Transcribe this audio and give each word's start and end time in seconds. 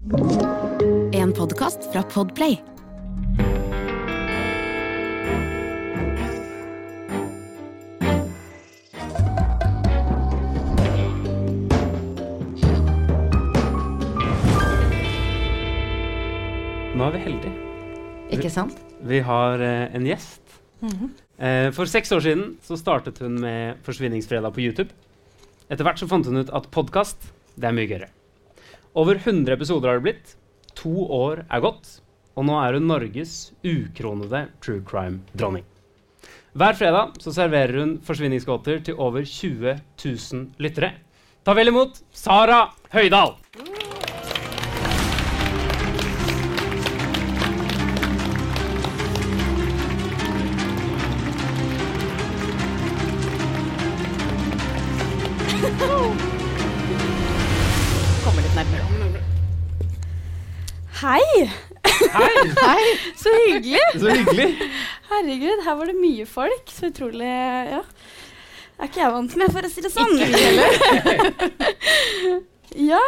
En 0.00 1.32
podkast 1.36 1.92
fra 1.92 2.00
Podplay. 2.08 2.54
Nå 16.96 17.04
er 17.04 17.12
vi 17.12 17.20
heldige. 17.20 17.52
Ikke 18.32 18.48
sant? 18.48 18.72
Vi 19.04 19.20
har 19.20 19.60
eh, 19.60 19.92
en 19.92 20.06
gjest. 20.08 20.40
eh, 21.36 21.68
for 21.76 21.84
seks 21.84 22.08
år 22.16 22.24
siden 22.24 22.56
så 22.64 22.80
startet 22.80 23.20
hun 23.20 23.36
med 23.44 23.84
Forsvinningsfredag 23.84 24.56
på 24.56 24.64
YouTube. 24.64 24.96
Etter 25.68 25.84
hvert 25.84 26.00
så 26.00 26.08
fant 26.08 26.24
hun 26.24 26.40
ut 26.40 26.48
at 26.56 26.72
podkast 26.72 27.28
er 27.60 27.76
mye 27.76 27.84
gøyere. 27.92 28.08
Over 28.94 29.20
100 29.22 29.54
episoder 29.54 29.88
har 29.88 30.00
det 30.00 30.06
blitt. 30.08 30.32
To 30.82 31.06
år 31.14 31.44
er 31.46 31.62
gått. 31.62 32.00
Og 32.38 32.46
nå 32.46 32.56
er 32.58 32.78
hun 32.78 32.88
Norges 32.90 33.52
ukronede 33.62 34.46
true 34.64 34.82
crime-dronning. 34.86 35.66
Hver 36.58 36.74
fredag 36.74 37.20
så 37.22 37.30
serverer 37.34 37.78
hun 37.78 37.92
forsvinningsgåter 38.02 38.82
til 38.86 38.98
over 38.98 39.22
20 39.22 39.76
000 40.02 40.48
lyttere. 40.58 40.94
Ta 41.46 41.54
vel 41.54 41.70
imot 41.70 42.02
Sara 42.10 42.64
Høydahl! 42.90 43.36
Så 63.20 63.32
hyggelig! 63.46 63.82
Så 64.02 64.08
hyggelig. 64.14 64.48
Herregud, 65.10 65.64
her 65.66 65.74
var 65.80 65.86
det 65.90 65.96
mye 66.00 66.26
folk. 66.28 66.66
Så 66.72 66.88
utrolig 66.92 67.28
Ja. 67.28 67.82
Er 68.80 68.88
ikke 68.88 69.02
jeg 69.02 69.12
vant 69.12 69.34
med, 69.36 69.50
for 69.52 69.66
å 69.66 69.68
si 69.68 69.82
det 69.84 69.90
sånn. 69.92 70.16
ja. 72.90 73.02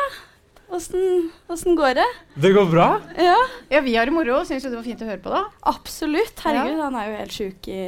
Åssen 0.73 1.31
åssen 1.53 1.77
går 1.77 1.95
det? 1.99 2.05
Det 2.45 2.51
går 2.57 2.69
bra? 2.73 2.87
Ja, 3.17 3.37
Ja, 3.73 3.81
vi 3.85 3.95
har 3.97 4.05
det 4.09 4.13
moro. 4.13 4.39
Syns 4.49 4.63
du 4.65 4.69
det 4.71 4.77
var 4.79 4.85
fint 4.87 5.03
å 5.05 5.09
høre 5.09 5.21
på, 5.25 5.33
da? 5.33 5.43
absolutt. 5.73 6.37
Herregud, 6.45 6.81
han 6.81 6.97
er 6.97 7.09
jo 7.11 7.17
helt 7.19 7.37
sjuk 7.37 7.69
i, 7.73 7.79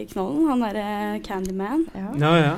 i 0.00 0.04
knollen. 0.12 0.46
Han 0.52 0.64
derre 0.64 0.86
Candyman. 1.24 1.84
Ja. 1.96 2.08
Ja, 2.24 2.32
ja. 2.44 2.54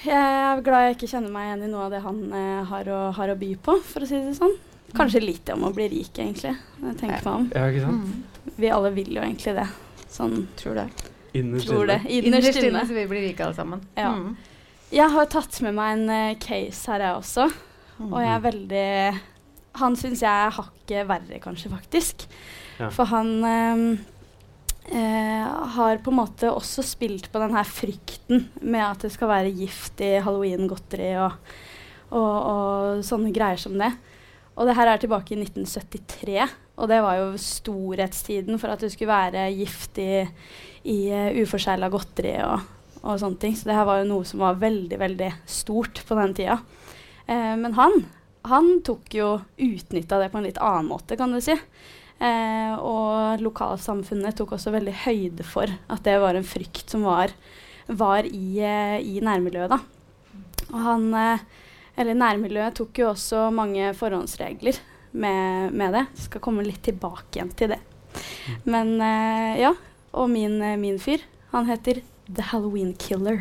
Jeg 0.00 0.16
er 0.16 0.60
glad 0.64 0.84
jeg 0.86 0.94
ikke 0.96 1.10
kjenner 1.12 1.32
meg 1.32 1.44
igjen 1.50 1.64
i 1.66 1.70
noe 1.74 1.84
av 1.86 1.90
det 1.92 2.00
han 2.04 2.20
eh, 2.32 2.60
har, 2.72 2.84
å, 2.88 3.00
har 3.16 3.28
å 3.32 3.36
by 3.40 3.50
på, 3.60 3.74
for 3.84 4.00
å 4.04 4.06
si 4.08 4.16
det 4.16 4.32
sånn. 4.38 4.54
Kanskje 4.96 5.20
litt 5.22 5.48
om 5.54 5.64
å 5.68 5.72
bli 5.74 5.86
rik, 5.92 6.10
egentlig. 6.18 6.56
Jeg 6.82 6.96
tenker 7.00 7.24
meg 7.24 7.32
om. 7.34 7.48
ja 7.54 7.66
ikke 7.70 7.84
sant? 7.86 8.04
Mm. 8.04 8.52
Vi 8.60 8.70
alle 8.74 8.90
vil 8.96 9.10
jo 9.14 9.22
egentlig 9.22 9.54
det. 9.60 9.66
Sånn 10.10 10.46
Tror 10.58 10.74
det. 10.80 10.86
Innerst 11.38 11.68
tror 11.70 11.86
det. 11.86 12.00
inne. 12.10 12.26
Innerst 12.32 12.56
inne. 12.62 12.80
så 12.88 12.94
vi 12.96 13.06
blir 13.06 13.22
rike 13.28 13.44
alle 13.46 13.54
sammen. 13.54 13.82
Ja. 13.94 14.10
Mm. 14.16 14.36
Jeg 14.90 15.10
har 15.14 15.26
tatt 15.30 15.60
med 15.62 15.74
meg 15.76 15.92
en 15.98 16.08
uh, 16.10 16.38
case 16.42 16.90
her, 16.90 17.04
jeg 17.06 17.14
også. 17.20 17.44
Og 18.00 18.16
jeg 18.18 18.30
Mm. 18.30 18.34
er 18.34 18.40
veldig 18.50 19.20
Han 19.78 19.94
syns 19.94 20.20
jeg 20.24 20.46
er 20.46 20.50
hakket 20.56 21.06
verre, 21.06 21.38
kanskje, 21.40 21.68
faktisk. 21.70 22.24
Ja. 22.80 22.88
For 22.90 23.04
han 23.04 23.44
um, 23.44 23.98
Uh, 24.90 25.66
har 25.76 25.98
på 26.02 26.10
en 26.10 26.16
måte 26.16 26.48
også 26.50 26.82
spilt 26.82 27.28
på 27.30 27.38
den 27.38 27.52
her 27.54 27.62
frykten 27.68 28.48
med 28.64 28.82
at 28.82 29.04
det 29.04 29.12
skal 29.12 29.28
være 29.30 29.52
gift 29.54 30.00
i 30.02 30.16
halloween-godteri 30.24 31.12
og, 31.22 31.36
og, 32.10 32.32
og 32.50 33.04
sånne 33.06 33.30
greier 33.30 33.60
som 33.60 33.76
det. 33.78 33.92
Og 34.60 34.68
det 34.68 34.76
her 34.76 34.90
er 34.90 35.00
tilbake 35.00 35.32
i 35.32 35.40
1973, 35.40 36.56
og 36.80 36.90
det 36.90 37.00
var 37.04 37.16
jo 37.16 37.30
storhetstiden 37.40 38.60
for 38.60 38.72
at 38.72 38.82
du 38.84 38.88
skulle 38.92 39.12
være 39.12 39.48
gift 39.56 40.00
i, 40.00 40.20
i 40.84 40.98
uh, 41.08 41.40
uforsegla 41.40 41.88
godteri 41.92 42.34
og, 42.44 42.66
og 43.00 43.20
sånne 43.20 43.40
ting. 43.40 43.56
Så 43.56 43.70
det 43.70 43.76
her 43.76 43.88
var 43.88 44.02
jo 44.02 44.10
noe 44.10 44.28
som 44.28 44.44
var 44.44 44.60
veldig, 44.60 44.98
veldig 45.00 45.30
stort 45.48 46.02
på 46.04 46.18
den 46.20 46.36
tida. 46.36 46.58
Uh, 47.24 47.56
men 47.60 47.72
han, 47.80 48.02
han 48.52 48.76
tok 48.84 49.16
jo 49.16 49.30
utnytta 49.56 50.20
det 50.20 50.28
på 50.32 50.40
en 50.40 50.48
litt 50.48 50.60
annen 50.60 50.92
måte, 50.92 51.16
kan 51.20 51.32
du 51.32 51.40
si. 51.44 51.56
Eh, 52.20 52.72
og 52.84 53.40
lokalsamfunnet 53.40 54.36
tok 54.36 54.52
også 54.52 54.74
veldig 54.74 54.92
høyde 55.06 55.44
for 55.46 55.70
at 55.72 56.02
det 56.04 56.18
var 56.20 56.36
en 56.36 56.44
frykt 56.44 56.92
som 56.92 57.06
var, 57.08 57.32
var 57.88 58.28
i, 58.28 58.60
eh, 58.60 58.98
i 59.00 59.22
nærmiljøet. 59.24 59.72
Da. 59.72 59.78
Og 60.68 60.78
han, 60.84 61.06
eh, 61.14 61.46
eller 62.00 62.14
nærmiljøet 62.16 62.74
tok 62.80 62.92
jo 63.02 63.06
også 63.12 63.38
mange 63.54 63.92
forhåndsregler 63.98 64.76
med, 65.12 65.72
med 65.76 65.88
det. 65.98 66.04
Skal 66.26 66.42
komme 66.44 66.66
litt 66.66 66.82
tilbake 66.86 67.36
igjen 67.36 67.52
til 67.58 67.68
det. 67.74 67.80
Men 68.64 68.86
uh, 68.98 69.54
ja, 69.60 69.72
og 70.16 70.26
min, 70.32 70.56
min 70.80 70.98
fyr, 71.02 71.20
han 71.52 71.68
heter 71.70 71.96
The 72.30 72.42
Halloween 72.50 72.92
Killer. 72.98 73.38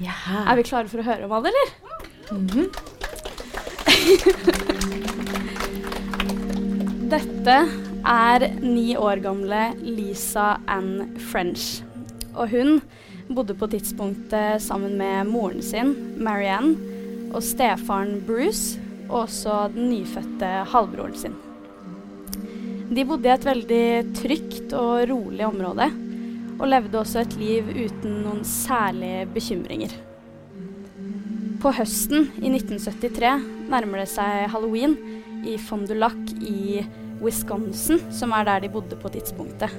Er 0.00 0.56
vi 0.56 0.62
klare 0.64 0.88
for 0.88 1.00
å 1.02 1.06
høre 1.06 1.24
om 1.26 1.32
han, 1.36 1.46
eller? 1.50 1.68
Mhm. 2.30 2.66
Dette 7.10 7.56
er 8.06 8.44
ni 8.62 8.96
år 8.96 9.16
gamle 9.24 9.72
Lisa 9.82 10.60
Ann 10.70 11.16
French. 11.30 11.82
Og 12.36 12.48
hun 12.52 12.80
bodde 13.34 13.54
på 13.58 13.66
tidspunktet 13.72 14.62
sammen 14.62 14.96
med 14.98 15.26
moren 15.28 15.62
sin, 15.62 15.94
Marianne, 16.22 16.76
og 17.30 17.42
stefaren 17.44 18.20
Bruce, 18.26 18.80
og 19.08 19.24
også 19.24 19.68
den 19.74 19.90
nyfødte 19.90 20.50
halvbroren 20.70 21.16
sin. 21.18 21.36
De 22.90 23.04
bodde 23.06 23.28
i 23.28 23.34
et 23.34 23.46
veldig 23.46 23.86
trygt 24.18 24.72
og 24.74 25.04
rolig 25.10 25.46
område, 25.46 25.86
og 26.60 26.68
levde 26.68 26.98
også 27.00 27.22
et 27.22 27.36
liv 27.40 27.68
uten 27.70 28.20
noen 28.24 28.42
særlige 28.46 29.28
bekymringer. 29.34 29.94
På 31.60 31.72
høsten 31.76 32.30
i 32.40 32.50
1973 32.50 33.46
nærmer 33.70 34.02
det 34.02 34.08
seg 34.10 34.48
halloween 34.50 34.96
i 35.46 35.56
Fond 35.60 35.88
du 35.88 35.94
Lac 35.96 36.34
i 36.40 36.82
Wisconsin, 37.20 38.00
som 38.12 38.32
er 38.32 38.46
der 38.48 38.64
de 38.64 38.72
bodde 38.72 38.98
på 38.98 39.12
tidspunktet. 39.12 39.72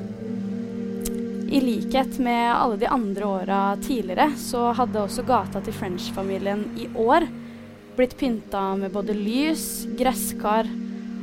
I 1.52 1.60
likhet 1.60 2.16
med 2.24 2.54
alle 2.54 2.78
de 2.80 2.88
andre 2.88 3.28
åra 3.28 3.62
tidligere, 3.84 4.30
så 4.40 4.70
hadde 4.78 5.02
også 5.04 5.26
gata 5.28 5.60
til 5.66 5.76
French-familien 5.76 6.64
i 6.80 6.88
år 6.96 7.26
blitt 7.96 8.18
pynta 8.18 8.76
med 8.80 8.92
både 8.92 9.16
lys, 9.18 9.86
gresskar 10.00 10.70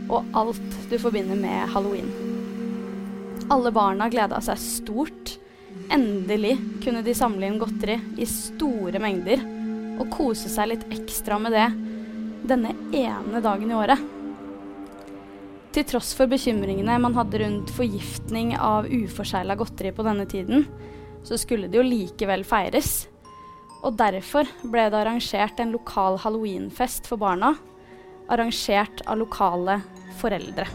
og 0.08 0.24
alt 0.36 0.76
du 0.90 0.96
forbinder 1.00 1.38
med 1.38 1.68
halloween. 1.72 2.08
Alle 3.52 3.72
barna 3.72 4.08
gleda 4.12 4.40
seg 4.44 4.60
stort. 4.60 5.36
Endelig 5.92 6.56
kunne 6.84 7.04
de 7.04 7.14
samle 7.16 7.48
inn 7.48 7.58
godteri 7.60 7.96
i 8.20 8.26
store 8.28 9.00
mengder 9.00 9.40
og 9.98 10.10
kose 10.12 10.50
seg 10.52 10.72
litt 10.72 10.86
ekstra 10.92 11.38
med 11.40 11.56
det 11.56 11.68
denne 12.48 12.74
ene 12.96 13.42
dagen 13.44 13.70
i 13.70 13.76
året. 13.76 14.04
Til 15.72 15.84
tross 15.86 16.14
for 16.16 16.30
bekymringene 16.30 16.96
man 17.00 17.16
hadde 17.16 17.40
rundt 17.42 17.72
forgiftning 17.76 18.54
av 18.56 18.88
uforsegla 18.88 19.56
godteri 19.58 19.92
på 19.94 20.04
denne 20.06 20.24
tiden, 20.28 20.64
så 21.24 21.36
skulle 21.40 21.68
det 21.68 21.80
jo 21.80 21.84
likevel 21.86 22.44
feires. 22.48 23.06
Og 23.87 23.94
derfor 23.99 24.49
ble 24.66 24.89
det 24.91 24.99
arrangert 24.99 25.61
en 25.62 25.75
lokal 25.75 26.19
halloweenfest 26.22 27.06
for 27.06 27.21
barna, 27.21 27.55
arrangert 28.28 29.03
av 29.06 29.21
lokale 29.21 29.78
foreldre. 30.19 30.66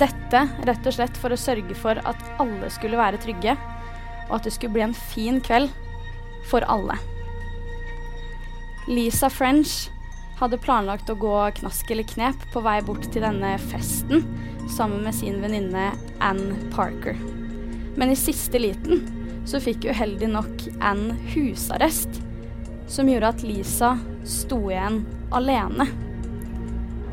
Dette 0.00 0.42
rett 0.68 0.86
og 0.86 0.94
slett 0.94 1.16
for 1.18 1.32
å 1.32 1.40
sørge 1.40 1.76
for 1.76 1.98
at 2.06 2.26
alle 2.40 2.68
skulle 2.72 3.00
være 3.00 3.20
trygge, 3.22 3.56
og 4.28 4.36
at 4.38 4.46
det 4.46 4.52
skulle 4.54 4.76
bli 4.76 4.84
en 4.84 4.96
fin 4.96 5.40
kveld 5.42 5.72
for 6.50 6.64
alle. 6.70 6.96
Lisa 8.88 9.30
French 9.32 9.88
hadde 10.40 10.60
planlagt 10.62 11.10
å 11.12 11.18
gå 11.20 11.34
knask 11.58 11.90
eller 11.92 12.06
knep 12.08 12.46
på 12.52 12.62
vei 12.64 12.78
bort 12.84 13.04
til 13.12 13.24
denne 13.26 13.56
festen 13.70 14.24
sammen 14.70 15.02
med 15.04 15.16
sin 15.16 15.40
venninne 15.42 15.90
Ann 16.24 16.54
Parker. 16.72 17.18
Men 17.98 18.12
i 18.12 18.18
siste 18.18 18.60
liten 18.62 19.19
så 19.50 19.58
fikk 19.62 19.88
uheldig 19.90 20.28
nok 20.30 20.66
Ann 20.78 21.10
husarrest, 21.32 22.20
som 22.90 23.08
gjorde 23.10 23.32
at 23.34 23.42
Lisa 23.42 23.96
sto 24.26 24.60
igjen 24.70 25.02
alene. 25.34 25.88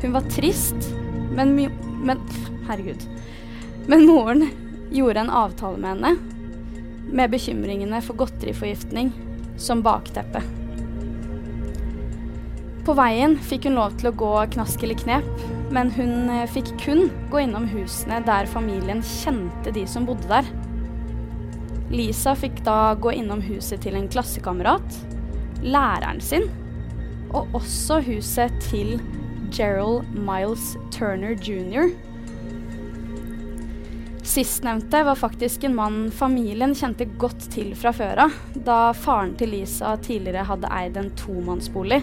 Hun 0.02 0.14
var 0.14 0.28
trist, 0.30 0.92
men, 1.34 1.56
men 2.06 2.22
Herregud. 2.68 3.02
Men 3.88 4.06
moren 4.06 4.46
gjorde 4.94 5.20
en 5.24 5.34
avtale 5.34 5.80
med 5.82 5.96
henne 5.96 6.38
med 7.08 7.32
bekymringene 7.32 8.02
for 8.04 8.20
godteriforgiftning 8.20 9.10
som 9.56 9.82
bakteppe. 9.82 10.42
På 12.84 12.94
veien 12.96 13.34
fikk 13.44 13.66
hun 13.68 13.76
lov 13.80 13.96
til 14.00 14.10
å 14.10 14.16
gå 14.16 14.32
knask 14.54 14.84
eller 14.84 14.96
knep, 15.00 15.42
men 15.74 15.90
hun 15.96 16.30
eh, 16.32 16.46
fikk 16.48 16.70
kun 16.80 17.08
gå 17.32 17.42
innom 17.44 17.66
husene 17.72 18.22
der 18.24 18.48
familien 18.48 19.02
kjente 19.04 19.74
de 19.74 19.84
som 19.88 20.06
bodde 20.08 20.28
der. 20.30 20.48
Lisa 21.90 22.34
fikk 22.36 22.60
da 22.66 22.94
gå 23.00 23.14
innom 23.16 23.40
huset 23.46 23.80
til 23.80 23.96
en 23.96 24.08
klassekamerat, 24.12 24.98
læreren 25.64 26.20
sin, 26.20 26.44
og 27.32 27.48
også 27.56 28.02
huset 28.04 28.52
til 28.68 28.98
Gerald 29.54 30.04
Miles 30.12 30.74
Turner 30.92 31.32
jr. 31.40 31.88
Sistnevnte 34.28 35.00
var 35.08 35.16
faktisk 35.16 35.64
en 35.64 35.76
mann 35.78 36.10
familien 36.12 36.74
kjente 36.76 37.06
godt 37.20 37.46
til 37.54 37.70
fra 37.78 37.94
før 37.96 38.26
av, 38.26 38.34
da 38.66 38.92
faren 38.92 39.32
til 39.40 39.54
Lisa 39.54 39.94
tidligere 40.04 40.44
hadde 40.50 40.68
eid 40.68 40.98
en 41.00 41.08
tomannsbolig, 41.16 42.02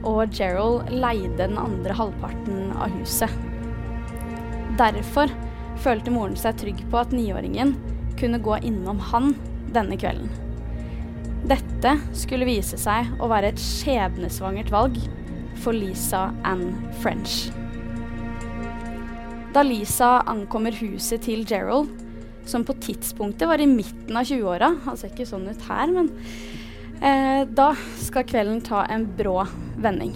og 0.00 0.32
Gerald 0.32 0.88
leide 0.88 1.36
den 1.42 1.58
andre 1.60 1.96
halvparten 1.98 2.72
av 2.72 2.96
huset. 2.96 3.28
Derfor 4.80 5.28
følte 5.84 6.14
moren 6.14 6.38
seg 6.40 6.56
trygg 6.62 6.80
på 6.88 7.02
at 7.02 7.12
niåringen 7.12 7.76
kunne 8.20 8.40
gå 8.42 8.58
innom 8.64 9.00
han 9.12 9.34
denne 9.74 9.98
kvelden. 10.00 10.30
Dette 11.46 11.92
skulle 12.16 12.48
vise 12.48 12.78
seg 12.80 13.12
å 13.22 13.28
være 13.30 13.52
et 13.52 13.62
skjebnesvangert 13.62 14.72
valg 14.74 14.98
for 15.62 15.76
Lisa 15.76 16.30
Ann 16.46 16.72
French. 17.02 17.46
Da 19.54 19.62
Lisa 19.64 20.18
ankommer 20.28 20.74
huset 20.82 21.22
til 21.24 21.46
Gerald, 21.48 21.92
som 22.46 22.64
på 22.66 22.74
tidspunktet 22.82 23.48
var 23.48 23.62
i 23.62 23.68
midten 23.70 24.18
av 24.18 24.26
20-åra, 24.28 24.72
han 24.84 24.98
ser 24.98 25.12
ikke 25.12 25.26
sånn 25.28 25.46
ut 25.48 25.62
her, 25.68 25.92
men 25.94 26.10
eh, 27.00 27.42
da 27.48 27.70
skal 28.02 28.26
kvelden 28.28 28.60
ta 28.66 28.84
en 28.90 29.06
brå 29.18 29.38
vending. 29.80 30.12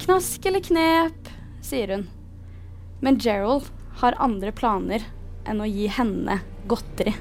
Knask 0.00 0.48
eller 0.48 0.64
knep, 0.64 1.30
sier 1.64 1.94
hun. 1.94 2.06
Men 3.04 3.20
Gerald 3.20 3.68
har 4.00 4.18
andre 4.20 4.52
planer 4.52 5.04
enn 5.48 5.60
å 5.62 5.68
gi 5.68 5.86
henne 5.92 6.40
godteri. 6.66 7.14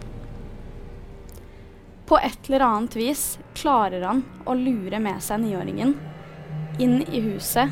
På 2.09 2.17
et 2.17 2.47
eller 2.47 2.65
annet 2.65 2.95
vis 2.97 3.23
klarer 3.53 4.01
han 4.01 4.23
å 4.49 4.55
lure 4.57 4.99
med 4.99 5.21
seg 5.21 5.43
niåringen 5.43 5.93
inn 6.81 7.03
i 7.05 7.21
huset 7.21 7.69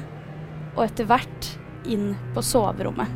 og 0.75 0.83
etter 0.85 1.07
hvert 1.09 1.47
inn 1.89 2.11
på 2.35 2.43
soverommet. 2.45 3.09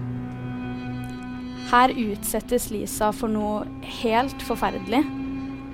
Her 1.72 1.94
utsettes 1.94 2.72
Lisa 2.74 3.12
for 3.16 3.32
noe 3.32 3.68
helt 4.02 4.42
forferdelig 4.44 5.04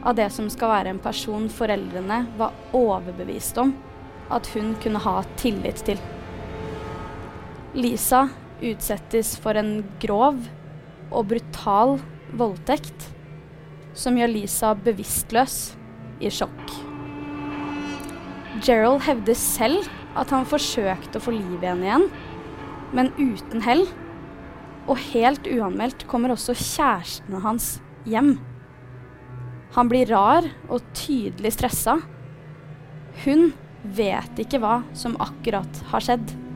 av 0.04 0.18
det 0.20 0.28
som 0.36 0.50
skal 0.52 0.74
være 0.74 0.94
en 0.94 1.02
person 1.02 1.48
foreldrene 1.50 2.20
var 2.38 2.76
overbevist 2.76 3.58
om 3.62 3.72
at 4.34 4.50
hun 4.54 4.76
kunne 4.84 5.02
ha 5.02 5.22
tillit 5.40 5.82
til. 5.88 6.02
Lisa 7.78 8.28
utsettes 8.62 9.36
for 9.40 9.58
en 9.58 9.80
grov 10.02 10.44
og 11.08 11.28
brutal 11.32 11.98
voldtekt 12.36 13.10
som 13.98 14.18
gjør 14.18 14.32
Lisa 14.34 14.74
bevisstløs 14.86 15.58
i 16.22 16.32
sjokk. 16.34 16.74
Gerald 18.66 19.04
hevder 19.06 19.38
selv 19.38 19.88
at 20.18 20.32
han 20.34 20.48
forsøkte 20.50 21.20
å 21.20 21.24
få 21.24 21.36
liv 21.36 21.62
i 21.62 21.70
henne 21.70 21.88
igjen, 21.88 22.08
men 22.98 23.14
uten 23.20 23.64
hell. 23.66 23.86
Og 24.88 25.00
helt 25.12 25.48
uanmeldt 25.52 26.06
kommer 26.10 26.32
også 26.34 26.56
kjærestene 26.58 27.42
hans 27.44 27.76
hjem. 28.08 28.38
Han 29.76 29.92
blir 29.92 30.10
rar 30.10 30.48
og 30.72 30.86
tydelig 30.98 31.58
stressa. 31.58 31.98
Hun 33.26 33.52
vet 33.98 34.40
ikke 34.42 34.62
hva 34.64 34.80
som 34.98 35.18
akkurat 35.22 35.84
har 35.92 36.06
skjedd. 36.06 36.47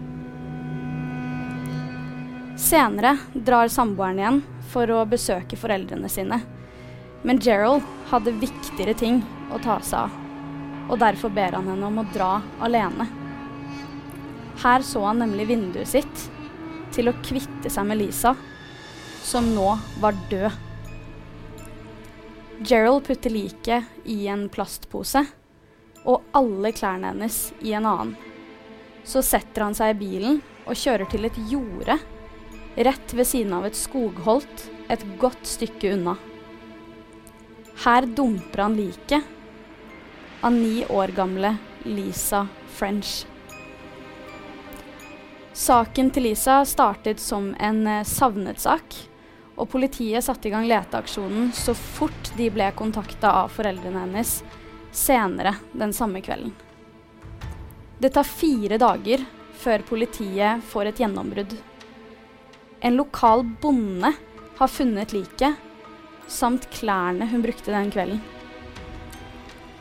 Senere 2.62 3.18
drar 3.34 3.68
samboeren 3.68 4.19
igjen 4.19 4.36
for 4.69 4.92
å 4.94 5.00
besøke 5.10 5.58
foreldrene 5.58 6.10
sine. 6.13 6.38
Men 7.25 7.40
Gerald 7.42 7.81
hadde 8.12 8.36
viktigere 8.38 8.94
ting 8.98 9.24
å 9.50 9.58
ta 9.63 9.80
seg 9.81 10.06
av, 10.06 10.13
og 10.92 11.00
derfor 11.02 11.34
ber 11.34 11.58
han 11.58 11.72
henne 11.72 11.90
om 11.90 11.98
å 12.04 12.06
dra 12.13 12.36
alene. 12.62 13.08
Her 14.62 14.86
så 14.86 15.02
han 15.08 15.24
nemlig 15.24 15.48
vinduet 15.50 15.90
sitt 15.90 16.28
til 16.94 17.10
å 17.10 17.16
kvitte 17.25 17.72
seg 17.74 17.90
med 17.90 17.98
Lisa, 18.04 18.36
som 19.25 19.50
nå 19.56 19.74
var 20.04 20.22
død. 20.30 20.62
Gerald 22.62 23.08
putter 23.10 23.34
liket 23.34 24.06
i 24.06 24.28
en 24.30 24.46
plastpose 24.54 25.25
og 26.06 26.30
alle 26.38 26.75
klærne 26.78 27.10
hennes 27.10 27.44
i 27.66 27.74
en 27.74 27.90
annen. 27.90 28.16
Så 29.02 29.25
setter 29.25 29.66
han 29.66 29.74
seg 29.74 29.96
i 29.96 30.02
bilen 30.06 30.44
og 30.68 30.78
kjører 30.78 31.10
til 31.10 31.25
et 31.25 31.46
jorde 31.50 31.98
rett 32.76 33.14
ved 33.14 33.28
siden 33.28 33.54
av 33.54 33.66
et 33.68 33.78
skogholt 33.78 34.68
et 34.92 35.04
godt 35.20 35.48
stykke 35.48 35.94
unna. 35.96 36.16
Her 37.86 38.06
dumper 38.06 38.66
han 38.66 38.78
liket 38.78 39.24
av 40.42 40.54
ni 40.54 40.86
år 40.90 41.14
gamle 41.16 41.56
Lisa 41.84 42.48
French. 42.68 43.24
Saken 45.54 46.10
til 46.14 46.30
Lisa 46.30 46.62
startet 46.66 47.20
som 47.20 47.52
en 47.60 47.84
eh, 47.88 48.06
savnetsak, 48.08 48.96
og 49.60 49.68
politiet 49.70 50.24
satte 50.26 50.48
i 50.48 50.54
gang 50.54 50.66
leteaksjonen 50.70 51.52
så 51.54 51.76
fort 51.78 52.32
de 52.38 52.48
ble 52.54 52.70
kontakta 52.78 53.34
av 53.44 53.52
foreldrene 53.54 54.06
hennes 54.06 54.40
senere 54.96 55.58
den 55.74 55.94
samme 55.94 56.24
kvelden. 56.24 56.56
Det 58.02 58.14
tar 58.16 58.26
fire 58.26 58.80
dager 58.82 59.26
før 59.62 59.84
politiet 59.86 60.64
får 60.72 60.90
et 60.90 61.04
gjennombrudd. 61.04 61.54
En 62.81 62.95
lokal 62.98 63.44
bonde 63.62 64.13
har 64.57 64.68
funnet 64.68 65.13
liket, 65.13 65.54
samt 66.28 66.69
klærne 66.74 67.28
hun 67.30 67.44
brukte 67.44 67.74
den 67.74 67.92
kvelden. 67.94 68.22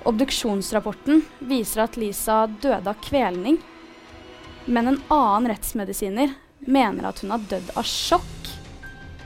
Obduksjonsrapporten 0.05 1.23
viser 1.49 1.85
at 1.87 1.97
Lisa 2.01 2.43
døde 2.61 2.93
av 2.93 3.01
kvelning, 3.05 3.57
men 4.67 4.93
en 4.93 5.01
annen 5.09 5.49
rettsmedisiner 5.53 6.35
mener 6.69 7.09
at 7.09 7.25
hun 7.25 7.33
har 7.33 7.49
dødd 7.49 7.73
av 7.81 7.89
sjokk 7.89 8.53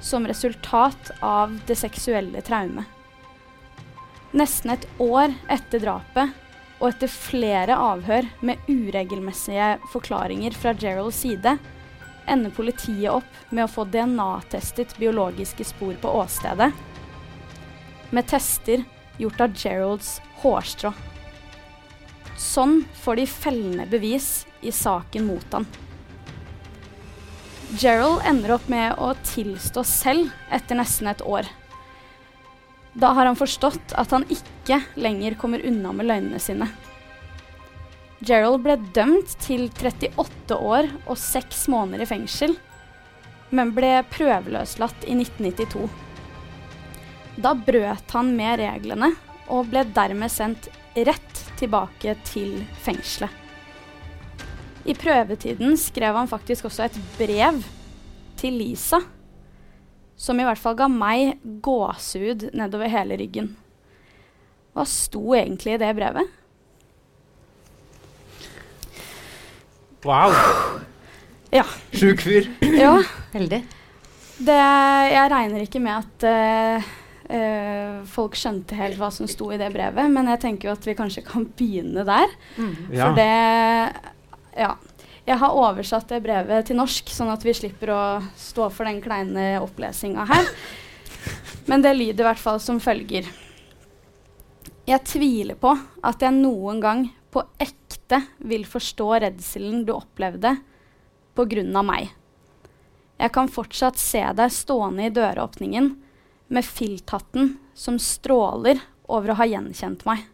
som 0.04 0.26
resultat 0.30 1.10
av 1.24 1.58
det 1.66 1.74
seksuelle 1.80 2.42
traumet. 2.46 2.86
Nesten 4.34 4.74
et 4.74 4.86
år 5.02 5.34
etter 5.50 5.82
drapet 5.82 6.34
og 6.80 6.88
etter 6.92 7.10
flere 7.10 7.74
avhør 7.78 8.26
med 8.44 8.66
uregelmessige 8.70 9.76
forklaringer 9.92 10.54
fra 10.58 10.74
Geralds 10.78 11.22
side, 11.22 11.58
ender 12.26 12.50
politiet 12.54 13.12
opp 13.12 13.38
med 13.50 13.64
å 13.66 13.70
få 13.70 13.84
DNA-testet 13.84 14.96
biologiske 14.98 15.64
spor 15.64 15.94
på 16.00 16.12
åstedet, 16.20 16.70
med 18.10 18.28
tester 18.30 18.84
gjort 19.18 19.40
av 19.40 19.56
Geralds 19.58 20.18
hårstrå. 20.42 20.92
Sånn 22.38 22.82
får 23.02 23.20
de 23.20 23.26
fellende 23.30 23.86
bevis 23.90 24.46
i 24.62 24.72
saken 24.74 25.26
mot 25.26 25.52
han. 25.54 25.66
Gerald 27.78 28.22
ender 28.28 28.54
opp 28.54 28.66
med 28.70 28.98
å 29.02 29.14
tilstå 29.26 29.82
selv 29.86 30.30
etter 30.52 30.78
nesten 30.78 31.08
et 31.10 31.22
år. 31.26 31.48
Da 32.94 33.10
har 33.16 33.26
han 33.26 33.38
forstått 33.38 33.94
at 33.98 34.12
han 34.14 34.26
ikke 34.30 34.78
lenger 34.94 35.34
kommer 35.40 35.64
unna 35.66 35.92
med 35.92 36.06
løgnene 36.06 36.42
sine. 36.42 36.68
Gerald 38.22 38.62
ble 38.62 38.76
dømt 38.94 39.34
til 39.42 39.66
38 39.74 40.54
år 40.54 40.88
og 41.10 41.18
6 41.18 41.66
måneder 41.72 42.04
i 42.04 42.08
fengsel, 42.08 42.54
men 43.54 43.72
ble 43.74 43.96
prøveløslatt 44.12 45.06
i 45.08 45.16
1992. 45.18 45.88
Da 47.42 47.54
brøt 47.58 48.14
han 48.14 48.30
med 48.38 48.60
reglene 48.62 49.10
og 49.50 49.70
ble 49.72 49.82
dermed 49.96 50.30
sendt 50.32 50.70
rett 50.94 51.40
tilbake 51.58 52.14
til 52.28 52.60
fengselet. 52.84 53.30
I 54.84 54.92
prøvetiden 54.94 55.78
skrev 55.80 56.14
han 56.14 56.28
faktisk 56.28 56.68
også 56.68 56.86
et 56.86 56.96
brev 57.16 57.62
til 58.36 58.58
Lisa, 58.60 59.00
som 60.14 60.38
i 60.38 60.44
hvert 60.46 60.60
fall 60.60 60.76
ga 60.78 60.90
meg 60.92 61.40
gåsehud 61.64 62.50
nedover 62.54 62.92
hele 62.92 63.16
ryggen. 63.18 63.54
Hva 64.74 64.84
sto 64.88 65.32
egentlig 65.34 65.76
i 65.76 65.80
det 65.80 65.90
brevet? 65.96 66.28
Wow. 70.04 70.34
Ja. 71.54 71.64
Sjuk 71.94 72.20
fyr. 72.24 72.48
Ja, 72.60 72.98
Veldig. 73.32 73.60
det, 74.44 74.60
jeg 75.14 75.30
regner 75.32 75.62
ikke 75.64 75.80
med 75.82 76.02
at 76.02 76.26
uh, 76.26 76.88
uh, 77.30 78.00
folk 78.10 78.36
skjønte 78.38 78.76
helt 78.78 78.98
hva 79.00 79.10
som 79.14 79.28
sto 79.30 79.48
i 79.54 79.58
det 79.60 79.70
brevet, 79.74 80.10
men 80.12 80.28
jeg 80.34 80.42
tenker 80.42 80.68
jo 80.68 80.74
at 80.74 80.88
vi 80.88 80.96
kanskje 80.98 81.24
kan 81.26 81.46
begynne 81.56 82.04
der. 82.08 82.34
Ja. 82.92 83.06
For 83.06 83.20
det 83.20 83.30
Ja. 84.58 84.74
Jeg 85.24 85.40
har 85.40 85.56
oversatt 85.56 86.10
det 86.12 86.18
brevet 86.20 86.66
til 86.68 86.76
norsk, 86.76 87.08
sånn 87.08 87.30
at 87.32 87.40
vi 87.46 87.54
slipper 87.56 87.94
å 87.94 88.00
stå 88.36 88.66
for 88.68 88.84
den 88.84 88.98
kleine 89.00 89.54
opplesinga 89.64 90.26
her. 90.28 90.50
Men 91.64 91.80
det 91.80 91.94
lyder 91.96 92.26
i 92.26 92.28
hvert 92.28 92.42
fall 92.42 92.60
som 92.60 92.76
følger. 92.76 93.30
Jeg 94.84 95.00
tviler 95.08 95.56
på 95.56 95.72
at 96.04 96.20
jeg 96.20 96.36
noen 96.36 96.82
gang 96.84 97.06
på 97.32 97.40
ekte 97.56 97.83
vil 98.38 98.66
forstå 98.68 99.08
redselen 99.24 99.84
du 99.86 99.94
opplevde 99.94 100.56
på 101.34 101.46
grunn 101.50 101.76
av 101.76 101.86
meg. 101.88 102.10
Jeg 103.18 103.32
kan 103.34 103.48
fortsatt 103.50 103.98
se 104.00 104.22
deg 104.36 104.52
stående 104.52 105.06
i 105.06 105.14
døråpningen 105.14 105.90
med 106.54 106.66
filthatten 106.66 107.54
som 107.74 107.98
stråler 107.98 108.82
over 109.06 109.32
å 109.32 109.38
ha 109.38 109.46
gjenkjent 109.48 110.04
meg. 110.08 110.24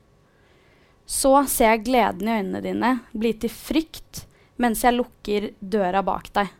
Så 1.06 1.32
ser 1.50 1.74
jeg 1.74 1.86
gleden 1.88 2.28
i 2.28 2.36
øynene 2.38 2.62
dine 2.64 2.92
bli 3.12 3.34
til 3.42 3.52
frykt 3.52 4.24
mens 4.60 4.84
jeg 4.84 4.96
lukker 4.96 5.50
døra 5.60 6.02
bak 6.06 6.30
deg. 6.36 6.50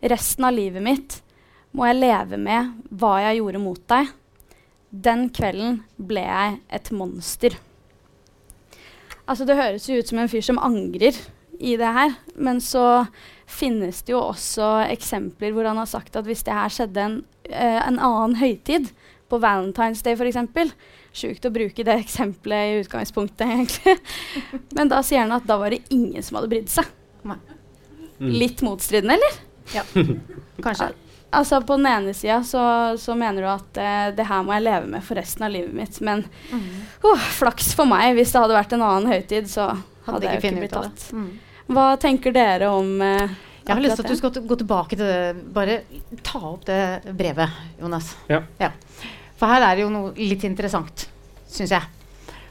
Resten 0.00 0.46
av 0.48 0.54
livet 0.56 0.84
mitt 0.84 1.18
må 1.76 1.86
jeg 1.88 2.00
leve 2.00 2.38
med 2.40 2.76
hva 2.90 3.16
jeg 3.24 3.40
gjorde 3.40 3.62
mot 3.62 3.82
deg. 3.92 4.12
Den 4.90 5.28
kvelden 5.34 5.82
ble 5.96 6.24
jeg 6.24 6.60
et 6.78 6.90
monster. 6.94 7.56
Altså, 9.30 9.46
det 9.46 9.58
høres 9.58 9.86
jo 9.86 10.00
ut 10.00 10.10
som 10.10 10.18
en 10.18 10.30
fyr 10.30 10.42
som 10.42 10.58
angrer 10.58 11.14
i 11.60 11.76
det 11.78 11.90
her, 11.94 12.16
men 12.40 12.58
så 12.64 13.04
finnes 13.50 14.00
det 14.06 14.14
jo 14.14 14.22
også 14.30 14.88
eksempler 14.88 15.52
hvor 15.54 15.68
han 15.68 15.78
har 15.78 15.88
sagt 15.90 16.16
at 16.18 16.26
hvis 16.26 16.42
det 16.46 16.56
her 16.56 16.72
skjedde 16.72 17.04
en, 17.04 17.16
eh, 17.50 17.78
en 17.84 18.00
annen 18.00 18.38
høytid, 18.40 18.90
på 19.30 19.38
Valentine's 19.38 20.02
Day 20.02 20.16
f.eks. 20.18 20.72
Sjukt 21.14 21.46
å 21.46 21.52
bruke 21.54 21.84
det 21.86 21.96
eksempelet 22.04 22.72
i 22.72 22.80
utgangspunktet, 22.84 23.46
egentlig. 23.46 23.94
Men 24.76 24.90
da 24.90 25.00
sier 25.06 25.24
han 25.24 25.34
at 25.34 25.46
da 25.46 25.58
var 25.60 25.74
det 25.74 25.84
ingen 25.94 26.22
som 26.22 26.38
hadde 26.38 26.50
brydd 26.50 26.70
seg. 26.70 26.90
Mm. 27.22 27.38
Litt 28.34 28.64
motstridende, 28.66 29.16
eller? 29.18 29.38
Ja, 29.74 29.86
Kanskje. 30.64 30.90
Altså 31.32 31.60
På 31.62 31.76
den 31.78 31.86
ene 31.86 32.14
sida 32.16 32.40
så, 32.42 32.62
så 32.98 33.14
mener 33.14 33.44
du 33.44 33.48
at 33.52 33.78
eh, 33.78 34.08
det 34.16 34.24
her 34.26 34.42
må 34.42 34.54
jeg 34.56 34.64
leve 34.66 34.88
med 34.90 35.04
for 35.06 35.14
resten 35.20 35.44
av 35.46 35.52
livet 35.54 35.74
mitt. 35.76 36.00
Men 36.02 36.24
Mm. 36.50 36.64
oh, 37.06 37.18
flaks 37.38 37.68
for 37.78 37.86
meg. 37.86 38.16
Hvis 38.18 38.32
det 38.34 38.40
hadde 38.42 38.56
vært 38.56 38.72
en 38.74 38.82
annen 38.82 39.12
høytid, 39.12 39.46
så 39.50 39.68
hadde, 39.70 40.10
Hadde 40.10 40.26
jeg 40.26 40.40
jo 40.40 40.48
ikke 40.48 40.64
blitt 40.64 40.74
tatt. 40.74 41.04
Mm. 41.14 41.28
Hva 41.70 41.84
tenker 42.02 42.34
dere 42.34 42.72
om 42.74 42.90
eh, 43.06 43.28
Jeg 43.66 43.76
har 43.76 43.82
lyst 43.84 44.00
til 44.00 44.06
at 44.08 44.10
du 44.10 44.18
skal 44.18 44.42
gå 44.50 44.56
tilbake 44.64 44.96
til 44.98 45.06
det. 45.06 45.44
Bare 45.54 45.76
ta 46.26 46.40
opp 46.50 46.64
det 46.66 46.80
brevet, 47.14 47.54
Jonas. 47.78 48.10
Ja. 48.32 48.42
ja. 48.58 48.72
For 49.38 49.46
her 49.48 49.62
er 49.68 49.78
det 49.78 49.84
jo 49.86 49.92
noe 49.94 50.10
litt 50.18 50.42
interessant, 50.44 51.06
syns 51.48 51.70
jeg. 51.76 51.86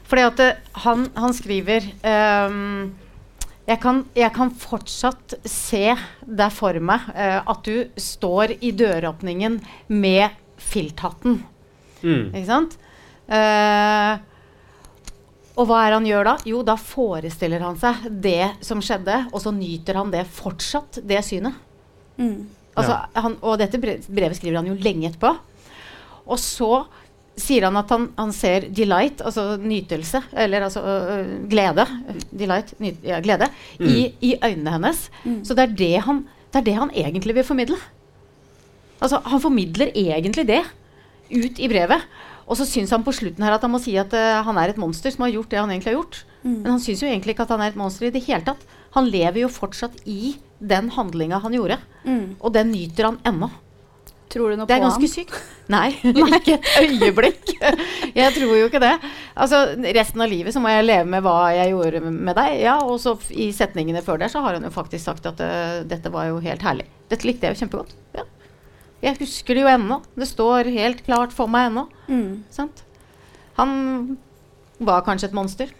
Fordi 0.08 0.24
at 0.26 0.40
eh, 0.46 0.56
han, 0.86 1.04
han 1.20 1.36
skriver 1.36 1.84
ehm, 2.00 2.88
jeg, 3.68 3.78
kan, 3.82 4.04
jeg 4.16 4.32
kan 4.34 4.50
fortsatt 4.50 5.36
se 5.48 5.92
deg 6.24 6.54
for 6.54 6.76
meg 6.82 7.10
eh, 7.14 7.38
at 7.38 7.66
du 7.66 8.00
står 8.00 8.56
i 8.60 8.72
døråpningen 8.76 9.60
med 9.92 10.38
filthatten. 10.60 11.40
Mm. 12.02 12.30
Ikke 12.32 12.48
sant? 12.48 12.76
Eh, 13.30 14.14
og 15.60 15.68
hva 15.68 15.82
er 15.84 15.96
han 15.96 16.06
gjør 16.08 16.30
da? 16.30 16.34
Jo, 16.48 16.62
da 16.64 16.76
forestiller 16.80 17.62
han 17.64 17.76
seg 17.80 18.06
det 18.24 18.54
som 18.64 18.80
skjedde, 18.84 19.26
og 19.30 19.42
så 19.44 19.52
nyter 19.54 19.98
han 20.00 20.12
det 20.14 20.24
fortsatt, 20.32 21.02
det 21.04 21.20
synet. 21.26 21.58
mm, 22.16 22.40
Altså, 22.80 22.96
han, 23.18 23.34
og 23.42 23.58
dette 23.60 23.80
brevet 23.82 24.36
skriver 24.38 24.60
han 24.60 24.68
jo 24.70 24.78
lenge 24.78 25.10
etterpå. 25.10 25.34
Og 26.30 26.38
så 26.40 26.84
sier 27.42 27.66
han 27.66 27.78
at 27.80 27.90
han, 27.92 28.08
han 28.18 28.32
ser 28.36 28.68
delight, 28.76 29.22
altså 29.26 29.54
nytelse, 29.60 30.22
eller 30.32 30.66
altså 30.68 30.82
øh, 30.84 31.30
glede 31.50 31.86
Delight, 32.30 32.74
ny, 32.80 32.92
ja, 33.04 33.20
glede, 33.24 33.48
i, 33.80 34.10
i 34.20 34.34
øynene 34.38 34.76
hennes. 34.76 35.06
Mm. 35.24 35.40
Så 35.44 35.56
det 35.56 35.64
er 35.64 35.78
det, 35.78 35.94
han, 36.06 36.24
det 36.52 36.60
er 36.60 36.68
det 36.68 36.76
han 36.78 36.92
egentlig 36.94 37.36
vil 37.40 37.46
formidle. 37.46 37.78
Altså, 39.00 39.20
han 39.24 39.40
formidler 39.40 39.92
egentlig 39.96 40.46
det 40.48 40.60
ut 41.30 41.58
i 41.58 41.70
brevet. 41.70 42.04
Og 42.50 42.58
så 42.58 42.66
syns 42.66 42.90
han 42.90 43.04
på 43.06 43.14
slutten 43.14 43.44
her 43.46 43.54
at 43.54 43.62
han 43.62 43.70
må 43.70 43.78
si 43.82 43.94
at 44.00 44.12
uh, 44.16 44.42
han 44.46 44.58
er 44.58 44.72
et 44.72 44.80
monster 44.80 45.12
som 45.14 45.22
har 45.22 45.32
gjort 45.36 45.52
det 45.52 45.60
han 45.60 45.70
egentlig 45.70 45.92
har 45.92 46.00
gjort. 46.00 46.22
mm, 46.42 46.56
Men 46.64 46.70
han 46.72 46.82
syns 46.82 47.02
jo 47.04 47.08
egentlig 47.08 47.36
ikke 47.36 47.46
at 47.46 47.54
han 47.54 47.62
er 47.62 47.70
et 47.70 47.78
monster 47.78 48.08
i 48.08 48.14
det 48.14 48.24
hele 48.26 48.42
tatt. 48.46 48.64
Han 48.96 49.06
lever 49.06 49.44
jo 49.44 49.52
fortsatt 49.52 50.00
i 50.10 50.34
den 50.58 50.90
handlinga 50.92 51.38
han 51.40 51.54
gjorde, 51.54 51.78
mm. 52.04 52.24
og 52.40 52.52
den 52.52 52.72
nyter 52.74 53.06
han 53.06 53.20
ennå. 53.24 53.48
Tror 54.30 54.52
du 54.52 54.60
noe 54.60 54.66
Det 54.70 54.76
er 54.76 54.82
ganske 54.84 55.02
han? 55.02 55.10
sykt. 55.10 55.38
Nei, 55.70 55.88
ikke 56.38 56.54
et 56.54 56.68
øyeblikk. 56.84 57.50
Jeg 58.14 58.34
tror 58.36 58.52
jo 58.54 58.68
ikke 58.68 58.80
det. 58.82 58.92
Altså, 59.34 59.60
Resten 59.96 60.22
av 60.22 60.30
livet 60.30 60.54
så 60.54 60.62
må 60.62 60.70
jeg 60.70 60.86
leve 60.86 61.06
med 61.10 61.24
hva 61.26 61.50
jeg 61.56 61.72
gjorde 61.72 62.02
med 62.06 62.38
deg. 62.38 62.60
Ja, 62.62 62.76
Og 62.86 63.00
så 63.02 63.16
i 63.34 63.48
setningene 63.54 64.02
før 64.06 64.20
der 64.22 64.30
så 64.30 64.42
har 64.44 64.54
han 64.58 64.66
jo 64.66 64.70
faktisk 64.74 65.04
sagt 65.08 65.26
at 65.30 65.42
uh, 65.42 65.80
dette 65.90 66.12
var 66.14 66.28
jo 66.30 66.38
helt 66.44 66.62
herlig. 66.62 66.86
Dette 67.10 67.26
likte 67.26 67.48
jeg 67.48 67.56
jo 67.58 67.64
kjempegodt. 67.64 67.96
Ja. 68.14 68.26
Jeg 69.02 69.16
husker 69.22 69.56
det 69.56 69.62
jo 69.64 69.72
ennå. 69.72 70.00
Det 70.14 70.28
står 70.28 70.68
helt 70.74 71.02
klart 71.06 71.32
for 71.34 71.50
meg 71.50 71.70
ennå. 71.70 71.86
Mm. 72.10 72.42
Sant? 72.54 72.84
Han 73.58 73.72
var 74.78 75.02
kanskje 75.06 75.30
et 75.30 75.36
monster. 75.36 75.74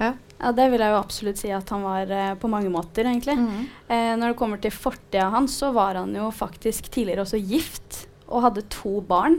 Ja. 0.00 0.12
Ja, 0.42 0.50
det 0.50 0.64
vil 0.72 0.82
jeg 0.82 0.90
jo 0.90 0.98
absolutt 0.98 1.38
si 1.38 1.52
at 1.54 1.68
han 1.70 1.84
var 1.86 2.10
eh, 2.10 2.32
på 2.40 2.50
mange 2.50 2.70
måter, 2.72 3.06
egentlig. 3.06 3.36
Mm. 3.38 3.66
Eh, 3.86 4.12
når 4.18 4.32
det 4.32 4.38
kommer 4.40 4.58
til 4.62 4.74
fortida 4.74 5.28
hans, 5.30 5.54
så 5.60 5.70
var 5.74 6.00
han 6.00 6.10
jo 6.18 6.32
faktisk 6.34 6.88
tidligere 6.90 7.22
også 7.22 7.38
gift 7.38 8.00
og 8.26 8.48
hadde 8.48 8.64
to 8.72 8.96
barn. 9.06 9.38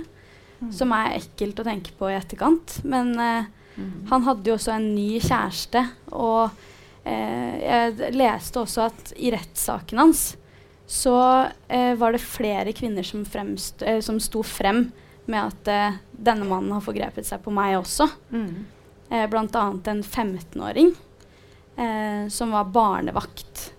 Mm. 0.62 0.70
Som 0.72 0.94
er 0.96 1.18
ekkelt 1.18 1.60
å 1.60 1.66
tenke 1.68 1.92
på 2.00 2.08
i 2.08 2.16
etterkant. 2.16 2.78
Men 2.88 3.12
eh, 3.20 3.50
mm. 3.76 3.90
han 4.14 4.24
hadde 4.30 4.48
jo 4.48 4.56
også 4.56 4.78
en 4.78 4.88
ny 4.96 5.20
kjæreste. 5.20 5.84
Og 6.16 6.54
eh, 7.04 7.58
jeg 7.60 8.16
leste 8.16 8.64
også 8.64 8.88
at 8.88 9.12
i 9.20 9.34
rettssaken 9.36 10.00
hans 10.06 10.30
så 10.94 11.18
eh, 11.72 11.94
var 12.00 12.16
det 12.16 12.24
flere 12.24 12.72
kvinner 12.76 13.04
som, 13.08 13.26
fremst, 13.28 13.84
eh, 13.84 14.00
som 14.04 14.20
sto 14.24 14.44
frem 14.46 14.86
med 15.32 15.40
at 15.40 16.00
denne 16.12 16.44
mannen 16.44 16.74
har 16.76 16.84
forgrepet 16.84 17.28
seg 17.28 17.44
på 17.44 17.52
meg 17.56 17.78
også. 17.80 18.08
Mhm. 18.32 18.64
Eh, 19.14 19.28
blant 19.30 19.56
annet 19.56 19.88
en 19.88 20.04
15-åring 20.04 20.96
eh, 21.78 22.30
som 22.30 22.52
var 22.52 22.64
barnevakt. 22.64 23.74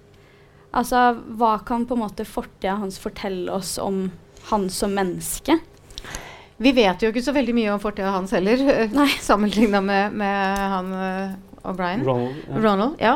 Altså, 0.71 1.17
hva 1.27 1.57
kan 1.67 1.87
på 1.87 1.97
en 1.97 2.05
måte 2.05 2.27
fortida 2.27 2.77
hans 2.79 3.01
fortelle 3.03 3.51
oss 3.53 3.75
om 3.83 4.13
han 4.51 4.69
som 4.71 4.95
menneske? 4.95 5.59
Vi 6.57 6.71
vet 6.77 7.03
jo 7.03 7.11
ikke 7.11 7.23
så 7.25 7.35
veldig 7.35 7.55
mye 7.57 7.73
om 7.75 7.83
fortida 7.83 8.13
hans 8.15 8.35
heller, 8.35 8.63
Nei. 8.95 9.09
sammenligna 9.23 9.81
med, 9.83 10.15
med 10.23 10.63
han 10.75 10.93
uh, 10.95 11.35
O'Brien. 11.67 12.07
Ronald, 12.07 12.39
ja. 12.47 12.61
Ronald, 12.63 12.95
ja. 13.03 13.15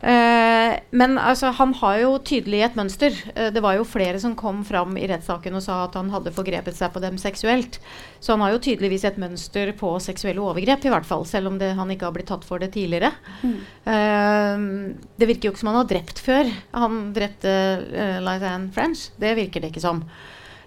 Eh, 0.00 0.72
men 0.90 1.16
altså, 1.18 1.50
han 1.56 1.72
har 1.80 2.00
jo 2.02 2.10
tydelig 2.20 2.60
et 2.66 2.76
mønster. 2.76 3.16
Eh, 3.34 3.48
det 3.54 3.62
var 3.64 3.78
jo 3.78 3.86
flere 3.88 4.20
som 4.20 4.36
kom 4.36 4.62
fram 4.66 4.96
i 5.00 5.06
rettssaken 5.08 5.56
og 5.56 5.64
sa 5.64 5.78
at 5.86 5.96
han 5.96 6.12
hadde 6.12 6.34
forgrepet 6.36 6.76
seg 6.76 6.92
på 6.92 7.02
dem 7.04 7.16
seksuelt. 7.20 7.80
Så 8.20 8.34
han 8.34 8.44
har 8.44 8.54
jo 8.54 8.62
tydeligvis 8.66 9.06
et 9.08 9.18
mønster 9.20 9.72
på 9.78 9.94
seksuelle 10.04 10.42
overgrep, 10.44 10.84
i 10.84 10.92
hvert 10.92 11.08
fall. 11.08 11.24
Selv 11.28 11.52
om 11.52 11.58
det, 11.60 11.72
han 11.78 11.90
ikke 11.92 12.10
har 12.10 12.16
blitt 12.16 12.30
tatt 12.32 12.44
for 12.46 12.62
det 12.62 12.72
tidligere. 12.76 13.12
Mm. 13.42 13.58
Uh, 13.86 15.04
det 15.16 15.28
virker 15.30 15.48
jo 15.48 15.54
ikke 15.54 15.62
som 15.62 15.70
han 15.70 15.80
har 15.80 15.90
drept 15.90 16.22
før. 16.22 16.50
Han 16.76 17.04
drepte 17.16 17.52
uh, 17.86 18.16
Lisanne 18.24 18.72
French. 18.74 19.10
Det 19.20 19.36
virker 19.38 19.62
det 19.62 19.70
ikke 19.72 19.84
som. 19.84 20.02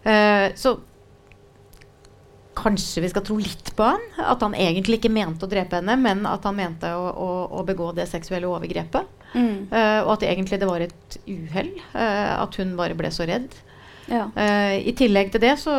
Uh, 0.05 0.50
så 0.57 0.77
kanskje 2.59 3.03
vi 3.03 3.12
skal 3.12 3.25
tro 3.27 3.38
litt 3.39 3.74
på 3.75 3.88
han. 3.91 4.07
At 4.24 4.43
han 4.45 4.57
egentlig 4.57 5.00
ikke 5.00 5.13
mente 5.13 5.45
å 5.45 5.51
drepe 5.51 5.79
henne, 5.79 5.98
men 6.00 6.25
at 6.29 6.48
han 6.48 6.57
mente 6.57 6.91
å, 6.95 7.07
å, 7.12 7.31
å 7.59 7.65
begå 7.67 7.91
det 7.98 8.09
seksuelle 8.12 8.50
overgrepet. 8.50 9.19
Mm. 9.33 9.67
Eh, 9.71 10.01
og 10.03 10.13
at 10.17 10.27
egentlig 10.27 10.59
det 10.62 10.69
var 10.69 10.83
et 10.83 11.17
uhell. 11.27 11.74
eh, 11.93 12.31
at 12.41 12.55
hun 12.59 12.77
bare 12.79 12.98
ble 12.98 13.12
så 13.13 13.27
redd. 13.29 13.50
Ja. 14.09 14.25
Eh, 14.33 14.88
I 14.89 14.93
tillegg 14.98 15.33
til 15.33 15.43
det, 15.43 15.55
så 15.62 15.74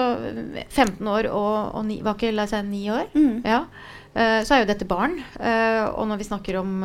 15 0.69 1.07
år 1.09 1.31
og, 1.33 1.75
og 1.75 1.87
ni, 1.89 1.99
Var 2.05 2.15
ikke 2.15 2.35
Lisanne 2.35 2.71
ni 2.71 2.85
år? 2.91 3.11
Mm. 3.15 3.41
Ja. 3.45 3.65
Så 4.11 4.57
er 4.57 4.65
jo 4.65 4.67
dette 4.67 4.87
barn. 4.91 5.13
og 5.39 6.09
når 6.11 6.19
vi 6.19 6.25
snakker 6.27 6.57
om 6.59 6.81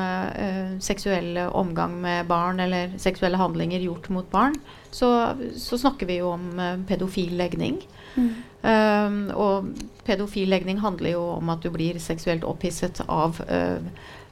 seksuell 0.77 1.39
omgang 1.57 1.95
med 1.97 2.27
barn 2.29 2.59
eller 2.61 2.91
seksuelle 3.01 3.39
handlinger 3.41 3.81
gjort 3.81 4.11
mot 4.13 4.27
barn, 4.29 4.53
så, 4.93 5.33
så 5.57 5.79
snakker 5.81 6.05
vi 6.05 6.19
jo 6.19 6.29
om 6.35 6.45
pedofil 6.85 7.33
legning. 7.33 7.79
Mm. 8.13 8.29
Um, 8.61 9.17
og 9.33 9.71
pedofil 10.05 10.53
legning 10.53 10.77
handler 10.85 11.15
jo 11.15 11.23
om 11.39 11.49
at 11.49 11.65
du 11.65 11.71
blir 11.73 11.97
seksuelt 11.97 12.45
opphisset 12.45 13.01
av 13.09 13.41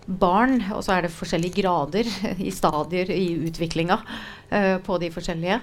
barn. 0.07 0.59
Og 0.75 0.83
så 0.85 0.97
er 0.97 1.05
det 1.05 1.13
forskjellige 1.15 1.61
grader 1.61 2.09
i 2.47 2.51
stadier 2.53 3.11
i 3.13 3.27
utviklinga 3.49 3.99
uh, 4.03 4.77
på 4.83 4.99
de 5.01 5.11
forskjellige. 5.13 5.61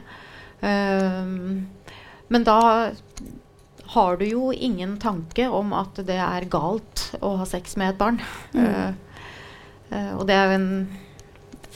Um, 0.61 1.67
men 2.31 2.47
da 2.47 2.61
har 3.91 4.19
du 4.21 4.27
jo 4.29 4.51
ingen 4.55 4.99
tanke 5.03 5.49
om 5.51 5.73
at 5.75 5.99
det 6.07 6.19
er 6.23 6.51
galt 6.51 7.09
å 7.19 7.35
ha 7.41 7.47
sex 7.49 7.75
med 7.81 7.95
et 7.95 8.01
barn. 8.01 8.21
Mm. 8.55 8.99
Uh, 9.91 10.13
og 10.21 10.27
det 10.29 10.37
er 10.37 10.51
jo 10.51 10.59
en 10.61 10.69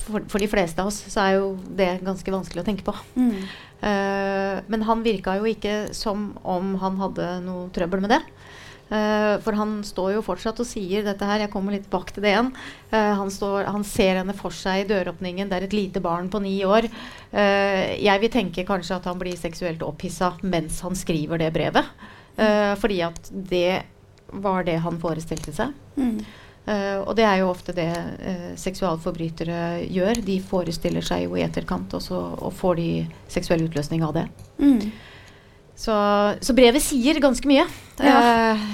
for, 0.04 0.24
for 0.28 0.42
de 0.42 0.48
fleste 0.50 0.82
av 0.82 0.90
oss 0.90 1.00
så 1.10 1.22
er 1.22 1.36
jo 1.38 1.54
det 1.78 1.98
ganske 2.04 2.34
vanskelig 2.34 2.62
å 2.62 2.66
tenke 2.66 2.86
på. 2.86 2.94
Mm. 3.16 3.46
Uh, 3.84 4.60
men 4.72 4.84
han 4.88 5.04
virka 5.04 5.38
jo 5.40 5.48
ikke 5.48 5.94
som 5.96 6.32
om 6.42 6.74
han 6.82 7.00
hadde 7.00 7.28
noe 7.44 7.68
trøbbel 7.74 8.04
med 8.04 8.14
det. 8.16 8.22
Eh, 8.88 9.40
for 9.40 9.56
han 9.56 9.78
står 9.86 10.14
jo 10.18 10.24
fortsatt 10.24 10.60
og 10.60 10.68
sier 10.68 11.04
dette 11.06 11.26
her. 11.28 11.44
Jeg 11.44 11.52
kommer 11.52 11.74
litt 11.74 11.88
bak 11.92 12.12
til 12.12 12.24
det 12.24 12.34
igjen. 12.34 12.50
Uh, 12.92 13.14
han, 13.18 13.32
står, 13.32 13.70
han 13.72 13.86
ser 13.86 14.20
henne 14.20 14.36
for 14.36 14.54
seg 14.54 14.84
i 14.84 14.88
døråpningen. 14.92 15.48
Det 15.50 15.58
er 15.58 15.66
et 15.68 15.76
lite 15.76 16.02
barn 16.04 16.28
på 16.30 16.42
ni 16.44 16.58
år. 16.68 16.88
Uh, 17.32 17.94
jeg 17.96 18.22
vil 18.22 18.32
tenke 18.32 18.66
kanskje 18.68 18.98
at 18.98 19.08
han 19.08 19.20
blir 19.20 19.38
seksuelt 19.40 19.82
opphissa 19.86 20.34
mens 20.44 20.82
han 20.84 20.98
skriver 20.98 21.40
det 21.42 21.54
brevet. 21.54 21.90
Fordi 22.34 22.96
at 23.06 23.28
det 23.30 23.84
var 24.42 24.64
det 24.66 24.80
han 24.82 24.96
forestilte 24.98 25.52
seg. 25.54 25.70
Mm. 25.94 26.16
Og 27.06 27.12
det 27.14 27.22
er 27.28 27.36
jo 27.38 27.52
ofte 27.52 27.70
det 27.76 27.86
seksualforbrytere 28.58 29.84
gjør. 29.86 30.18
De 30.26 30.40
forestiller 30.42 31.06
seg 31.06 31.28
jo 31.28 31.36
i 31.38 31.44
etterkant, 31.46 31.94
og 31.94 32.02
så 32.02 32.18
og 32.34 32.50
får 32.58 32.80
de 32.80 32.88
seksuell 33.30 33.62
utløsning 33.68 34.02
av 34.02 34.16
det. 34.18 34.24
Mm. 34.58 34.82
Så, 35.76 35.94
så 36.40 36.54
brevet 36.54 36.82
sier 36.82 37.18
ganske 37.22 37.48
mye. 37.50 37.64
Ja. 37.98 38.14
Eh, 38.54 38.64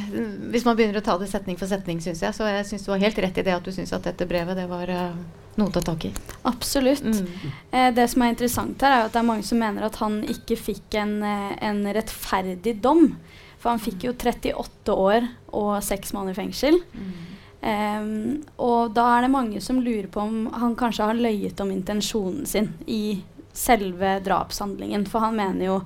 hvis 0.52 0.66
man 0.66 0.76
begynner 0.76 1.00
å 1.00 1.04
ta 1.04 1.16
det 1.20 1.30
setning 1.30 1.56
for 1.60 1.70
setning, 1.70 2.00
syns 2.04 2.20
jeg. 2.24 2.36
Så 2.36 2.48
jeg 2.48 2.66
syns 2.68 2.84
du 2.84 2.90
har 2.92 3.00
helt 3.00 3.20
rett 3.24 3.40
i 3.40 3.44
det 3.46 3.54
at 3.56 3.64
du 3.64 3.72
syns 3.72 3.92
at 3.96 4.04
dette 4.04 4.28
brevet 4.28 4.58
det 4.58 4.66
var, 4.68 4.92
eh, 4.92 5.16
noe 5.56 5.72
å 5.72 5.74
ta 5.74 5.82
tak 5.84 6.04
i. 6.08 6.12
Absolutt. 6.48 7.04
Mm. 7.04 7.50
Eh, 7.72 7.90
det 7.96 8.06
som 8.12 8.22
er 8.22 8.34
interessant 8.34 8.84
her, 8.84 8.96
er 8.96 9.08
at 9.08 9.16
det 9.16 9.22
er 9.22 9.28
mange 9.32 9.48
som 9.48 9.60
mener 9.60 9.88
at 9.88 9.96
han 10.02 10.20
ikke 10.28 10.60
fikk 10.60 11.00
en, 11.00 11.22
eh, 11.24 11.56
en 11.70 11.82
rettferdig 11.96 12.76
dom. 12.84 13.16
For 13.60 13.72
han 13.72 13.82
fikk 13.82 14.04
jo 14.08 14.12
38 14.16 14.94
år 14.96 15.28
og 15.52 15.82
seks 15.84 16.14
måneder 16.16 16.36
i 16.36 16.40
fengsel. 16.40 16.80
Em, 17.60 18.40
og 18.56 18.94
da 18.96 19.18
er 19.18 19.26
det 19.26 19.34
mange 19.34 19.60
som 19.60 19.82
lurer 19.84 20.08
på 20.08 20.22
om 20.22 20.46
han 20.48 20.76
kanskje 20.80 21.10
har 21.10 21.18
løyet 21.18 21.60
om 21.60 21.68
intensjonen 21.68 22.46
sin 22.48 22.70
i 22.88 23.20
selve 23.52 24.14
drapshandlingen. 24.24 25.04
For 25.06 25.20
han 25.20 25.36
mener 25.36 25.66
jo 25.66 25.76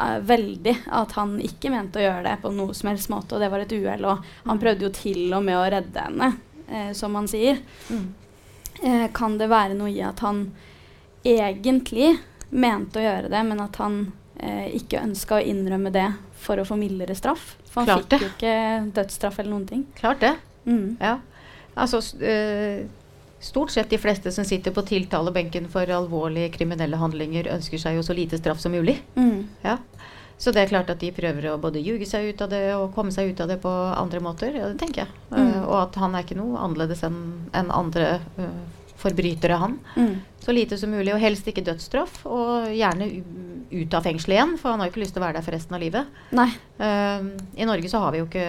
eh, 0.00 0.18
veldig 0.28 0.74
at 0.98 1.14
han 1.18 1.36
ikke 1.42 1.72
mente 1.72 2.00
å 2.00 2.06
gjøre 2.06 2.24
det 2.26 2.38
på 2.42 2.52
noe 2.54 2.74
som 2.76 2.90
helst 2.92 3.12
måte, 3.12 3.36
og 3.36 3.44
det 3.44 3.50
var 3.52 3.64
et 3.64 3.74
uhell. 3.76 4.08
Og 4.08 4.26
han 4.48 4.62
prøvde 4.62 4.88
jo 4.88 4.92
til 4.96 5.22
og 5.32 5.44
med 5.46 5.58
å 5.58 5.68
redde 5.76 6.06
henne, 6.08 6.32
uh, 6.72 6.90
som 6.96 7.14
han 7.18 7.30
sier. 7.30 7.62
Mm. 7.92 8.08
Uh, 8.82 9.06
kan 9.14 9.38
det 9.38 9.50
være 9.52 9.78
noe 9.78 9.92
i 9.92 10.02
at 10.04 10.24
han 10.24 10.46
egentlig 11.22 12.16
mente 12.50 12.98
å 13.00 13.06
gjøre 13.06 13.30
det, 13.32 13.46
men 13.46 13.62
at 13.62 13.78
han 13.80 14.02
ikke 14.42 14.98
ønska 14.98 15.36
å 15.36 15.44
innrømme 15.46 15.92
det 15.94 16.08
for 16.42 16.58
å 16.58 16.64
få 16.66 16.74
mildere 16.74 17.14
straff? 17.14 17.52
For 17.70 17.84
han 17.84 17.86
Klart 17.86 18.00
fikk 18.00 18.10
det. 18.10 18.18
jo 18.18 18.30
ikke 18.32 18.54
dødsstraff 18.96 19.38
eller 19.38 19.52
noen 19.52 19.68
ting. 19.68 19.84
Klart 20.00 20.24
det. 20.24 20.32
Mm. 20.66 20.96
Ja. 20.98 21.12
Altså, 21.74 22.02
eh, 22.20 22.84
stort 23.42 23.70
sett 23.74 23.90
de 23.90 23.98
fleste 23.98 24.32
som 24.32 24.46
sitter 24.46 24.74
på 24.74 24.84
tiltalebenken 24.86 25.68
for 25.72 25.90
alvorlige 25.90 26.52
kriminelle 26.54 26.98
handlinger, 27.00 27.50
ønsker 27.50 27.80
seg 27.82 27.98
jo 27.98 28.04
så 28.06 28.14
lite 28.14 28.38
straff 28.38 28.62
som 28.62 28.74
mulig. 28.74 29.00
Mm. 29.18 29.48
Ja. 29.66 29.78
Så 30.42 30.50
det 30.50 30.62
er 30.64 30.70
klart 30.72 30.90
at 30.90 30.98
de 30.98 31.12
prøver 31.14 31.52
å 31.52 31.58
både 31.62 31.82
ljuge 31.82 32.06
seg 32.08 32.32
ut 32.32 32.40
av 32.42 32.50
det 32.50 32.64
og 32.74 32.94
komme 32.96 33.14
seg 33.14 33.30
ut 33.30 33.40
av 33.44 33.50
det 33.50 33.60
på 33.62 33.70
andre 33.70 34.22
måter. 34.22 34.54
Ja, 34.58 34.70
det 34.72 34.80
tenker 34.80 35.04
jeg. 35.04 35.12
Mm. 35.30 35.38
Uh, 35.38 35.58
og 35.68 35.76
at 35.84 35.98
han 36.02 36.16
er 36.16 36.24
ikke 36.26 36.38
noe 36.38 36.58
annerledes 36.58 37.04
enn 37.06 37.20
en 37.54 37.70
andre 37.74 38.08
eh, 38.40 38.56
forbrytere, 39.02 39.58
han. 39.58 39.78
Mm. 39.96 40.14
Så 40.42 40.54
lite 40.54 40.78
som 40.78 40.90
mulig, 40.90 41.12
og 41.14 41.22
helst 41.22 41.46
ikke 41.46 41.64
dødsstraff. 41.66 42.22
Og 42.26 42.70
gjerne 42.74 43.08
ut 43.72 43.94
av 43.96 44.04
fengselet 44.04 44.36
igjen, 44.36 44.54
for 44.60 44.72
han 44.72 44.82
har 44.82 44.88
jo 44.88 44.94
ikke 44.94 45.02
lyst 45.04 45.16
til 45.16 45.22
å 45.22 45.26
være 45.26 45.38
der 45.38 45.46
for 45.46 45.56
resten 45.56 45.76
av 45.76 45.82
livet. 45.82 46.22
Nei. 46.34 46.48
Uh, 46.82 47.28
I 47.56 47.68
Norge 47.68 47.90
så 47.92 48.02
har 48.02 48.14
vi 48.14 48.22
jo 48.22 48.28
ikke 48.28 48.46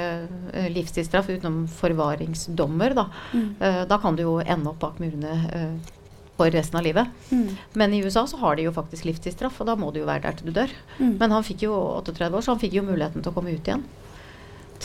eh, 0.53 0.69
livstidsstraff 0.73 1.29
utenom 1.29 1.63
forvaringsdommer. 1.71 2.95
Da. 2.97 3.09
Mm. 3.33 3.49
Uh, 3.61 3.81
da 3.89 3.99
kan 4.01 4.17
du 4.17 4.25
jo 4.25 4.37
ende 4.41 4.73
opp 4.73 4.81
bak 4.83 4.97
murene 5.03 5.35
eh, 5.53 5.93
for 6.37 6.49
resten 6.53 6.79
av 6.79 6.87
livet. 6.87 7.23
Mm. 7.29 7.47
Men 7.79 7.93
i 7.93 8.01
USA 8.03 8.25
så 8.27 8.39
har 8.41 8.57
de 8.57 8.67
jo 8.67 8.75
faktisk 8.75 9.05
livstidsstraff, 9.07 9.61
og 9.61 9.69
da 9.69 9.77
må 9.79 9.91
du 9.93 10.01
jo 10.01 10.09
være 10.09 10.25
der 10.25 10.39
til 10.39 10.49
du 10.49 10.57
dør. 10.57 10.73
Mm. 10.97 11.17
Men 11.21 11.37
han 11.37 11.45
fikk 11.45 11.67
jo 11.67 11.77
38 12.01 12.31
år, 12.31 12.41
så 12.41 12.55
han 12.55 12.63
fikk 12.63 12.79
jo 12.79 12.87
muligheten 12.87 13.21
til 13.21 13.31
å 13.31 13.37
komme 13.37 13.53
ut 13.53 13.69
igjen. 13.69 13.85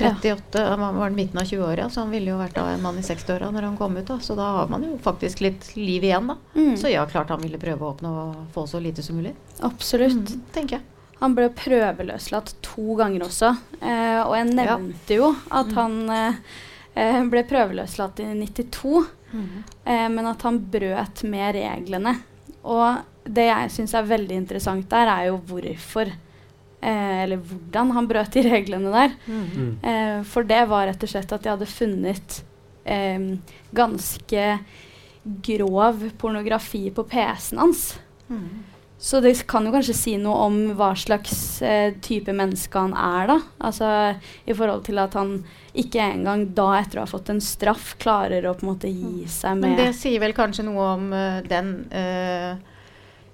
38, 0.01 0.65
Han 0.69 0.81
var 0.81 0.93
var 0.93 1.11
midten 1.11 1.39
av 1.41 1.45
20-åra, 1.45 1.89
så 1.91 2.01
han 2.01 2.11
ville 2.11 2.31
jo 2.31 2.39
vært 2.39 2.55
da 2.55 2.67
en 2.73 2.83
mann 2.83 2.99
i 2.99 3.03
60-åra 3.03 3.51
når 3.53 3.63
han 3.69 3.77
kom 3.77 3.97
ut. 3.97 4.07
da, 4.07 4.19
Så 4.19 4.35
da 4.39 4.47
har 4.59 4.69
man 4.69 4.83
jo 4.85 4.99
faktisk 5.03 5.41
litt 5.41 5.71
liv 5.77 6.05
igjen, 6.05 6.27
da. 6.29 6.37
Mm. 6.55 6.77
Så 6.77 6.91
ja, 6.93 7.07
klart 7.07 7.29
han 7.35 7.41
ville 7.43 7.59
prøve 7.59 7.85
å 7.85 7.93
oppnå 7.95 8.13
å 8.23 8.29
få 8.55 8.67
så 8.67 8.81
lite 8.81 9.03
som 9.03 9.17
mulig. 9.17 9.35
Absolutt. 9.61 10.31
Mm, 10.35 10.43
tenker 10.55 10.77
jeg. 10.79 10.85
Han 11.21 11.35
ble 11.35 11.49
prøveløslatt 11.51 12.55
to 12.63 12.95
ganger 13.01 13.25
også. 13.27 13.57
Eh, 13.83 14.21
og 14.23 14.37
jeg 14.39 14.53
nevnte 14.55 15.17
jo 15.19 15.33
at 15.51 15.67
Mm. 15.67 15.75
han 15.75 16.11
eh, 16.11 16.35
eh, 16.95 17.23
ble 17.25 17.43
prøveløslatt 17.45 18.21
i 18.21 18.29
92, 18.39 19.07
eh, 19.85 20.09
men 20.09 20.27
at 20.27 20.43
han 20.43 20.61
brøt 20.61 21.25
med 21.25 21.55
reglene. 21.59 22.17
Og 22.65 22.99
det 23.25 23.49
jeg 23.49 23.71
syns 23.71 23.95
er 23.95 24.03
veldig 24.09 24.37
interessant 24.37 24.89
der, 24.89 25.07
er 25.09 25.27
jo 25.33 25.39
hvorfor. 25.39 26.13
Eh, 26.81 27.23
eller 27.25 27.41
hvordan 27.43 27.91
han 27.97 28.09
brøt 28.11 28.37
de 28.37 28.45
reglene 28.47 28.93
der. 28.95 29.17
Mm. 29.27 29.71
Eh, 29.83 30.19
for 30.29 30.47
det 30.47 30.63
var 30.71 30.87
rett 30.87 31.03
og 31.03 31.11
slett 31.11 31.33
at 31.35 31.43
de 31.45 31.51
hadde 31.51 31.71
funnet 31.71 32.41
eh, 32.87 33.31
ganske 33.75 34.49
grov 35.45 36.05
pornografi 36.21 36.89
på 36.95 37.05
PC-en 37.11 37.65
hans. 37.65 37.89
Mm. 38.29 38.65
Så 38.99 39.21
det 39.23 39.37
kan 39.47 39.67
jo 39.67 39.71
kanskje 39.71 39.95
si 39.95 40.13
noe 40.19 40.39
om 40.49 40.57
hva 40.79 40.91
slags 40.99 41.63
eh, 41.63 41.93
type 42.03 42.33
menneske 42.35 42.81
han 42.81 42.97
er, 42.99 43.29
da. 43.31 43.37
Altså 43.63 43.91
i 44.43 44.57
forhold 44.57 44.83
til 44.89 44.99
at 44.99 45.15
han 45.15 45.37
ikke 45.79 46.03
engang 46.03 46.49
da, 46.57 46.73
etter 46.81 46.99
å 46.99 47.05
ha 47.05 47.11
fått 47.11 47.31
en 47.31 47.43
straff, 47.43 47.93
klarer 48.03 48.49
å 48.49 48.57
på 48.59 48.67
en 48.67 48.73
måte 48.73 48.91
gi 48.91 49.29
seg 49.31 49.61
med 49.61 49.77
Men 49.77 49.79
det 49.79 49.93
sier 50.01 50.19
vel 50.23 50.35
kanskje 50.35 50.67
noe 50.67 50.89
om 50.97 51.07
uh, 51.15 51.39
den 51.47 51.71
eh, 51.95 52.59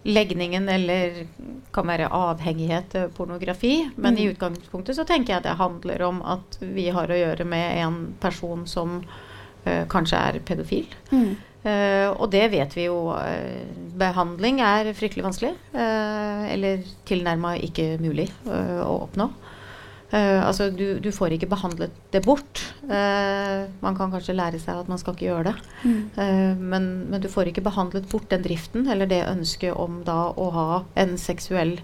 legningen, 0.04 0.68
eller 0.68 1.24
kan 1.72 1.88
være 1.88 2.10
avhengighet 2.12 2.90
til 2.92 3.08
pornografi. 3.16 3.90
Men 3.96 4.18
i 4.18 4.26
Mm. 4.26 4.34
utgangspunktet 4.34 4.96
så 4.96 5.04
tenker 5.04 5.34
jeg 5.34 5.42
det 5.42 5.56
handler 5.56 6.02
om 6.02 6.22
at 6.22 6.58
vi 6.60 6.88
har 6.90 7.08
å 7.08 7.16
gjøre 7.16 7.44
med 7.44 7.78
en 7.78 8.14
person 8.20 8.66
som 8.66 9.02
eh, 9.64 9.86
kanskje 9.88 10.16
er 10.16 10.40
pedofil. 10.44 10.86
Mm. 11.10 11.36
Uh, 11.64 12.10
og 12.20 12.28
det 12.30 12.50
vet 12.52 12.74
vi 12.76 12.84
jo. 12.84 13.08
Uh, 13.08 13.64
behandling 13.96 14.60
er 14.60 14.92
fryktelig 14.92 15.24
vanskelig. 15.24 15.54
Uh, 15.72 16.44
eller 16.52 16.82
tilnærma 17.08 17.54
ikke 17.56 17.96
mulig 17.98 18.28
å 18.44 19.06
oppnå. 19.06 19.30
Eh, 20.14 20.46
altså, 20.46 20.68
du, 20.70 21.00
du 21.02 21.10
får 21.12 21.34
ikke 21.34 21.50
behandlet 21.50 21.94
det 22.14 22.22
bort. 22.24 22.62
Uh, 22.86 23.66
man 23.82 23.96
kan 23.98 24.12
kanskje 24.12 24.36
lære 24.36 24.60
seg 24.62 24.84
at 24.84 24.90
man 24.90 25.00
skal 25.00 25.16
ikke 25.16 25.26
gjøre 25.26 25.48
det. 25.50 25.54
Mm. 25.82 25.96
Uh, 26.14 26.62
men, 26.74 26.88
men 27.10 27.24
du 27.24 27.28
får 27.32 27.50
ikke 27.50 27.64
behandlet 27.66 28.06
bort 28.12 28.28
den 28.30 28.44
driften 28.44 28.86
eller 28.90 29.10
det 29.10 29.24
ønsket 29.26 29.74
om 29.74 30.02
da 30.06 30.28
å 30.30 30.50
ha 30.54 30.68
en 31.00 31.16
seksuell 31.20 31.78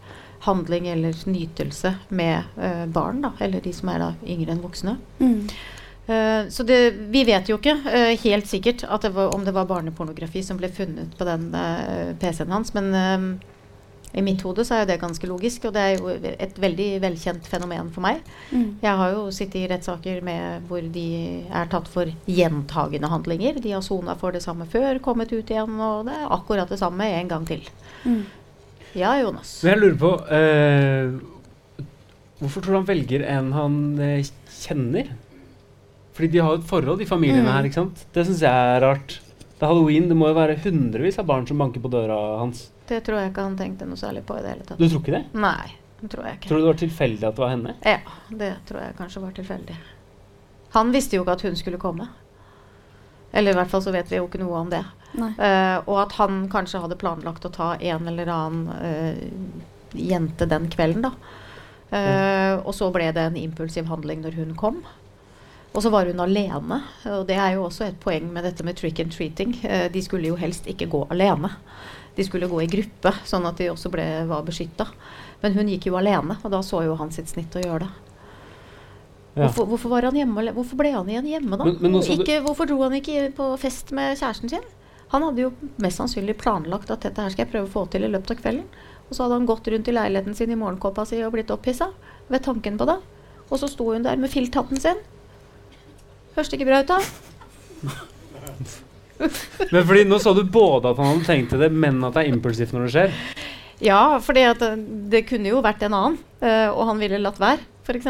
handling 0.47 0.87
eller 0.89 1.17
nytelse 1.29 1.91
med 2.17 2.47
barn, 2.95 3.19
da, 3.21 3.35
eller 3.45 3.61
de 3.61 3.75
som 3.77 3.91
er 3.93 3.99
da 4.01 4.07
yngre 4.25 4.55
enn 4.55 4.63
voksne. 4.65 4.95
Mm. 5.19 5.51
Så 6.49 6.65
det, 6.65 6.79
vi 7.13 7.27
vet 7.29 7.51
jo 7.51 7.59
ikke 7.59 7.75
helt 8.23 8.49
sikkert 8.49 8.87
at 8.89 9.05
det 9.05 9.11
var, 9.19 9.35
om 9.37 9.45
det 9.45 9.53
var 9.53 9.69
barnepornografi 9.69 10.41
som 10.43 10.57
ble 10.57 10.71
funnet 10.73 11.13
på 11.19 11.27
den 11.29 11.45
PC-en 12.23 12.57
hans, 12.57 12.73
men 12.73 12.89
i 14.15 14.23
mitt 14.27 14.43
hode 14.43 14.65
så 14.67 14.75
er 14.75 14.81
jo 14.83 14.89
det 14.91 14.97
ganske 15.01 15.29
logisk, 15.31 15.65
og 15.69 15.75
det 15.77 15.83
er 15.83 15.99
jo 16.01 16.09
et 16.47 16.57
veldig 16.59 16.89
velkjent 17.05 17.47
fenomen 17.47 17.93
for 17.95 18.03
meg. 18.03 18.23
Mm. 18.51 18.65
Jeg 18.83 18.97
har 18.99 19.13
jo 19.15 19.21
sittet 19.31 19.61
i 19.63 19.69
rettssaker 19.71 20.19
med 20.27 20.67
hvor 20.67 20.83
de 20.83 21.05
er 21.47 21.69
tatt 21.71 21.87
for 21.89 22.11
gjentagende 22.27 23.11
handlinger. 23.13 23.61
De 23.63 23.71
har 23.77 23.85
sona 23.87 24.17
for 24.19 24.35
det 24.35 24.43
samme 24.43 24.67
før, 24.73 24.99
kommet 25.05 25.31
ut 25.33 25.51
igjen, 25.55 25.79
og 25.79 26.07
det 26.11 26.17
er 26.19 26.27
akkurat 26.35 26.69
det 26.75 26.81
samme 26.83 27.07
en 27.07 27.29
gang 27.31 27.47
til. 27.47 27.63
Mm. 28.05 28.25
Ja, 28.99 29.13
Jonas. 29.23 29.61
Men 29.63 29.77
jeg 29.77 29.83
lurer 29.85 29.99
på 30.03 30.13
eh, 30.35 31.13
Hvorfor 32.41 32.65
tror 32.65 32.73
du 32.73 32.79
han 32.81 32.89
velger 32.89 33.23
en 33.29 33.51
han 33.55 33.75
eh, 34.01 34.23
kjenner? 34.65 35.11
Fordi 36.17 36.31
de 36.33 36.41
har 36.43 36.57
jo 36.57 36.61
et 36.63 36.69
forhold, 36.69 36.99
de 36.99 37.07
familiene 37.07 37.45
Mm. 37.47 37.53
her. 37.55 37.65
ikke 37.69 37.79
sant? 37.79 38.03
Det 38.13 38.25
syns 38.27 38.41
jeg 38.43 38.51
er 38.51 38.81
rart. 38.83 39.21
Det 39.61 39.63
er 39.63 39.71
halloween, 39.71 40.09
det 40.09 40.17
må 40.17 40.29
jo 40.31 40.35
være 40.41 40.57
hundrevis 40.65 41.19
av 41.21 41.27
barn 41.29 41.47
som 41.47 41.59
banker 41.61 41.81
på 41.85 41.91
døra 41.93 42.17
hans. 42.41 42.71
Det 42.91 42.99
tror 43.07 43.21
jeg 43.21 43.31
ikke 43.31 43.47
han 43.47 43.59
tenkte 43.59 43.87
noe 43.87 44.01
særlig 44.01 44.25
på 44.27 44.39
i 44.39 44.43
det 44.43 44.55
hele 44.55 44.67
tatt. 44.67 44.81
Du 44.81 44.89
tror 44.89 45.03
ikke 45.05 45.15
det? 45.15 45.23
Nei, 45.39 45.71
det 46.01 46.11
tror 46.11 46.27
jeg 46.27 46.39
ikke. 46.39 46.49
Tror 46.51 46.59
du 46.59 46.65
det 46.65 46.73
var 46.73 46.81
tilfeldig 46.81 47.29
at 47.29 47.37
det 47.37 47.45
var 47.45 47.53
henne? 47.55 47.75
Ja, 47.87 47.99
det 48.43 48.53
tror 48.69 48.83
jeg 48.83 48.97
kanskje 48.99 49.23
var 49.23 49.37
tilfeldig. 49.37 49.77
Han 50.75 50.93
visste 50.95 51.19
jo 51.19 51.25
ikke 51.25 51.39
at 51.39 51.45
hun 51.47 51.59
skulle 51.59 51.79
komme. 51.83 52.09
Eller 53.33 53.55
i 53.55 53.59
hvert 53.61 53.71
fall 53.71 53.83
så 53.83 53.93
vet 53.95 54.11
vi 54.11 54.19
jo 54.19 54.27
ikke 54.27 54.41
noe 54.43 54.65
om 54.65 54.71
det. 54.73 54.83
Eh, 55.19 55.77
og 55.87 55.97
at 56.05 56.17
han 56.19 56.45
kanskje 56.51 56.81
hadde 56.83 56.99
planlagt 56.99 57.47
å 57.47 57.53
ta 57.55 57.73
en 57.79 58.11
eller 58.11 58.31
annen 58.31 58.71
uh, 58.71 59.95
jente 59.95 60.47
den 60.51 60.69
kvelden, 60.71 61.07
da. 61.07 61.13
Eh, 61.91 62.57
Og 62.61 62.75
så 62.75 62.87
ble 62.95 63.09
det 63.15 63.23
en 63.27 63.39
impulsiv 63.39 63.89
handling 63.91 64.23
når 64.23 64.37
hun 64.39 64.53
kom. 64.59 64.83
Og 65.75 65.83
så 65.83 65.91
var 65.91 66.07
hun 66.07 66.23
alene. 66.23 66.81
Og 67.07 67.25
det 67.27 67.39
er 67.39 67.55
jo 67.55 67.65
også 67.69 67.87
et 67.89 67.99
poeng 68.03 68.31
med 68.35 68.47
dette 68.47 68.67
med 68.67 68.79
trick 68.79 68.99
and 69.03 69.15
treating. 69.15 69.55
De 69.95 70.03
skulle 70.03 70.31
jo 70.31 70.39
helst 70.39 70.67
ikke 70.71 70.89
gå 70.91 71.05
alene. 71.15 71.51
De 72.21 72.25
skulle 72.29 72.49
gå 72.51 72.59
i 72.61 72.69
gruppe, 72.69 73.15
sånn 73.25 73.47
at 73.49 73.57
de 73.57 73.71
også 73.73 73.89
ble, 73.93 74.05
var 74.29 74.43
beskytta. 74.45 74.85
Men 75.41 75.55
hun 75.57 75.71
gikk 75.73 75.87
jo 75.89 75.97
alene, 75.97 76.37
og 76.45 76.51
da 76.53 76.59
så 76.67 76.83
jo 76.85 76.99
han 77.01 77.09
sitt 77.15 77.31
snitt 77.33 77.55
å 77.57 77.63
gjøre 77.65 77.87
det. 77.87 77.93
Ja. 79.39 79.47
Hvorfor, 79.47 79.69
hvorfor, 79.71 79.93
var 79.95 80.05
han 80.11 80.19
hjemme, 80.19 80.43
hvorfor 80.53 80.77
ble 80.83 80.91
han 80.93 81.09
igjen 81.09 81.29
hjemme, 81.31 81.57
da? 81.57 81.65
Men- 81.71 81.79
men 81.95 82.03
ikke, 82.03 82.41
hvorfor 82.45 82.69
dro 82.69 82.77
han 82.83 82.93
ikke 82.99 83.31
på 83.39 83.47
fest 83.63 83.93
med 83.97 84.19
kjæresten 84.19 84.51
sin? 84.53 84.67
Han 85.15 85.23
hadde 85.23 85.41
jo 85.47 85.53
mest 85.81 85.99
sannsynlig 86.03 86.37
planlagt 86.39 86.91
at 86.93 87.01
dette 87.07 87.23
her 87.25 87.31
skal 87.33 87.47
jeg 87.47 87.53
prøve 87.55 87.67
å 87.71 87.73
få 87.73 87.87
til 87.91 88.05
i 88.05 88.11
løpet 88.13 88.31
av 88.37 88.43
kvelden. 88.43 88.67
Og 89.09 89.17
så 89.17 89.25
hadde 89.25 89.39
han 89.39 89.47
gått 89.49 89.67
rundt 89.73 89.89
i 89.89 89.93
leiligheten 89.97 90.37
sin 90.37 90.51
i 90.53 90.59
morgenkåpa 90.61 91.07
si 91.09 91.23
og 91.25 91.33
blitt 91.33 91.51
opphissa 91.51 91.89
ved 92.29 92.43
tanken 92.45 92.77
på 92.79 92.87
det. 92.87 92.99
Og 93.51 93.59
så 93.59 93.67
sto 93.71 93.89
hun 93.95 94.03
der 94.05 94.17
med 94.21 94.31
filthatten 94.31 94.79
sin. 94.79 95.01
Hørte 96.37 96.55
ikke 96.59 96.67
bra 96.69 96.81
ut, 96.85 96.87
da? 96.93 97.01
Men 99.75 99.87
fordi 99.87 100.05
Nå 100.09 100.19
sa 100.23 100.35
du 100.37 100.43
både 100.45 100.93
at 100.93 101.01
han 101.01 101.13
hadde 101.13 101.29
tenkt 101.29 101.53
til 101.53 101.63
det, 101.63 101.71
men 101.73 102.01
at 102.07 102.17
det 102.17 102.25
er 102.25 102.33
impulsivt 102.33 102.73
når 102.75 102.87
det 102.87 102.93
skjer. 102.95 103.17
Ja, 103.81 104.21
for 104.21 104.37
det, 104.37 104.71
det 105.13 105.25
kunne 105.29 105.53
jo 105.53 105.63
vært 105.65 105.85
en 105.87 105.97
annen, 105.97 106.17
uh, 106.43 106.69
og 106.75 106.83
han 106.91 107.01
ville 107.01 107.21
latt 107.23 107.39
være, 107.41 107.63
f.eks. 107.87 108.09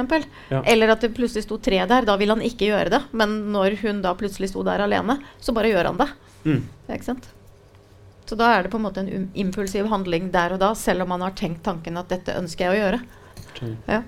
Ja. 0.51 0.62
Eller 0.66 0.90
at 0.94 1.05
det 1.05 1.12
plutselig 1.14 1.44
sto 1.46 1.61
tre 1.62 1.79
der. 1.79 2.07
Da 2.09 2.16
ville 2.18 2.35
han 2.35 2.42
ikke 2.44 2.73
gjøre 2.73 2.90
det. 2.96 3.01
Men 3.16 3.37
når 3.55 3.79
hun 3.85 4.03
da 4.03 4.16
plutselig 4.18 4.51
sto 4.51 4.64
der 4.66 4.83
alene, 4.83 5.20
så 5.40 5.55
bare 5.57 5.70
gjør 5.70 5.92
han 5.92 6.01
det. 6.01 6.09
Mm. 6.42 6.64
Ikke 6.90 7.07
sant? 7.07 7.31
Så 8.27 8.38
da 8.38 8.51
er 8.55 8.66
det 8.66 8.73
på 8.73 8.79
en 8.79 8.87
måte 8.87 9.03
en 9.03 9.11
um- 9.14 9.29
impulsiv 9.42 9.88
handling 9.90 10.31
der 10.35 10.55
og 10.55 10.62
da, 10.62 10.73
selv 10.79 11.07
om 11.07 11.14
man 11.14 11.23
har 11.27 11.38
tenkt 11.38 11.62
tanken 11.66 11.99
at 11.99 12.11
dette 12.12 12.35
ønsker 12.38 12.66
jeg 12.66 12.75
å 12.75 12.83
gjøre. 12.83 13.01
Ja. 13.90 14.03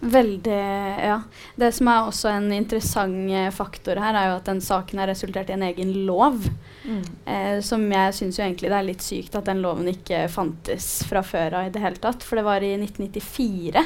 Veldig, 0.00 0.58
ja. 1.02 1.16
Det 1.58 1.72
som 1.74 1.88
er 1.90 2.06
også 2.06 2.30
en 2.30 2.52
interessant 2.54 3.32
eh, 3.34 3.48
faktor 3.54 3.98
her, 3.98 4.14
er 4.14 4.28
jo 4.28 4.36
at 4.36 4.46
den 4.46 4.60
saken 4.62 5.00
har 5.02 5.10
resultert 5.10 5.50
i 5.50 5.56
en 5.56 5.64
egen 5.66 5.90
lov. 6.06 6.44
Mm. 6.84 7.00
Eh, 7.26 7.56
som 7.66 7.82
jeg 7.90 8.14
syns 8.14 8.38
jo 8.38 8.44
egentlig 8.44 8.70
det 8.70 8.78
er 8.78 8.86
litt 8.86 9.02
sykt 9.02 9.34
at 9.38 9.48
den 9.50 9.62
loven 9.64 9.90
ikke 9.90 10.26
fantes 10.30 11.02
fra 11.08 11.24
før 11.26 11.58
av 11.58 11.66
i 11.66 11.72
det 11.74 11.82
hele 11.82 11.98
tatt. 12.02 12.22
For 12.22 12.38
det 12.38 12.46
var 12.46 12.62
i 12.62 12.76
1994. 12.78 13.82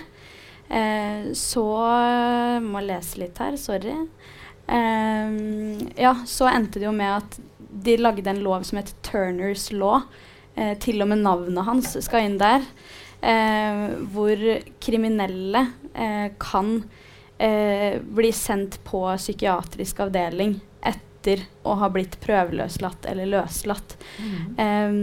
Eh, 0.73 1.33
så 1.39 1.67
Må 2.65 2.85
lese 2.85 3.23
litt 3.25 3.41
her, 3.41 3.57
sorry. 3.61 3.97
Eh, 4.69 5.41
ja, 5.97 6.13
så 6.29 6.51
endte 6.53 6.81
det 6.81 6.91
jo 6.91 6.97
med 6.97 7.23
at 7.23 7.41
de 7.73 7.97
lagde 7.97 8.29
en 8.31 8.45
lov 8.45 8.69
som 8.69 8.83
het 8.83 8.93
Turners 9.07 9.71
law. 9.73 10.05
Eh, 10.55 10.75
til 10.77 11.01
og 11.01 11.09
med 11.09 11.25
navnet 11.25 11.65
hans 11.65 11.95
skal 12.05 12.29
inn 12.29 12.37
der. 12.41 12.65
Eh, 13.23 13.83
hvor 14.11 14.41
kriminelle 14.83 15.67
eh, 15.95 16.33
kan 16.43 16.83
eh, 17.39 18.01
bli 18.03 18.33
sendt 18.35 18.81
på 18.85 19.05
psykiatrisk 19.17 20.01
avdeling 20.03 20.57
etter 20.83 21.45
å 21.63 21.77
ha 21.79 21.89
blitt 21.95 22.17
prøveløslatt 22.21 23.07
eller 23.07 23.31
løslatt. 23.31 23.95
Eh, 24.59 24.97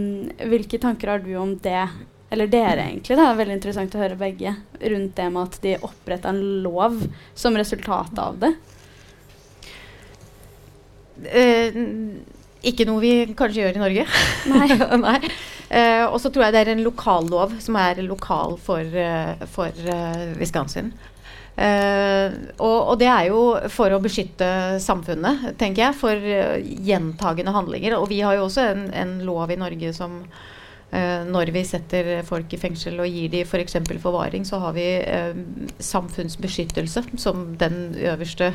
hvilke 0.52 0.80
tanker 0.82 1.14
har 1.14 1.24
du 1.24 1.32
om 1.40 1.56
det? 1.64 1.86
Eller 2.30 2.46
dere, 2.46 2.84
egentlig. 2.84 3.16
Det 3.16 3.24
er 3.24 3.38
veldig 3.40 3.56
interessant 3.56 3.94
å 3.96 4.02
høre 4.04 4.18
begge. 4.20 4.52
Rundt 4.78 5.16
det 5.16 5.30
med 5.34 5.48
at 5.48 5.56
de 5.64 5.72
oppretta 5.82 6.30
en 6.30 6.44
lov 6.62 7.00
som 7.34 7.56
resultat 7.58 8.20
av 8.22 8.36
det. 8.44 8.52
Eh, 11.24 11.80
ikke 12.66 12.86
noe 12.88 13.00
vi 13.02 13.12
kanskje 13.36 13.64
gjør 13.64 13.78
i 13.78 13.82
Norge. 13.84 14.06
Nei. 14.50 14.68
Nei. 15.06 15.20
Eh, 15.70 16.04
og 16.04 16.18
så 16.20 16.32
tror 16.32 16.48
jeg 16.48 16.56
det 16.56 16.64
er 16.64 16.72
en 16.74 16.84
lokallov 16.84 17.54
som 17.62 17.78
er 17.78 18.02
lokal 18.02 18.56
for, 18.60 18.82
eh, 18.82 19.46
for 19.54 19.86
uh, 19.86 20.30
Wisconsin. 20.40 20.90
Eh, 21.60 22.32
og, 22.56 22.78
og 22.92 22.94
det 23.00 23.08
er 23.10 23.26
jo 23.28 23.42
for 23.72 23.92
å 23.92 24.00
beskytte 24.02 24.80
samfunnet, 24.80 25.50
tenker 25.60 25.86
jeg, 25.88 25.98
for 25.98 26.16
uh, 26.16 26.56
gjentagende 26.60 27.54
handlinger. 27.54 27.98
Og 27.98 28.08
vi 28.12 28.22
har 28.24 28.38
jo 28.38 28.46
også 28.46 28.70
en, 28.72 28.86
en 28.96 29.18
lov 29.26 29.52
i 29.52 29.60
Norge 29.60 29.94
som 29.96 30.22
Uh, 30.90 31.22
når 31.22 31.52
vi 31.54 31.60
setter 31.62 32.08
folk 32.26 32.50
i 32.50 32.58
fengsel 32.58 32.96
og 32.98 33.06
gir 33.06 33.28
dem 33.30 33.46
f.eks. 33.46 33.76
For 33.86 34.00
forvaring, 34.02 34.42
så 34.42 34.58
har 34.58 34.72
vi 34.74 34.88
uh, 34.98 35.36
samfunnsbeskyttelse 35.78 37.04
som 37.14 37.52
den 37.60 37.92
øverste 37.94 38.48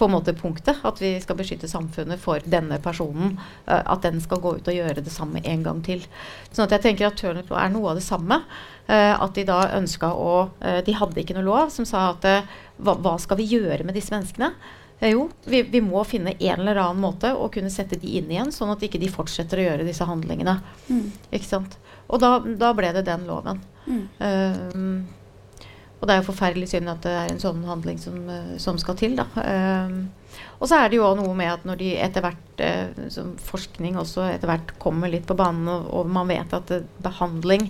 på 0.00 0.08
en 0.08 0.14
måte 0.14 0.34
punktet. 0.36 0.80
At 0.86 1.00
vi 1.02 1.12
skal 1.20 1.38
beskytte 1.38 1.68
samfunnet 1.68 2.20
for 2.22 2.42
denne 2.48 2.80
personen. 2.82 3.36
Uh, 3.68 3.80
at 3.80 4.06
den 4.06 4.20
skal 4.24 4.40
gå 4.42 4.56
ut 4.58 4.72
og 4.72 4.78
gjøre 4.78 5.04
det 5.04 5.12
samme 5.12 5.42
en 5.44 5.64
gang 5.66 5.84
til. 5.86 6.04
Sånn 6.50 6.66
at 6.66 6.76
jeg 6.78 6.86
tenker 6.88 7.10
at 7.10 7.24
Law 7.50 7.58
er 7.60 7.72
noe 7.72 7.92
av 7.92 8.00
det 8.00 8.06
samme. 8.06 8.40
Uh, 8.88 9.14
at 9.20 9.36
de 9.36 9.46
da 9.46 9.62
ønska 9.76 10.10
å 10.16 10.32
uh, 10.48 10.80
De 10.86 10.96
hadde 10.96 11.20
ikke 11.22 11.36
noe 11.36 11.46
lov 11.46 11.70
som 11.74 11.86
sa 11.86 12.10
at 12.14 12.24
hva, 12.80 12.96
hva 12.96 13.14
skal 13.20 13.38
vi 13.38 13.50
gjøre 13.52 13.84
med 13.84 13.94
disse 13.94 14.14
menneskene? 14.14 14.54
Jo, 15.00 15.30
vi, 15.48 15.62
vi 15.62 15.80
må 15.80 16.02
finne 16.04 16.34
en 16.34 16.60
eller 16.60 16.76
annen 16.82 17.00
måte 17.00 17.30
å 17.32 17.46
kunne 17.52 17.70
sette 17.72 17.96
de 17.96 18.18
inn 18.18 18.28
igjen, 18.28 18.50
sånn 18.52 18.72
at 18.74 18.82
ikke 18.84 19.00
de 19.00 19.08
fortsetter 19.08 19.60
å 19.60 19.64
gjøre 19.64 19.86
disse 19.86 20.04
handlingene. 20.04 20.58
Mm. 20.90 21.06
Ikke 21.32 21.48
sant? 21.48 21.78
Og 22.12 22.20
da, 22.20 22.34
da 22.44 22.74
ble 22.76 22.90
det 22.92 23.06
den 23.08 23.24
loven. 23.24 23.62
Mm. 23.86 25.06
Og 26.00 26.08
det 26.08 26.14
er 26.14 26.22
jo 26.22 26.30
forferdelig 26.30 26.70
synd 26.72 26.88
at 26.88 27.04
det 27.04 27.12
er 27.12 27.30
en 27.30 27.42
sånn 27.42 27.60
handling 27.68 28.00
som, 28.00 28.16
eh, 28.32 28.56
som 28.62 28.78
skal 28.80 28.96
til. 28.96 29.18
Da. 29.18 29.26
Um, 29.36 30.08
og 30.60 30.68
så 30.68 30.78
er 30.80 30.90
det 30.90 31.00
jo 31.00 31.08
noe 31.16 31.32
med 31.36 31.52
at 31.52 31.64
når 31.68 31.80
de 31.80 31.90
etter 32.00 32.24
hvert, 32.24 32.62
eh, 32.64 33.08
som 33.12 33.34
forskning 33.40 33.98
også 34.00 34.26
etter 34.30 34.48
hvert 34.50 34.74
kommer 34.80 35.12
litt 35.12 35.26
på 35.28 35.36
banen, 35.36 35.68
og, 35.68 35.88
og 35.92 36.12
man 36.12 36.30
vet 36.30 36.52
at 36.56 36.72
eh, 36.72 36.86
behandling 37.04 37.68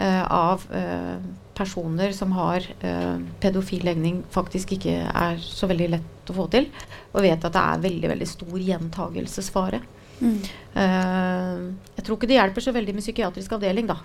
eh, 0.00 0.24
av 0.24 0.66
eh, 0.76 1.16
personer 1.56 2.12
som 2.16 2.32
har 2.36 2.64
eh, 2.80 3.16
pedofil 3.40 3.84
legning, 3.88 4.22
faktisk 4.32 4.76
ikke 4.76 4.96
er 5.08 5.40
så 5.44 5.68
veldig 5.70 5.90
lett 5.96 6.32
å 6.32 6.36
få 6.36 6.48
til, 6.52 6.68
og 7.12 7.24
vet 7.24 7.44
at 7.44 7.56
det 7.56 7.64
er 7.64 7.84
veldig, 7.88 8.12
veldig 8.14 8.28
stor 8.28 8.60
gjentagelsesfare. 8.68 9.82
Mm. 10.20 10.36
Eh, 10.84 11.64
jeg 11.96 12.06
tror 12.06 12.16
ikke 12.16 12.28
det 12.30 12.40
hjelper 12.40 12.64
så 12.64 12.76
veldig 12.76 12.96
med 12.96 13.04
psykiatrisk 13.04 13.56
avdeling, 13.56 13.88
da. 13.90 14.00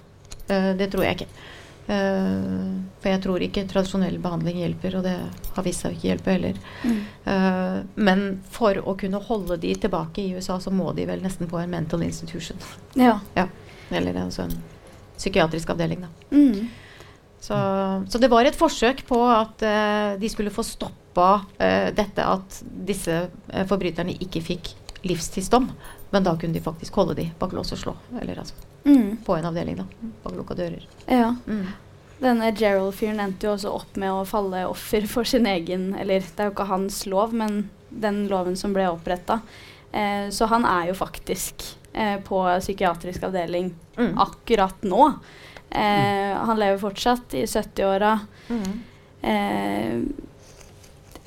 Eh, 0.48 0.72
det 0.80 0.92
tror 0.92 1.08
jeg 1.08 1.20
ikke. 1.20 1.32
Eh, 1.88 2.70
for 3.02 3.12
jeg 3.12 3.22
tror 3.22 3.44
ikke 3.46 3.66
tradisjonell 3.70 4.18
behandling 4.22 4.62
hjelper, 4.64 4.98
og 4.98 5.06
det 5.06 5.16
har 5.56 5.66
vist 5.66 5.84
seg 5.84 5.94
å 5.94 5.98
ikke 5.98 6.10
hjelpe 6.10 6.34
heller. 6.34 6.62
Mm. 6.82 7.02
Eh, 7.34 7.78
men 8.08 8.24
for 8.52 8.80
å 8.82 8.96
kunne 9.00 9.22
holde 9.28 9.60
de 9.62 9.76
tilbake 9.86 10.24
i 10.24 10.32
USA, 10.38 10.58
så 10.62 10.74
må 10.74 10.92
de 10.98 11.06
vel 11.10 11.22
nesten 11.26 11.50
på 11.52 11.62
en 11.62 11.76
mental 11.76 12.06
institution. 12.08 12.58
Ja. 12.96 13.20
Eller 13.94 14.18
altså 14.18 14.48
en 14.48 14.56
psykiatrisk 15.16 15.70
avdeling, 15.70 16.08
da. 16.08 16.10
Mm. 16.34 16.66
Så, 17.46 17.58
så 18.10 18.18
det 18.18 18.32
var 18.32 18.48
et 18.48 18.58
forsøk 18.58 19.04
på 19.06 19.20
at 19.30 19.62
uh, 19.62 20.16
de 20.18 20.30
skulle 20.34 20.54
få 20.54 20.64
stoppa 20.66 21.28
uh, 21.60 21.90
dette 21.94 22.26
at 22.26 22.58
disse 22.88 23.20
uh, 23.28 23.66
forbryterne 23.70 24.16
ikke 24.26 24.42
fikk 24.42 24.72
livstidsdom. 25.06 25.68
Men 26.16 26.24
da 26.24 26.34
kunne 26.40 26.56
de 26.56 26.62
faktisk 26.64 26.96
holde 26.96 27.16
de 27.18 27.26
bak 27.40 27.52
lås 27.58 27.74
og 27.76 27.82
slå. 27.82 27.96
Eller 28.22 28.40
altså 28.40 28.56
Mm. 28.86 29.18
på 29.26 29.36
en 29.38 29.46
avdeling, 29.50 29.76
da. 29.82 29.84
Bak 30.24 30.36
lukka 30.38 30.56
dører. 30.56 30.84
ja. 31.10 31.34
Mm. 31.48 31.66
Denne 32.22 32.52
Gerald-fyren 32.56 33.20
endte 33.20 33.48
jo 33.50 33.56
også 33.58 33.72
opp 33.76 33.98
med 34.00 34.10
å 34.14 34.22
falle 34.26 34.62
offer 34.70 35.04
for 35.12 35.26
sin 35.28 35.46
egen 35.46 35.90
Eller 36.00 36.22
det 36.22 36.40
er 36.40 36.46
jo 36.48 36.54
ikke 36.54 36.68
hans 36.70 37.02
lov, 37.12 37.34
men 37.34 37.70
den 37.92 38.28
loven 38.30 38.56
som 38.56 38.72
ble 38.74 38.86
oppretta. 38.88 39.42
Eh, 39.92 40.30
så 40.32 40.48
han 40.48 40.64
er 40.66 40.88
jo 40.88 40.94
faktisk 40.94 41.66
eh, 41.94 42.18
på 42.24 42.40
psykiatrisk 42.62 43.24
avdeling 43.24 43.74
Mm. 43.98 44.14
akkurat 44.18 44.82
nå. 44.84 45.14
Eh, 45.72 46.36
han 46.46 46.58
lever 46.60 46.78
fortsatt 46.78 47.34
i 47.34 47.44
70-åra. 47.46 48.20
Mm. 48.50 48.82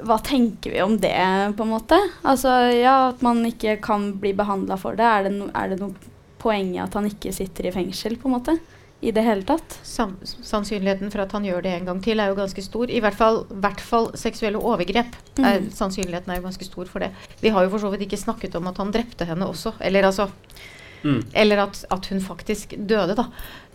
Hva 0.07 0.19
tenker 0.23 0.71
vi 0.71 0.83
om 0.85 0.97
det, 1.03 1.15
på 1.59 1.65
en 1.67 1.73
måte? 1.75 1.99
Altså, 2.23 2.53
ja, 2.77 3.09
At 3.11 3.23
man 3.23 3.43
ikke 3.49 3.81
kan 3.83 4.13
bli 4.21 4.33
behandla 4.33 4.77
for 4.79 4.95
det. 4.99 5.05
Er 5.05 5.25
det, 5.27 5.33
no, 5.35 5.49
er 5.55 5.69
det 5.73 5.81
noe 5.81 5.95
poeng 6.39 6.75
i 6.77 6.79
at 6.83 6.95
han 6.95 7.09
ikke 7.11 7.33
sitter 7.35 7.67
i 7.67 7.73
fengsel, 7.75 8.15
på 8.17 8.29
en 8.31 8.37
måte? 8.39 8.59
I 9.03 9.13
det 9.15 9.23
hele 9.23 9.45
tatt? 9.47 9.77
Sam 9.87 10.17
sannsynligheten 10.25 11.11
for 11.15 11.23
at 11.23 11.31
han 11.33 11.45
gjør 11.47 11.63
det 11.63 11.71
en 11.77 11.85
gang 11.87 12.01
til, 12.03 12.19
er 12.19 12.31
jo 12.33 12.39
ganske 12.39 12.63
stor. 12.67 12.91
I 12.91 12.99
hvert 13.03 13.15
fall, 13.15 13.45
hvert 13.63 13.81
fall 13.83 14.09
seksuelle 14.19 14.59
overgrep. 14.59 15.15
Er, 15.39 15.61
Mhm. 15.61 15.71
sannsynligheten 15.71 16.31
er 16.33 16.41
jo 16.41 16.47
ganske 16.49 16.65
stor 16.67 16.85
for 16.87 16.99
det. 17.01 17.13
Vi 17.41 17.49
har 17.55 17.63
jo 17.63 17.71
for 17.71 17.79
så 17.79 17.91
vidt 17.93 18.03
ikke 18.11 18.19
snakket 18.19 18.57
om 18.57 18.67
at 18.67 18.77
han 18.79 18.91
drepte 18.93 19.25
henne 19.27 19.47
også. 19.47 19.75
Eller 19.81 20.03
altså 20.03 20.31
Mm. 21.05 21.23
Eller 21.33 21.59
at, 21.63 21.85
at 21.93 22.07
hun 22.07 22.19
faktisk 22.21 22.75
døde, 22.77 23.15
da. 23.15 23.23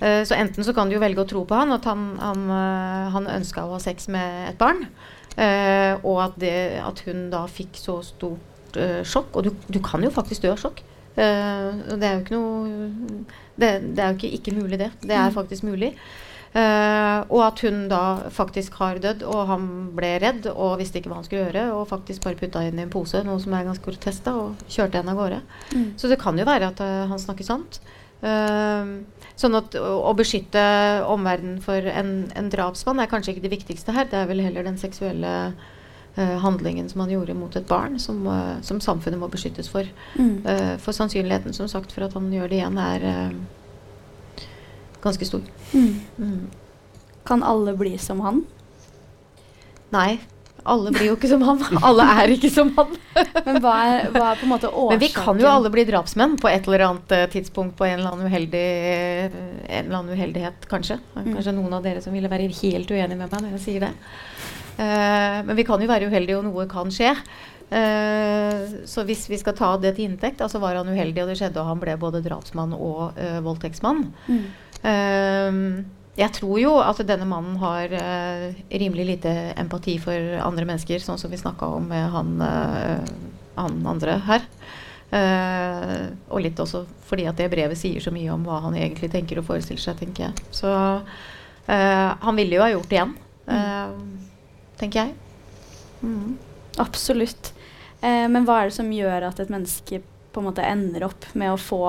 Uh, 0.02 0.26
så 0.28 0.36
enten 0.36 0.62
så 0.62 0.74
kan 0.76 0.90
du 0.90 0.96
jo 0.96 1.00
velge 1.00 1.24
å 1.24 1.28
tro 1.28 1.46
på 1.46 1.56
han, 1.56 1.72
at 1.72 1.86
han, 1.86 2.18
han, 2.20 2.50
uh, 2.52 3.10
han 3.14 3.28
ønska 3.28 3.64
å 3.64 3.72
ha 3.72 3.80
sex 3.80 4.10
med 4.10 4.50
et 4.50 4.58
barn. 4.58 4.90
Eh, 5.38 5.94
og 6.04 6.20
at, 6.24 6.36
det, 6.42 6.56
at 6.84 7.00
hun 7.08 7.30
da 7.34 7.46
fikk 7.50 7.78
så 7.80 8.00
stort 8.06 8.78
eh, 8.78 9.02
sjokk. 9.08 9.36
Og 9.36 9.44
du, 9.48 9.52
du 9.70 9.80
kan 9.86 10.04
jo 10.04 10.10
faktisk 10.14 10.44
dø 10.46 10.52
av 10.54 10.60
sjokk. 10.62 10.84
Eh, 11.16 11.72
det 11.94 12.04
er 12.10 12.14
jo 12.18 12.22
ikke 12.26 12.38
noe 12.38 13.24
det, 13.56 13.72
det 13.94 14.02
er 14.02 14.14
jo 14.14 14.18
ikke 14.18 14.34
ikke 14.40 14.56
mulig, 14.58 14.80
det. 14.82 14.92
Det 15.04 15.14
er 15.18 15.30
Mm. 15.30 15.36
faktisk 15.36 15.64
mulig. 15.64 15.94
Eh, 16.54 17.20
og 17.34 17.40
at 17.48 17.60
hun 17.66 17.88
da 17.90 18.30
faktisk 18.30 18.76
har 18.78 19.00
dødd, 19.02 19.24
og 19.26 19.48
han 19.50 19.64
ble 19.98 20.12
redd 20.22 20.46
og 20.54 20.76
visste 20.78 21.00
ikke 21.00 21.10
hva 21.10 21.16
han 21.18 21.26
skulle 21.26 21.48
gjøre, 21.48 21.64
og 21.74 21.88
faktisk 21.90 22.22
bare 22.28 22.38
putta 22.38 22.62
henne 22.62 22.84
i 22.84 22.86
en 22.86 22.92
pose, 22.94 23.24
noe 23.26 23.40
som 23.42 23.54
er 23.58 23.66
ganske 23.66 23.82
grotesk, 23.88 24.28
og 24.30 24.62
kjørte 24.70 25.00
henne 25.02 25.16
av 25.16 25.18
gårde. 25.18 25.40
Mm. 25.74 25.88
Så 25.98 26.10
det 26.12 26.20
kan 26.22 26.38
jo 26.38 26.46
være 26.46 26.70
at 26.70 26.78
han 27.10 27.18
snakker 27.22 27.44
sant. 27.48 27.80
Eh, 28.24 28.92
sånn 29.36 29.58
at 29.58 29.76
å, 29.76 29.88
å 30.08 30.12
beskytte 30.16 30.64
omverdenen 31.12 31.60
for 31.64 31.84
en, 31.92 32.14
en 32.38 32.50
drapsmann 32.54 33.02
er 33.04 33.10
kanskje 33.12 33.34
ikke 33.34 33.46
det 33.48 33.56
viktigste 33.58 33.96
her. 33.96 34.08
Det 34.10 34.22
er 34.22 34.30
vel 34.30 34.44
heller 34.46 34.68
den 34.68 34.80
seksuelle 34.80 35.34
uh, 35.52 36.38
handlingen 36.44 36.88
som 36.92 37.04
han 37.04 37.12
gjorde 37.12 37.36
mot 37.38 37.56
et 37.58 37.68
barn, 37.68 37.98
som, 38.00 38.22
uh, 38.30 38.62
som 38.66 38.82
samfunnet 38.84 39.20
må 39.20 39.30
beskyttes 39.34 39.72
for. 39.74 39.90
Mm. 40.16 40.36
Uh, 40.46 40.76
for 40.84 40.96
sannsynligheten 40.96 41.56
som 41.58 41.68
sagt 41.72 41.96
for 41.96 42.06
at 42.08 42.16
han 42.16 42.30
gjør 42.34 42.52
det 42.52 42.62
igjen, 42.62 42.80
er 42.80 43.34
ganske 45.04 45.28
stor. 45.28 45.44
Mm. 45.74 45.96
Mm. 46.18 46.44
Kan 47.28 47.44
alle 47.44 47.74
bli 47.76 47.98
som 48.00 48.22
han? 48.24 48.46
Nei, 49.94 50.22
alle 50.70 50.94
blir 50.96 51.10
jo 51.10 51.16
ikke 51.18 51.30
som 51.32 51.44
han. 51.46 51.62
Alle 51.84 52.08
er 52.22 52.34
ikke 52.36 52.52
som 52.54 52.72
han. 52.78 52.96
Men 53.48 53.60
hva 53.64 53.76
er, 53.86 54.10
hva 54.14 54.32
er 54.32 54.42
på 54.42 54.48
en 54.48 54.54
måte 54.54 54.72
årsaken? 54.72 54.92
Men 54.94 55.04
vi 55.04 55.12
kan 55.16 55.42
jo 55.42 55.50
alle 55.52 55.72
bli 55.74 55.86
drapsmenn 55.90 56.36
på 56.42 56.52
et 56.52 56.68
eller 56.70 56.86
annet 56.88 57.16
eh, 57.16 57.26
tidspunkt 57.36 57.78
på 57.80 57.88
en 57.88 57.98
eller 58.00 58.14
annen, 58.14 58.30
uheldig, 58.32 58.68
en 59.34 59.80
eller 59.84 59.98
annen 60.00 60.18
uheldighet, 60.18 60.68
kanskje. 60.72 61.00
Mm. 61.16 61.32
Kanskje 61.32 61.56
noen 61.58 61.80
av 61.80 61.86
dere 61.86 62.04
som 62.04 62.16
ville 62.16 62.32
være 62.32 62.52
helt 62.62 62.94
uenig 62.94 63.18
med 63.18 63.26
meg 63.28 63.40
når 63.40 63.58
jeg 63.58 63.66
sier 63.68 63.88
det. 63.88 63.96
Uh, 64.74 65.44
men 65.46 65.54
vi 65.54 65.66
kan 65.68 65.82
jo 65.84 65.86
være 65.86 66.08
uheldige, 66.10 66.40
og 66.40 66.48
noe 66.48 66.64
kan 66.72 66.90
skje. 66.94 67.12
Eh, 67.74 68.86
så 68.86 69.04
hvis 69.08 69.26
vi 69.32 69.40
skal 69.42 69.56
ta 69.58 69.72
det 69.82 69.96
til 69.98 70.12
inntekt, 70.12 70.44
altså 70.46 70.62
var 70.62 70.78
han 70.78 70.90
uheldig, 70.90 71.24
og 71.24 71.32
det 71.32 71.40
skjedde, 71.40 71.62
og 71.62 71.72
han 71.72 71.82
ble 71.82 71.96
både 71.98 72.22
drapsmann 72.26 72.76
og 72.78 73.18
eh, 73.18 73.40
voldtektsmann. 73.46 74.06
Mm. 74.28 74.44
Jeg 76.14 76.30
tror 76.36 76.60
jo 76.62 76.76
at 76.78 77.00
denne 77.10 77.26
mannen 77.26 77.56
har 77.58 77.94
eh, 77.98 78.50
rimelig 78.70 79.06
lite 79.08 79.32
empati 79.58 79.96
for 80.02 80.36
andre 80.46 80.68
mennesker, 80.70 81.02
sånn 81.02 81.18
som 81.18 81.32
vi 81.34 81.40
snakka 81.42 81.72
om 81.80 81.88
med 81.90 82.06
han, 82.14 82.36
eh, 82.46 83.14
han 83.58 83.80
andre 83.90 84.20
her. 84.28 84.46
Eh, 85.14 86.06
og 86.30 86.42
litt 86.42 86.62
også 86.62 86.84
fordi 87.06 87.26
at 87.30 87.38
det 87.38 87.50
brevet 87.54 87.78
sier 87.78 88.02
så 88.02 88.14
mye 88.14 88.30
om 88.34 88.46
hva 88.46 88.60
han 88.68 88.78
egentlig 88.78 89.10
tenker 89.14 89.42
og 89.42 89.48
forestiller 89.50 89.82
seg, 89.82 89.98
tenker 90.00 90.28
jeg. 90.28 90.46
Så 90.54 90.70
eh, 90.70 92.10
han 92.22 92.38
ville 92.38 92.60
jo 92.60 92.64
ha 92.66 92.72
gjort 92.76 92.90
det 92.90 93.00
igjen. 93.00 93.18
Eh, 93.58 93.98
tenker 94.82 95.08
jeg. 95.08 95.18
Mm. 96.06 96.38
Absolutt. 96.82 97.54
Eh, 98.02 98.26
men 98.30 98.46
hva 98.46 98.62
er 98.62 98.70
det 98.70 98.78
som 98.78 98.94
gjør 98.94 99.30
at 99.32 99.42
et 99.42 99.54
menneske 99.54 100.02
på 100.34 100.42
en 100.42 100.50
måte 100.50 100.66
ender 100.66 101.06
opp 101.10 101.26
med 101.38 101.54
å 101.54 101.62
få 101.62 101.84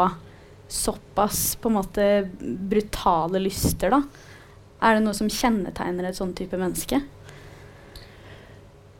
såpass 0.75 1.55
på 1.61 1.71
en 1.71 1.77
måte 1.79 2.07
brutale 2.41 3.43
lyster, 3.43 3.95
da? 3.95 4.03
Er 4.85 4.99
det 4.99 5.05
noe 5.05 5.17
som 5.17 5.31
kjennetegner 5.31 6.11
et 6.11 6.19
sånn 6.19 6.35
type 6.37 6.59
menneske? 6.61 6.99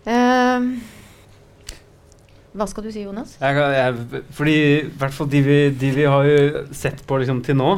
Eh, 0.05 0.69
hva 2.55 2.69
skal 2.71 2.87
du 2.87 2.93
si, 2.95 3.03
Jonas? 3.03 3.35
Jeg, 3.41 3.59
jeg, 3.75 4.23
fordi 4.39 4.57
i 4.79 4.89
hvert 5.01 5.17
fall 5.17 5.31
de 5.33 5.43
vi, 5.45 5.59
de 5.75 5.93
vi 5.97 6.07
har 6.07 6.29
jo 6.29 6.65
sett 6.77 7.03
på 7.09 7.19
liksom, 7.21 7.43
til 7.45 7.59
nå, 7.59 7.73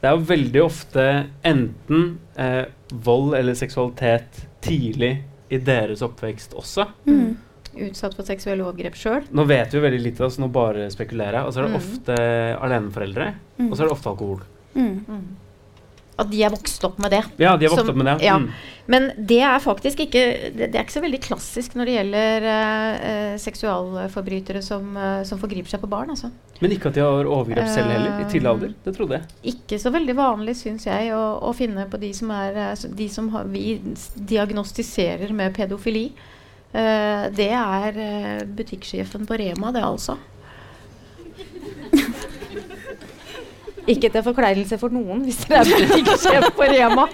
det 0.00 0.08
er 0.08 0.16
jo 0.16 0.30
veldig 0.32 0.62
ofte 0.64 1.04
enten 1.46 2.06
eh, 2.40 2.64
vold 3.04 3.36
eller 3.38 3.58
seksualitet 3.58 4.40
tidlig 4.64 5.12
i 5.52 5.60
deres 5.62 6.02
oppvekst 6.02 6.56
også. 6.58 6.88
Mm. 7.06 7.36
Utsatt 7.76 8.14
for 8.14 8.22
seksuelle 8.28 8.64
overgrep 8.66 8.94
sjøl? 8.94 9.22
Nå 9.32 9.46
vet 9.48 9.70
vi 9.72 9.78
jo 9.78 9.84
veldig 9.86 10.02
lite, 10.02 10.28
så 10.30 10.40
nå 10.44 10.50
bare 10.52 10.90
spekulerer 10.92 11.32
jeg. 11.40 11.46
Og 11.46 11.52
så 11.54 11.60
er 11.62 11.68
det 11.68 11.72
Mm. 11.72 11.80
ofte 11.80 12.16
aleneforeldre, 12.60 13.34
Mm. 13.58 13.70
og 13.70 13.76
så 13.78 13.82
er 13.82 13.88
det 13.88 13.92
ofte 13.96 14.10
alkohol. 14.10 14.40
Mm. 14.76 15.36
At 16.18 16.28
de 16.30 16.42
er 16.44 16.50
vokst 16.50 16.84
opp 16.84 16.98
med 17.00 17.10
det. 17.10 17.24
Ja, 17.38 17.56
de 17.56 17.64
er 17.64 17.70
vokst 17.70 17.86
Som- 17.86 17.88
opp 17.88 17.96
med 17.96 18.06
det. 18.06 18.22
ja. 18.26 18.36
Mm. 18.38 18.50
Men 18.86 19.12
det 19.26 19.40
er 19.40 19.58
faktisk 19.60 19.96
ikke 20.00 20.52
Det, 20.56 20.70
det 20.72 20.74
er 20.74 20.84
ikke 20.84 21.00
så 21.00 21.02
veldig 21.02 21.20
klassisk 21.22 21.74
når 21.74 21.84
det 21.86 21.94
gjelder 21.94 22.42
eh, 22.42 23.32
eh, 23.32 23.36
seksualforbrytere 23.38 24.62
som, 24.62 24.96
eh, 24.96 25.22
som 25.24 25.38
forgriper 25.38 25.68
seg 25.70 25.80
på 25.80 25.88
barn. 25.88 26.10
Altså. 26.10 26.30
Men 26.60 26.70
ikke 26.72 26.86
at 26.88 26.94
de 26.94 27.00
har 27.00 27.24
overgrep 27.24 27.66
selv 27.68 27.90
heller, 27.90 28.20
i 28.20 28.24
tidlig 28.30 28.44
Eh, 28.44 28.50
alder. 28.50 28.74
Det 28.84 28.94
trodde 28.96 29.10
jeg. 29.10 29.54
Ikke 29.54 29.78
så 29.80 29.90
veldig 29.90 30.14
vanlig, 30.14 30.54
syns 30.54 30.84
jeg, 30.84 31.10
å, 31.12 31.40
å 31.42 31.54
finne 31.54 31.88
på 31.88 31.98
de 31.98 32.12
som 32.12 32.30
er 32.30 32.76
De 32.94 33.08
som 33.08 33.28
har, 33.30 33.44
vi 33.44 33.80
diagnostiserer 34.16 35.32
med 35.32 35.54
pedofili. 35.54 36.12
Eh, 36.72 37.24
det 37.36 37.50
er 37.52 37.98
eh, 38.00 38.44
butikksjefen 38.48 39.26
på 39.28 39.36
Rema, 39.36 39.72
det 39.72 39.84
altså. 39.84 40.16
Ikke 43.82 44.08
til 44.14 44.22
forkleinelse 44.22 44.78
for 44.78 44.94
noen, 44.94 45.24
hvis 45.26 45.42
dere 45.50 45.66
er 45.66 45.88
butikksjef 45.90 46.46
på 46.56 46.68
Rema. 46.70 47.08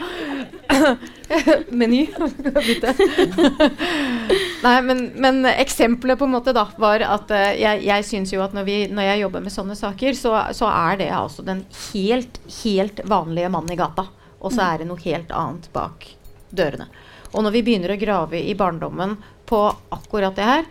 Meny. 1.81 2.03
Bytte. 2.55 2.93
Nei, 4.67 4.75
men, 4.85 5.01
men 5.17 5.49
eksempelet 5.49 6.21
på 6.21 6.29
en 6.29 6.35
måte 6.37 6.55
da 6.55 6.67
var 6.79 7.03
at 7.07 7.33
uh, 7.33 7.49
jeg, 7.57 7.83
jeg 7.89 8.07
syns 8.07 8.35
jo 8.35 8.45
at 8.45 8.55
når, 8.57 8.69
vi, 8.69 8.77
når 8.93 9.09
jeg 9.09 9.23
jobber 9.25 9.45
med 9.47 9.55
sånne 9.55 9.79
saker, 9.81 10.15
så, 10.19 10.35
så 10.55 10.69
er 10.71 11.01
det 11.01 11.09
altså 11.15 11.45
den 11.47 11.65
helt, 11.89 12.39
helt 12.61 13.03
vanlige 13.09 13.51
mannen 13.55 13.75
i 13.75 13.81
gata. 13.81 14.07
Og 14.39 14.55
så 14.55 14.69
er 14.69 14.83
det 14.83 14.91
noe 14.91 15.03
helt 15.03 15.33
annet 15.35 15.67
bak 15.75 16.05
dørene. 16.55 16.87
Og 17.33 17.43
når 17.45 17.57
vi 17.57 17.65
begynner 17.65 17.97
å 17.97 18.01
grave 18.01 18.41
i 18.41 18.55
barndommen 18.57 19.17
på 19.49 19.63
akkurat 19.95 20.37
det 20.37 20.47
her, 20.49 20.69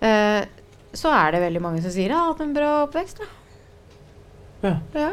eh, 0.00 0.44
så 0.92 1.12
er 1.16 1.32
det 1.32 1.42
veldig 1.42 1.62
mange 1.64 1.82
som 1.82 1.90
sier 1.90 2.08
'jeg 2.08 2.18
har 2.18 2.32
hatt 2.32 2.40
en 2.40 2.54
bra 2.54 2.86
oppvekst'. 2.86 3.22
Ja. 4.62 4.78
Ja. 4.94 5.12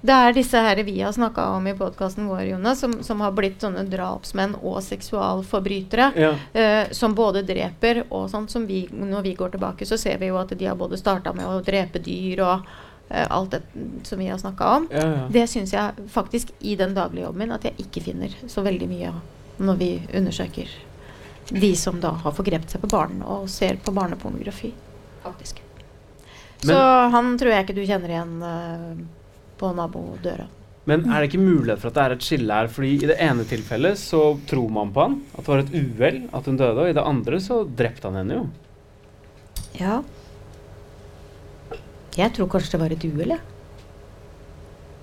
Det 0.00 0.12
er 0.16 0.32
disse 0.32 0.60
her 0.64 0.78
vi 0.84 1.00
har 1.00 1.12
snakka 1.12 1.42
om 1.56 1.66
i 1.68 1.74
podkasten 1.76 2.28
vår, 2.28 2.42
Jonas, 2.54 2.80
som, 2.80 3.02
som 3.04 3.20
har 3.20 3.34
blitt 3.36 3.60
sånne 3.60 3.84
drapsmenn 3.90 4.54
og 4.62 4.78
seksualforbrytere. 4.82 6.06
Ja. 6.16 6.30
eh, 6.56 6.92
som 6.96 7.14
både 7.14 7.42
dreper 7.44 8.04
og 8.08 8.30
sånt 8.30 8.50
som 8.50 8.66
vi 8.66 8.88
Når 8.90 9.22
vi 9.22 9.34
går 9.34 9.50
tilbake, 9.50 9.86
så 9.86 9.98
ser 9.98 10.18
vi 10.18 10.30
jo 10.30 10.38
at 10.40 10.54
de 10.56 10.66
har 10.66 10.76
både 10.76 10.96
starta 10.96 11.34
med 11.36 11.46
å 11.46 11.60
drepe 11.64 12.00
dyr 12.00 12.40
og 12.40 12.70
eh, 13.10 13.26
alt 13.28 13.50
det 13.50 13.62
som 14.08 14.18
vi 14.18 14.30
har 14.32 14.38
snakka 14.38 14.76
om. 14.76 14.88
Ja, 14.90 15.04
ja. 15.04 15.26
Det 15.28 15.46
syns 15.50 15.72
jeg 15.72 16.08
faktisk 16.08 16.54
i 16.60 16.76
den 16.76 16.94
daglige 16.94 17.26
jobben 17.26 17.44
min 17.44 17.52
at 17.52 17.64
jeg 17.68 17.76
ikke 17.84 18.04
finner 18.08 18.32
så 18.48 18.64
veldig 18.64 18.88
mye 18.88 19.12
av 19.12 19.20
når 19.60 19.76
vi 19.76 19.90
undersøker 20.16 20.70
de 21.50 21.72
som 21.76 21.98
da 22.00 22.14
har 22.22 22.34
forgrepet 22.36 22.70
seg 22.70 22.82
på 22.84 22.90
barn 22.92 23.20
og 23.26 23.48
ser 23.50 23.80
på 23.82 23.92
barnepornografi. 23.94 24.72
Faktisk. 25.20 25.58
så 26.64 26.78
han 27.12 27.34
tror 27.38 27.52
jeg 27.52 27.66
ikke 27.66 27.76
du 27.76 27.82
kjenner 27.84 28.12
igjen 28.14 28.38
uh, 28.40 28.94
på 29.60 29.72
nabodøra. 29.76 30.46
Men 30.88 31.04
er 31.10 31.20
det 31.20 31.28
ikke 31.28 31.42
mulighet 31.42 31.82
for 31.82 31.90
at 31.90 31.98
det 31.98 32.04
er 32.04 32.14
et 32.14 32.24
skille 32.24 32.56
her? 32.56 32.70
Fordi 32.72 32.94
i 32.96 33.10
det 33.10 33.18
ene 33.20 33.44
tilfellet 33.48 34.00
så 34.00 34.22
tror 34.48 34.72
man 34.72 34.94
på 34.94 35.04
han, 35.04 35.18
at 35.34 35.44
det 35.44 35.52
var 35.52 35.62
et 35.62 35.76
uhell 35.76 36.22
at 36.32 36.48
hun 36.48 36.58
døde, 36.58 36.80
og 36.80 36.88
i 36.88 36.96
det 36.96 37.04
andre 37.12 37.40
så 37.44 37.60
drepte 37.64 38.08
han 38.08 38.18
henne 38.22 38.38
jo. 38.38 38.46
Ja. 39.76 40.00
Jeg 42.16 42.34
tror 42.36 42.50
kanskje 42.50 42.74
det 42.74 42.82
var 42.82 42.96
et 42.96 43.06
uhell, 43.06 43.36
jeg. 43.36 43.44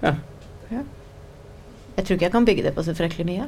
Ja. 0.02 0.14
Ja. 0.74 0.84
Jeg 1.98 2.06
tror 2.06 2.18
ikke 2.18 2.28
jeg 2.28 2.36
kan 2.36 2.46
bygge 2.46 2.68
det 2.68 2.76
på 2.76 2.84
så 2.86 2.98
fryktelig 2.98 3.30
mye. 3.30 3.48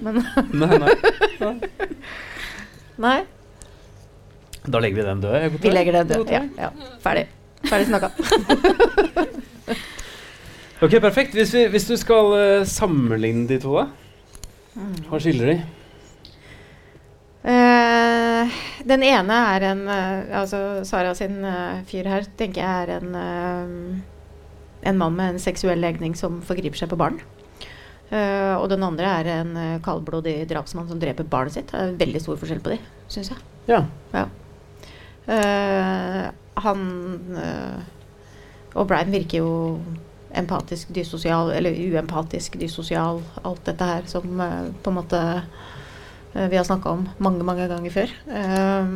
Men 0.00 0.22
Nei, 0.52 0.78
nei. 0.80 0.94
nei, 3.04 3.18
Da 4.66 4.80
legger 4.80 5.00
vi 5.02 5.06
den 5.08 5.22
død. 5.24 5.60
vi 5.60 5.72
legger 5.72 6.00
den 6.00 6.08
død. 6.14 6.32
Ja, 6.32 6.42
ja. 6.58 6.70
Ferdig. 7.04 7.26
Ferdig 7.68 7.86
snakka. 7.88 8.10
Ok, 10.80 10.94
perfekt. 10.96 11.34
Hvis, 11.36 11.52
vi, 11.52 11.66
hvis 11.68 11.84
du 11.84 11.92
skal 12.00 12.30
uh, 12.32 12.64
sammenligne 12.64 13.44
de 13.50 13.58
to, 13.60 13.74
da? 13.76 13.82
Hva 15.10 15.18
skiller 15.20 15.50
de? 15.50 15.56
Uh, 17.44 18.60
den 18.88 19.04
ene 19.04 19.36
er 19.54 19.64
en 19.70 19.82
uh, 19.88 20.40
Altså 20.42 20.58
Sara 20.88 21.12
sin 21.16 21.38
fyr 21.88 22.08
her 22.08 22.26
tenker 22.36 22.60
jeg 22.60 22.82
er 22.84 22.92
en 22.98 24.02
En 24.84 24.98
mann 25.00 25.16
med 25.16 25.34
en 25.34 25.40
seksuell 25.40 25.80
legning 25.80 26.12
som 26.16 26.40
forgriper 26.44 26.80
seg 26.80 26.92
på 26.92 27.00
barn. 27.00 27.20
Eh, 28.10 28.54
og 28.56 28.66
den 28.72 28.82
andre 28.82 29.14
er 29.20 29.30
en 29.36 29.54
uh, 29.54 29.78
kaldblodig 29.84 30.42
drapsmann 30.50 30.88
som 30.90 30.98
dreper 31.00 31.28
barnet 31.30 31.54
sitt. 31.54 31.70
Det 31.70 31.78
er 31.78 31.98
veldig 32.00 32.22
stor 32.24 32.40
forskjell 32.40 32.62
på 32.64 32.74
de, 32.74 32.80
syns 33.12 33.30
jeg. 33.32 33.42
Ja. 33.70 34.26
Eh, 35.30 36.24
han 36.60 36.86
uh, 37.36 38.78
O'Brien 38.78 39.10
virker 39.14 39.44
jo 39.44 39.52
empatisk 40.30 40.92
dysosial, 40.94 41.50
eller 41.54 41.74
uempatisk 41.74 42.58
dysosial, 42.60 43.22
alt 43.42 43.64
dette 43.66 43.86
her 43.86 44.06
som 44.10 44.40
eh, 44.40 44.68
på 44.82 44.92
en 44.92 44.98
måte 45.00 45.20
eh, 46.34 46.46
vi 46.50 46.58
har 46.58 46.66
snakka 46.66 46.94
om 46.94 47.08
mange, 47.18 47.44
mange 47.46 47.66
ganger 47.70 47.94
før. 47.94 48.14
Eh, 48.30 48.94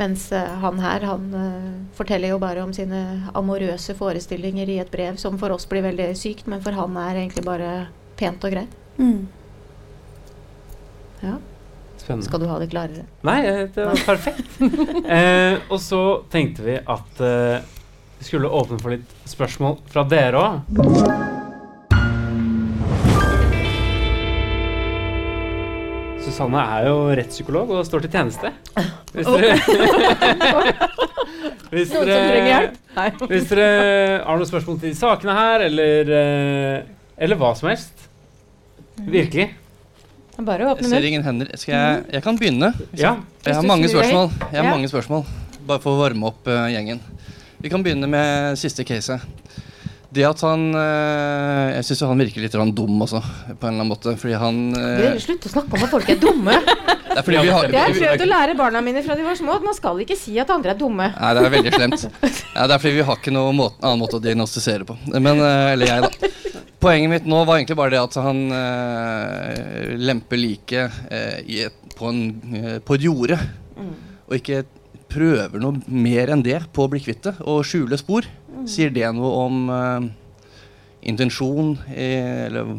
mens 0.00 0.30
eh, 0.32 0.54
han 0.62 0.80
her, 0.80 1.04
han 1.06 1.26
eh, 1.36 1.72
forteller 1.96 2.32
jo 2.32 2.40
bare 2.42 2.64
om 2.64 2.72
sine 2.74 3.02
amorøse 3.36 3.94
forestillinger 3.98 4.72
i 4.72 4.80
et 4.82 4.92
brev 4.92 5.20
som 5.20 5.36
for 5.40 5.52
oss 5.54 5.68
blir 5.68 5.84
veldig 5.84 6.10
sykt, 6.18 6.48
men 6.50 6.62
for 6.64 6.76
han 6.76 6.96
er 7.00 7.22
egentlig 7.22 7.44
bare 7.46 7.70
pent 8.20 8.44
og 8.48 8.56
greit. 8.56 8.76
Mm. 9.00 9.28
Ja. 11.20 11.36
Spennende. 12.00 12.26
Skal 12.26 12.40
du 12.40 12.46
ha 12.48 12.58
det 12.58 12.70
klarere? 12.72 13.04
Nei, 13.28 13.40
eh, 13.46 13.66
det 13.74 13.88
var 13.90 14.06
perfekt. 14.06 14.56
eh, 15.18 15.60
og 15.68 15.80
så 15.84 16.04
tenkte 16.32 16.64
vi 16.64 16.78
at 16.80 17.20
eh, 17.24 17.58
vi 18.20 18.28
skulle 18.28 18.48
åpne 18.48 18.80
for 18.80 18.96
litt 18.96 19.18
spørsmål 19.28 19.82
fra 19.92 20.08
dere 20.08 20.46
òg. 20.46 21.29
Susanne 26.30 26.60
er 26.62 26.84
jo 26.86 26.96
rettspsykolog 27.18 27.70
og 27.74 27.82
står 27.86 28.04
til 28.06 28.12
tjeneste. 28.14 28.52
Hvis 29.14 29.26
dere, 29.26 29.56
hvis 31.72 31.90
Noen 31.90 31.90
som 31.90 32.06
dere, 32.06 32.28
trenger 32.30 32.50
hjelp? 32.50 32.76
Nei. 32.96 33.08
hvis 33.32 33.48
dere 33.50 33.66
har 34.26 34.38
noen 34.40 34.48
spørsmål 34.50 34.78
til 34.82 34.94
sakene 34.98 35.34
her, 35.36 35.64
eller, 35.66 36.10
eh, 36.20 36.78
eller 37.26 37.40
hva 37.40 37.50
som 37.58 37.70
helst 37.72 38.06
Virkelig. 39.00 39.46
Bare 40.44 40.66
å 40.66 40.74
åpne 40.74 40.88
ser 40.90 41.04
ingen 41.08 41.22
hender. 41.24 41.48
Skal 41.56 41.72
jeg, 41.72 42.02
jeg 42.14 42.22
kan 42.24 42.36
begynne. 42.36 42.68
Ja. 42.96 43.14
jeg- 43.46 43.54
har 43.56 43.62
mange 43.64 43.88
spørsmål. 43.88 44.28
Jeg 44.52 44.58
har 44.60 44.66
Ja. 44.68 44.74
mange 44.74 44.88
spørsmål. 44.92 45.22
Bare 45.66 45.80
for 45.80 45.96
å 45.96 46.00
varme 46.02 46.26
opp 46.28 46.46
uh, 46.48 46.66
gjengen. 46.68 47.00
Vi 47.60 47.68
kan 47.72 47.82
begynne 47.84 48.08
med 48.08 48.58
siste 48.60 48.84
caset. 48.84 49.20
Det 50.10 50.24
at 50.26 50.40
han 50.42 50.62
eh, 50.74 51.76
Jeg 51.76 51.86
syns 51.86 52.00
han 52.10 52.18
virker 52.18 52.42
litt 52.42 52.54
dum 52.74 53.02
også, 53.04 53.20
på 53.22 53.52
en 53.52 53.54
eller 53.54 53.70
annen 53.76 53.90
måte. 53.92 54.16
Fordi 54.18 54.38
han 54.40 54.58
eh, 54.74 55.18
Slutt 55.22 55.46
å 55.46 55.52
snakke 55.52 55.78
om 55.78 55.86
at 55.86 55.92
folk 55.92 56.10
er 56.10 56.18
dumme. 56.22 56.56
Det 57.10 57.18
er 57.18 57.26
fordi 57.26 57.42
vi 57.42 57.52
har 57.54 57.68
Jeg 57.70 57.82
har 57.82 57.94
prøvd 57.94 58.24
å 58.24 58.30
lære 58.30 58.56
barna 58.58 58.82
mine 58.86 59.02
fra 59.06 59.16
de 59.18 59.24
var 59.26 59.38
små 59.38 59.56
at 59.58 59.64
man 59.66 59.74
skal 59.74 59.98
ikke 60.02 60.18
si 60.18 60.36
at 60.42 60.50
andre 60.54 60.74
er 60.74 60.78
dumme. 60.78 61.08
Nei, 61.14 61.30
det 61.36 61.42
er 61.42 61.54
veldig 61.56 61.72
slemt. 61.74 62.04
Ja, 62.54 62.66
det 62.66 62.76
er 62.76 62.82
fordi 62.82 62.96
vi 62.98 63.06
har 63.06 63.18
ikke 63.18 63.34
noen 63.34 63.58
måte, 63.58 63.78
annen 63.82 64.02
måte 64.02 64.18
å 64.18 64.22
diagnostisere 64.22 64.86
på. 64.86 64.98
Men, 65.14 65.42
eh, 65.42 65.72
eller 65.74 65.90
jeg, 65.90 66.06
da. 66.06 66.30
Poenget 66.80 67.12
mitt 67.12 67.26
nå 67.28 67.42
var 67.44 67.58
egentlig 67.58 67.76
bare 67.76 67.92
det 67.92 68.00
at 68.00 68.14
han 68.24 68.38
eh, 68.56 69.90
lemper 70.00 70.40
liket 70.40 71.00
eh, 71.12 71.66
på, 71.98 72.08
en, 72.08 72.22
eh, 72.56 72.78
på 72.80 72.96
et 72.96 73.04
jorde. 73.04 73.36
Og 74.30 74.38
ikke 74.38 74.62
prøver 75.10 75.60
noe 75.60 75.82
mer 75.90 76.30
enn 76.32 76.44
det 76.46 76.60
på 76.72 76.86
å 76.86 76.90
bli 76.92 77.02
kvitt 77.02 77.26
det, 77.26 77.34
og 77.42 77.66
skjule 77.66 77.98
spor. 78.00 78.26
Sier 78.68 78.90
det 78.92 79.08
noe 79.16 79.30
om 79.46 79.68
uh, 79.70 80.08
intensjon, 81.02 81.76
eller 81.94 82.74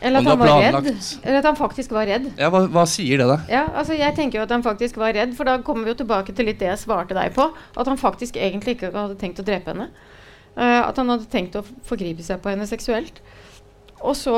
Eller 0.00 0.20
at 0.20 0.26
han 0.28 0.38
var 0.38 0.46
var 0.46 0.60
redd. 0.62 0.74
planlagt. 0.76 1.10
Eller 1.24 1.38
at 1.40 1.48
han 1.48 1.56
faktisk 1.56 1.92
var 1.96 2.06
redd. 2.06 2.28
Ja, 2.38 2.50
hva, 2.52 2.62
hva 2.72 2.84
sier 2.88 3.18
det, 3.20 3.26
da? 3.30 3.38
Ja, 3.50 3.64
altså 3.74 3.96
Jeg 3.96 4.14
tenker 4.16 4.38
jo 4.38 4.44
at 4.44 4.52
han 4.52 4.62
faktisk 4.64 4.96
var 5.00 5.14
redd, 5.16 5.34
for 5.36 5.48
da 5.48 5.56
kommer 5.64 5.84
vi 5.84 5.94
jo 5.94 6.00
tilbake 6.02 6.34
til 6.36 6.46
litt 6.50 6.60
det 6.60 6.68
jeg 6.68 6.82
svarte 6.84 7.16
deg 7.16 7.32
på. 7.36 7.48
At 7.76 7.88
han 7.88 7.98
faktisk 8.00 8.36
egentlig 8.36 8.76
ikke 8.76 8.92
hadde 8.94 9.16
tenkt 9.20 9.40
å 9.40 9.46
drepe 9.46 9.72
henne. 9.72 9.88
Uh, 10.56 10.86
at 10.88 10.96
han 10.96 11.08
hadde 11.12 11.28
tenkt 11.32 11.56
å 11.56 11.64
forgripe 11.84 12.24
seg 12.24 12.40
på 12.44 12.52
henne 12.52 12.68
seksuelt. 12.68 13.20
Og 14.00 14.16
så 14.16 14.36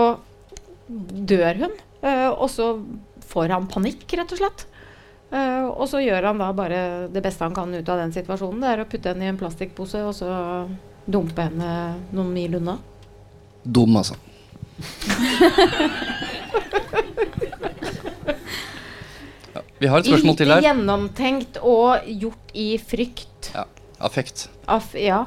dør 0.88 1.64
hun. 1.66 1.76
Uh, 2.02 2.30
og 2.30 2.48
så 2.50 2.72
får 3.28 3.50
han 3.54 3.66
panikk, 3.70 4.06
rett 4.16 4.32
og 4.34 4.40
slett. 4.40 4.66
Eh, 5.30 5.64
og 5.68 5.84
så 5.90 6.00
gjør 6.00 6.30
han 6.30 6.38
da 6.40 6.48
bare 6.56 6.78
det 7.12 7.22
beste 7.24 7.44
han 7.44 7.56
kan 7.56 7.74
ut 7.74 7.88
av 7.92 8.00
den 8.00 8.14
situasjonen. 8.14 8.62
Det 8.64 8.70
er 8.72 8.82
å 8.84 8.88
putte 8.88 9.12
henne 9.12 9.26
i 9.26 9.32
en 9.32 9.40
plastikkpose 9.40 10.00
og 10.08 10.14
så 10.16 10.30
dumpe 11.08 11.48
henne 11.48 11.72
noen 12.16 12.32
mil 12.32 12.56
unna. 12.60 12.78
Dum, 13.64 13.96
altså. 14.00 14.16
Ja, 19.54 19.62
vi 19.80 19.88
har 19.88 20.02
et 20.02 20.08
spørsmål 20.08 20.36
til 20.38 20.52
her. 20.52 20.62
gjennomtenkt 20.64 21.58
og 21.64 22.04
gjort 22.06 22.52
i 22.58 22.68
frykt. 22.78 23.50
Ja, 23.54 23.64
affekt. 24.04 24.48
Af 24.68 24.92
ja. 24.98 25.24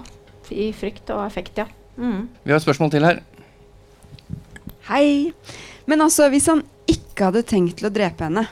I 0.51 0.71
frykt 0.75 1.09
og 1.15 1.23
affekt, 1.25 1.57
ja. 1.57 1.65
Mm. 1.97 2.27
Vi 2.43 2.51
har 2.51 2.59
et 2.59 2.65
spørsmål 2.65 2.91
til 2.91 3.05
her. 3.07 3.21
Hei. 4.89 5.31
Men 5.87 6.03
altså, 6.03 6.27
hvis 6.29 6.47
han 6.51 6.63
ikke 6.91 7.29
hadde 7.29 7.45
tenkt 7.47 7.79
til 7.79 7.87
å 7.87 7.93
drepe 7.93 8.27
henne, 8.27 8.45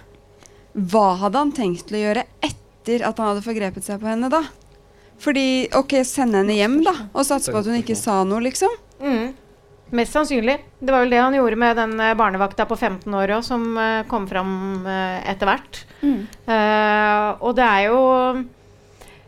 hva 0.73 1.13
hadde 1.23 1.41
han 1.41 1.53
tenkt 1.55 1.91
å 1.93 1.99
gjøre 1.99 2.25
etter 2.45 3.05
at 3.05 3.19
han 3.19 3.31
hadde 3.33 3.45
forgrepet 3.45 3.85
seg 3.85 4.01
på 4.01 4.09
henne, 4.09 4.29
da? 4.31 4.43
Fordi, 5.19 5.67
ok, 5.75 5.99
sende 6.07 6.39
henne 6.39 6.55
hjem, 6.55 6.79
da, 6.85 6.95
og 7.11 7.25
satse 7.27 7.51
på 7.51 7.59
at 7.59 7.67
hun 7.67 7.79
ikke 7.81 7.97
sa 7.99 8.21
noe, 8.27 8.43
liksom? 8.45 8.71
Mm. 9.03 9.33
Mest 9.97 10.13
sannsynlig. 10.13 10.59
Det 10.79 10.93
var 10.93 11.03
vel 11.03 11.15
det 11.15 11.19
han 11.19 11.35
gjorde 11.35 11.57
med 11.59 11.79
den 11.79 11.95
eh, 11.99 12.13
barnevakta 12.17 12.67
på 12.69 12.77
15 12.77 13.15
år 13.17 13.33
òg, 13.39 13.43
som 13.45 13.65
eh, 13.73 14.05
kom 14.09 14.27
fram 14.29 14.53
uh, 14.85 15.17
etter 15.27 15.49
hvert. 15.49 15.81
Mm. 16.05 16.21
Uh, 16.45 17.29
og 17.41 17.55
det 17.57 17.65
er 17.65 17.87
jo 17.87 17.99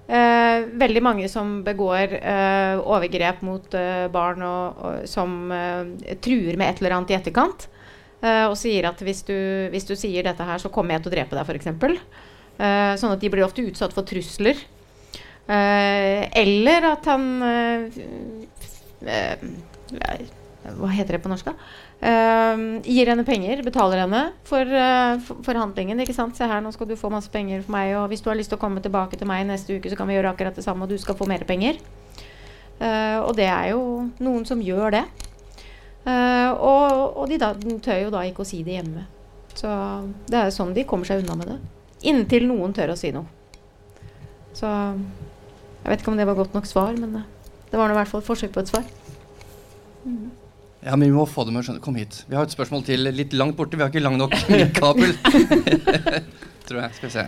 eh, 0.06 0.69
veldig 0.84 1.04
mange 1.04 1.30
som 1.34 1.60
begår 1.65 2.13
eh, 2.19 2.77
overgrep 2.77 3.41
mot 3.47 3.77
barn 4.13 4.45
og, 4.45 4.82
og 4.86 5.10
som 5.10 5.38
truer 6.21 6.60
med 6.60 6.67
et 6.67 6.82
eller 6.84 6.97
annet 6.99 7.15
i 7.15 7.17
etterkant. 7.17 7.67
Eh, 8.21 8.45
og 8.47 8.57
sier 8.60 8.88
at 8.89 9.01
hvis 9.05 9.23
du, 9.27 9.36
hvis 9.73 9.88
du 9.89 9.95
sier 9.99 10.25
dette 10.27 10.45
her, 10.47 10.62
så 10.62 10.71
kommer 10.73 10.95
jeg 10.95 11.05
til 11.05 11.12
å 11.12 11.15
drepe 11.15 11.38
deg, 11.38 11.49
f.eks. 11.49 12.01
Uh, 12.62 12.93
sånn 12.99 13.15
at 13.15 13.21
de 13.21 13.29
blir 13.31 13.45
ofte 13.45 13.63
utsatt 13.65 13.93
for 13.95 14.05
trusler. 14.05 14.60
Uh, 15.49 16.27
eller 16.38 16.86
at 16.91 17.07
han 17.10 17.23
eh, 17.43 18.01
eh, 19.10 19.47
Hva 20.77 20.91
heter 20.93 21.17
det 21.17 21.23
på 21.23 21.31
norsk, 21.31 21.49
da? 21.49 21.71
Eh, 22.01 22.62
gir 22.89 23.12
henne 23.12 23.21
penger, 23.25 23.60
betaler 23.62 24.01
henne 24.01 24.21
for, 24.47 24.65
eh, 24.65 25.19
for, 25.21 25.41
for 25.45 25.57
handlingen. 25.57 25.99
ikke 26.01 26.15
sant? 26.17 26.38
Se 26.38 26.47
her, 26.49 26.62
nå 26.62 26.71
skal 26.73 26.89
du 26.89 26.95
få 26.97 27.12
masse 27.13 27.29
penger 27.29 27.62
for 27.62 27.75
meg, 27.75 27.93
og 27.99 28.07
hvis 28.10 28.23
du 28.25 28.31
har 28.31 28.39
lyst 28.39 28.49
til 28.49 28.57
å 28.57 28.62
komme 28.62 28.81
tilbake 28.81 29.19
til 29.19 29.29
meg 29.29 29.45
neste 29.45 29.77
uke, 29.77 29.89
så 29.89 29.97
kan 29.99 30.10
vi 30.10 30.17
gjøre 30.17 30.31
akkurat 30.34 30.57
det 30.57 30.65
samme, 30.65 30.88
og 30.88 30.89
du 30.89 30.97
skal 30.97 31.17
få 31.19 31.29
mer 31.29 31.45
penger. 31.45 31.77
Eh, 32.81 33.19
og 33.21 33.36
det 33.38 33.45
er 33.45 33.75
jo 33.75 34.10
noen 34.17 34.47
som 34.49 34.63
gjør 34.65 34.97
det. 34.97 35.03
Eh, 36.05 36.49
og 36.51 37.17
og 37.21 37.27
de, 37.29 37.37
da, 37.41 37.51
de 37.53 37.75
tør 37.83 37.99
jo 38.07 38.13
da 38.13 38.23
ikke 38.25 38.41
å 38.45 38.47
si 38.47 38.63
det 38.65 38.79
hjemme. 38.79 39.05
Så 39.53 39.69
det 40.31 40.39
er 40.39 40.53
sånn 40.55 40.73
de 40.73 40.85
kommer 40.87 41.05
seg 41.09 41.21
unna 41.21 41.35
med 41.37 41.51
det. 41.53 41.59
Inntil 42.09 42.47
noen 42.49 42.73
tør 42.73 42.95
å 42.95 42.97
si 42.97 43.11
noe. 43.13 43.27
Så 44.57 44.67
jeg 44.67 45.89
vet 45.89 46.01
ikke 46.01 46.11
om 46.13 46.17
det 46.19 46.27
var 46.29 46.37
godt 46.39 46.55
nok 46.57 46.67
svar, 46.69 46.95
men 46.97 47.21
eh, 47.21 47.29
det 47.71 47.79
var 47.79 47.89
nå 47.89 47.95
i 47.95 47.99
hvert 48.01 48.11
fall 48.11 48.23
et 48.23 48.29
forsøk 48.29 48.53
på 48.55 48.63
et 48.63 48.71
svar. 48.73 48.87
Ja, 50.81 50.95
men 50.95 51.11
vi 51.11 51.13
må 51.13 51.27
få 51.29 51.45
det 51.45 51.53
med 51.53 51.61
å 51.61 51.67
skjønne. 51.67 51.83
Kom 51.83 51.97
hit. 51.99 52.23
Vi 52.27 52.35
har 52.35 52.47
et 52.47 52.53
spørsmål 52.53 52.83
til 52.87 53.05
litt 53.13 53.35
langt 53.37 53.55
borte. 53.59 53.77
Vi 53.77 53.85
har 53.85 53.91
ikke 53.93 54.01
lang 54.01 54.17
nok 54.17 54.33
kabel. 54.79 55.13
Tror 56.67 56.81
jeg. 56.81 56.95
Skal 56.97 57.05
vi 57.05 57.13
se. 57.13 57.25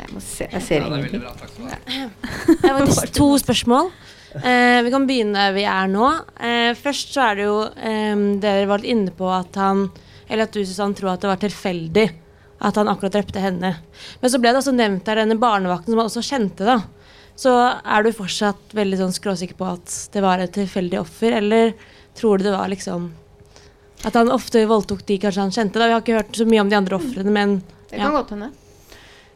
Jeg, 0.00 0.08
må 0.14 0.22
se, 0.24 0.46
jeg 0.48 0.64
ser 0.64 0.82
Ja, 0.82 0.88
det 0.90 0.98
er 0.98 1.04
veldig 1.06 1.20
bra. 1.22 1.34
Takk 1.38 1.52
skal 1.52 1.62
du 1.62 1.70
ha. 1.70 2.08
Det 2.50 2.72
faktisk 2.80 3.14
to 3.20 3.28
spørsmål. 3.44 3.92
Eh, 4.36 4.82
vi 4.86 4.90
kan 4.94 5.06
begynne 5.08 5.34
der 5.48 5.52
vi 5.56 5.64
er 5.66 5.88
nå. 5.90 6.06
Eh, 6.38 6.70
først 6.78 7.14
så 7.16 7.24
er 7.30 7.34
det 7.40 7.46
jo 7.48 7.56
eh, 7.66 8.20
Dere 8.42 8.68
var 8.70 8.78
litt 8.78 8.92
inne 8.94 9.10
på 9.16 9.26
at 9.34 9.56
han 9.58 9.88
Eller 10.28 10.44
at 10.46 10.54
du 10.54 10.60
Susann 10.64 10.94
tror 10.94 11.16
at 11.16 11.24
det 11.24 11.30
var 11.32 11.40
tilfeldig 11.42 12.04
at 12.60 12.76
han 12.76 12.90
akkurat 12.92 13.14
drepte 13.16 13.40
henne. 13.40 13.70
Men 14.20 14.30
så 14.30 14.36
ble 14.38 14.50
det 14.52 14.58
også 14.60 14.74
nevnt 14.76 15.06
der 15.08 15.22
denne 15.22 15.38
barnevakten 15.40 15.94
som 15.94 15.98
han 16.02 16.10
også 16.10 16.20
kjente, 16.26 16.66
da. 16.68 16.74
Så 17.34 17.54
er 17.56 18.04
du 18.04 18.10
fortsatt 18.12 18.74
veldig 18.76 18.98
sånn 19.00 19.14
skråsikker 19.16 19.56
på 19.56 19.64
at 19.70 19.94
det 20.12 20.20
var 20.20 20.42
et 20.44 20.52
tilfeldig 20.52 20.98
offer, 21.00 21.32
eller 21.38 21.72
tror 22.20 22.36
du 22.36 22.44
det 22.44 22.52
var 22.52 22.68
liksom 22.68 23.06
At 24.04 24.14
han 24.20 24.28
ofte 24.30 24.60
voldtok 24.68 25.06
de 25.08 25.16
kanskje 25.24 25.40
han 25.46 25.50
kjente? 25.56 25.80
da 25.80 25.88
Vi 25.88 25.92
har 25.96 26.04
ikke 26.04 26.18
hørt 26.20 26.36
så 26.36 26.44
mye 26.52 26.60
om 26.60 26.68
de 26.68 26.76
andre 26.76 26.98
ofrene, 27.00 27.32
men 27.32 27.56
Det 27.90 27.96
Ja. 27.96 28.04
kan 28.04 28.12
godt 28.20 28.30
hende. 28.36 28.50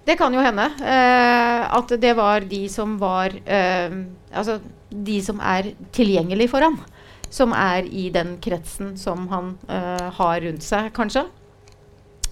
Det 0.05 0.19
kan 0.21 0.35
jo 0.35 0.41
hende 0.45 0.67
eh, 0.85 1.77
at 1.81 1.89
det 1.99 2.13
var 2.17 2.41
de 2.45 2.69
som 2.69 2.99
var 3.01 3.33
eh, 3.47 3.91
Altså 4.37 4.61
de 4.95 5.19
som 5.25 5.41
er 5.43 5.73
tilgjengelig 5.95 6.49
for 6.53 6.65
ham. 6.65 6.79
Som 7.35 7.55
er 7.57 7.89
i 7.89 8.09
den 8.15 8.37
kretsen 8.43 8.95
som 9.01 9.27
han 9.33 9.55
uh, 9.67 10.11
har 10.19 10.41
rundt 10.45 10.65
seg, 10.65 10.93
kanskje. 10.95 11.25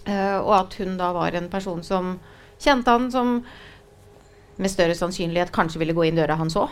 Uh, 0.07 0.39
og 0.43 0.55
at 0.61 0.79
hun 0.81 0.97
da 0.99 1.11
var 1.15 1.35
en 1.39 1.51
person 1.51 1.83
som 1.87 2.17
kjente 2.63 2.91
han, 2.91 3.11
som 3.11 3.41
med 4.63 4.71
større 4.71 4.95
sannsynlighet 4.95 5.51
kanskje 5.55 5.81
ville 5.83 5.97
gå 5.97 6.07
inn 6.07 6.19
døra 6.21 6.39
han 6.39 6.53
så. 6.53 6.69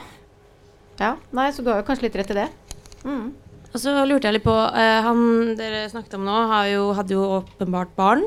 Ja, 1.01 1.15
nei, 1.35 1.49
Så 1.51 1.65
du 1.65 1.71
har 1.73 1.81
jo 1.81 1.87
kanskje 1.89 2.07
litt 2.09 2.19
rett 2.21 2.35
i 2.35 2.39
det. 2.43 2.49
Mm. 3.03 3.33
Og 3.71 3.79
så 3.81 3.95
lurte 4.05 4.29
jeg 4.29 4.37
litt 4.37 4.45
på 4.45 4.53
uh, 4.53 5.01
Han 5.07 5.55
dere 5.59 5.87
snakket 5.91 6.19
om 6.19 6.27
nå, 6.27 6.37
jo, 6.69 6.87
hadde 6.99 7.17
jo 7.17 7.27
åpenbart 7.41 7.97
barn. 7.99 8.27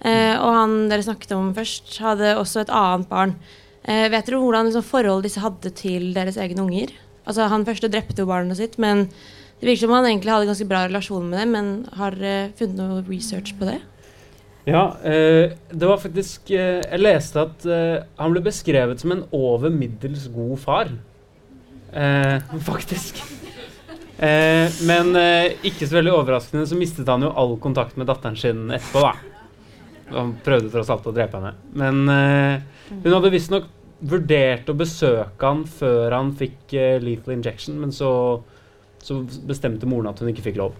Og 0.00 0.50
han 0.56 0.70
dere 0.88 1.04
snakket 1.04 1.34
om 1.36 1.50
først, 1.52 1.90
hadde 2.00 2.30
også 2.40 2.62
et 2.62 2.70
annet 2.72 3.04
barn. 3.10 3.34
Eh, 3.90 4.06
vet 4.12 4.26
dere 4.28 4.38
hvordan 4.38 4.68
liksom, 4.68 4.86
forhold 4.86 5.24
disse 5.26 5.42
hadde 5.42 5.72
til 5.74 6.12
deres 6.14 6.38
egne 6.38 6.62
unger? 6.62 6.92
Altså 7.26 7.48
Han 7.50 7.66
første 7.66 7.90
drepte 7.90 8.22
jo 8.22 8.28
barnet 8.30 8.58
sitt, 8.60 8.76
men 8.78 9.08
det 9.60 9.66
virker 9.66 9.84
som 9.84 9.94
han 9.96 10.06
egentlig 10.08 10.32
hadde 10.32 10.48
ganske 10.48 10.68
bra 10.70 10.84
relasjon 10.86 11.26
med 11.30 11.42
dem. 11.42 11.56
Men 11.56 11.72
har 11.98 12.14
dere 12.16 12.52
funnet 12.58 12.78
noe 12.78 13.02
research 13.08 13.56
på 13.58 13.68
det? 13.68 13.80
Ja, 14.68 14.84
eh, 15.02 15.56
det 15.72 15.88
var 15.88 15.98
faktisk 15.98 16.50
eh, 16.52 16.82
Jeg 16.84 17.00
leste 17.00 17.46
at 17.46 17.64
eh, 17.64 18.02
han 18.20 18.34
ble 18.34 18.42
beskrevet 18.44 19.00
som 19.02 19.14
en 19.14 19.24
over 19.34 19.72
middels 19.72 20.28
god 20.30 20.58
far. 20.62 20.92
Eh, 21.90 22.36
faktisk. 22.70 23.22
Eh, 24.20 24.68
men 24.86 25.16
eh, 25.16 25.56
ikke 25.66 25.88
så 25.88 25.98
veldig 25.98 26.14
overraskende 26.14 26.68
så 26.68 26.78
mistet 26.78 27.08
han 27.10 27.24
jo 27.24 27.32
all 27.32 27.56
kontakt 27.62 27.98
med 27.98 28.08
datteren 28.10 28.38
sin 28.38 28.68
etterpå, 28.68 29.02
da. 29.02 29.16
Han 30.10 30.34
prøvde 30.44 30.70
tross 30.72 30.90
alt 30.92 31.06
å 31.06 31.14
drepe 31.14 31.38
henne. 31.38 31.54
Men 31.80 32.00
eh, 32.12 32.80
hun 32.90 33.12
hadde 33.14 33.32
visstnok 33.32 33.68
vurdert 34.00 34.68
å 34.70 34.76
besøke 34.78 35.46
han 35.46 35.64
før 35.68 36.14
han 36.16 36.32
fikk 36.36 36.74
eh, 36.76 37.00
lethal 37.02 37.34
injection, 37.36 37.80
men 37.80 37.92
så, 37.92 38.10
så 39.04 39.20
bestemte 39.48 39.88
moren 39.90 40.10
at 40.12 40.20
hun 40.22 40.30
ikke 40.32 40.46
fikk 40.50 40.60
lov. 40.60 40.78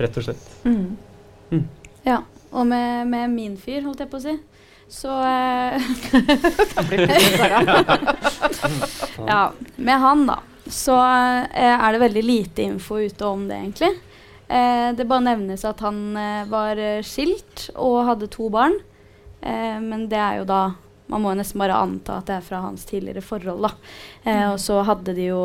Rett 0.00 0.16
og 0.20 0.28
slett. 0.28 0.44
Mm. 0.64 1.64
Ja. 2.06 2.22
Og 2.50 2.66
med, 2.66 3.06
med 3.06 3.30
min 3.30 3.56
fyr, 3.60 3.84
holdt 3.84 4.00
jeg 4.02 4.10
på 4.10 4.18
å 4.18 4.24
si, 4.24 4.32
så 4.90 5.20
eh, 5.22 5.78
Ja. 9.30 9.52
Med 9.76 10.00
han, 10.02 10.24
da, 10.26 10.40
så 10.66 10.96
eh, 10.98 11.76
er 11.76 11.92
det 11.94 12.02
veldig 12.02 12.24
lite 12.26 12.66
info 12.66 12.98
ute 12.98 13.28
om 13.28 13.46
det, 13.46 13.60
egentlig. 13.60 13.92
Eh, 14.50 14.88
det 14.98 15.06
bare 15.06 15.28
nevnes 15.28 15.62
at 15.68 15.82
han 15.86 16.18
var 16.50 16.80
skilt 17.06 17.68
og 17.76 18.02
hadde 18.08 18.30
to 18.34 18.50
barn. 18.50 18.74
Eh, 19.40 19.78
men 19.80 20.08
det 20.10 20.18
er 20.20 20.40
jo 20.40 20.48
da 20.48 20.62
Man 21.10 21.24
må 21.24 21.34
nesten 21.34 21.60
bare 21.62 21.78
anta 21.82 22.20
at 22.20 22.28
det 22.30 22.36
er 22.38 22.46
fra 22.46 22.62
hans 22.64 22.86
tidligere 22.88 23.24
forhold, 23.24 23.66
da. 23.66 23.72
Eh, 24.24 24.46
og 24.52 24.58
så 24.62 24.80
hadde 24.86 25.14
de 25.16 25.26
jo 25.30 25.42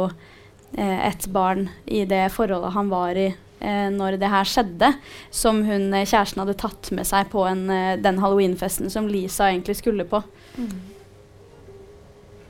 eh, 0.78 0.99
et 1.10 1.28
barn 1.34 1.67
i 1.86 2.04
det 2.10 2.28
forholdet 2.36 2.75
han 2.75 2.91
var 2.93 3.17
i 3.17 3.28
eh, 3.32 3.88
når 3.93 4.19
det 4.21 4.32
her 4.32 4.49
skjedde, 4.49 4.91
som 5.34 5.63
hun 5.65 5.93
eh, 5.93 6.06
kjæresten 6.06 6.43
hadde 6.43 6.58
tatt 6.62 6.91
med 6.95 7.08
seg 7.10 7.32
på 7.34 7.45
en, 7.49 7.65
eh, 7.73 7.95
den 8.01 8.21
halloweenfesten 8.21 8.93
som 8.93 9.10
Lisa 9.10 9.49
egentlig 9.49 9.80
skulle 9.82 10.06
på. 10.10 10.21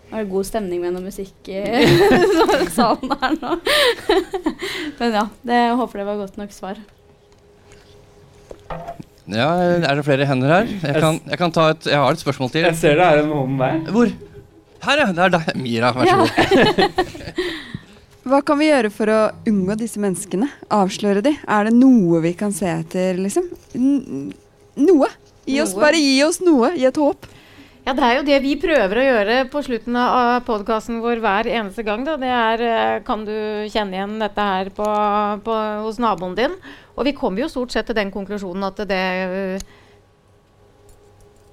Det 0.05 0.19
var 0.19 0.27
god 0.29 0.45
stemning 0.47 0.83
med 0.83 0.93
noe 0.95 1.07
musikk 1.07 1.49
i 1.49 1.61
salen 2.77 3.15
her 3.21 3.39
nå. 3.39 3.55
Men 4.99 5.17
ja, 5.21 5.25
det, 5.41 5.63
jeg 5.63 5.79
håper 5.81 6.01
det 6.03 6.09
var 6.11 6.21
godt 6.25 6.37
nok 6.41 6.53
svar. 6.55 6.83
Ja, 9.31 9.47
er 9.81 9.97
det 9.97 10.03
flere 10.05 10.25
hender 10.29 10.51
her? 10.53 10.67
Jeg, 10.69 10.95
kan, 11.01 11.15
jeg, 11.25 11.37
kan 11.41 11.53
ta 11.55 11.69
et, 11.73 11.87
jeg 11.89 11.97
har 11.97 12.13
et 12.13 12.21
spørsmål 12.21 12.51
til. 12.53 12.65
Jeg 12.67 12.77
ser 12.77 12.99
det 12.99 13.05
er 13.07 13.21
en 13.23 13.31
hånd 13.33 13.55
der. 13.61 13.79
Hvor? 13.95 14.11
Her, 14.85 15.01
ja. 15.01 15.07
Det 15.17 15.23
er 15.25 15.31
deg. 15.33 15.47
Mira, 15.57 15.89
vær 15.95 16.11
så 16.11 16.17
god. 16.21 16.29
Hva 18.29 18.39
kan 18.45 18.57
vi 18.57 18.67
gjøre 18.71 18.89
for 18.93 19.09
å 19.13 19.19
unngå 19.49 19.75
disse 19.77 20.01
menneskene? 20.01 20.47
Avsløre 20.73 21.21
de? 21.25 21.35
Er 21.45 21.67
det 21.67 21.73
noe 21.77 22.21
vi 22.23 22.31
kan 22.37 22.53
se 22.53 22.65
etter, 22.69 23.17
liksom? 23.21 23.49
N 23.77 24.31
noe. 24.81 25.09
Gi 25.45 25.59
oss, 25.61 25.75
Noe. 25.75 25.81
bare 25.85 25.99
gi 26.01 26.15
oss 26.25 26.39
noe. 26.41 26.71
Gi 26.77 26.87
et 26.89 26.97
håp. 26.97 27.27
Ja, 27.85 27.93
det 27.93 28.01
er 28.01 28.15
jo 28.17 28.21
det 28.25 28.37
vi 28.41 28.55
prøver 28.57 28.97
å 28.97 29.03
gjøre 29.05 29.33
på 29.53 29.61
slutten 29.61 29.93
av 30.01 30.39
podkasten 30.47 31.03
vår 31.03 31.19
hver 31.21 31.45
eneste 31.51 31.83
gang. 31.85 32.01
Da. 32.07 32.15
Det 32.17 32.31
er 32.33 32.63
eh, 32.65 33.01
Kan 33.05 33.27
du 33.27 33.35
kjenne 33.69 33.93
igjen 33.93 34.15
dette 34.17 34.41
her 34.41 34.71
på, 34.73 34.87
på, 35.45 35.57
hos 35.83 35.99
naboen 36.01 36.33
din? 36.33 36.55
Og 36.97 37.05
vi 37.05 37.13
kommer 37.13 37.43
jo 37.43 37.51
stort 37.51 37.75
sett 37.75 37.85
til 37.85 37.97
den 37.99 38.09
konklusjonen 38.09 38.65
at 38.65 38.81
det 38.89 38.97
eh, 38.97 39.67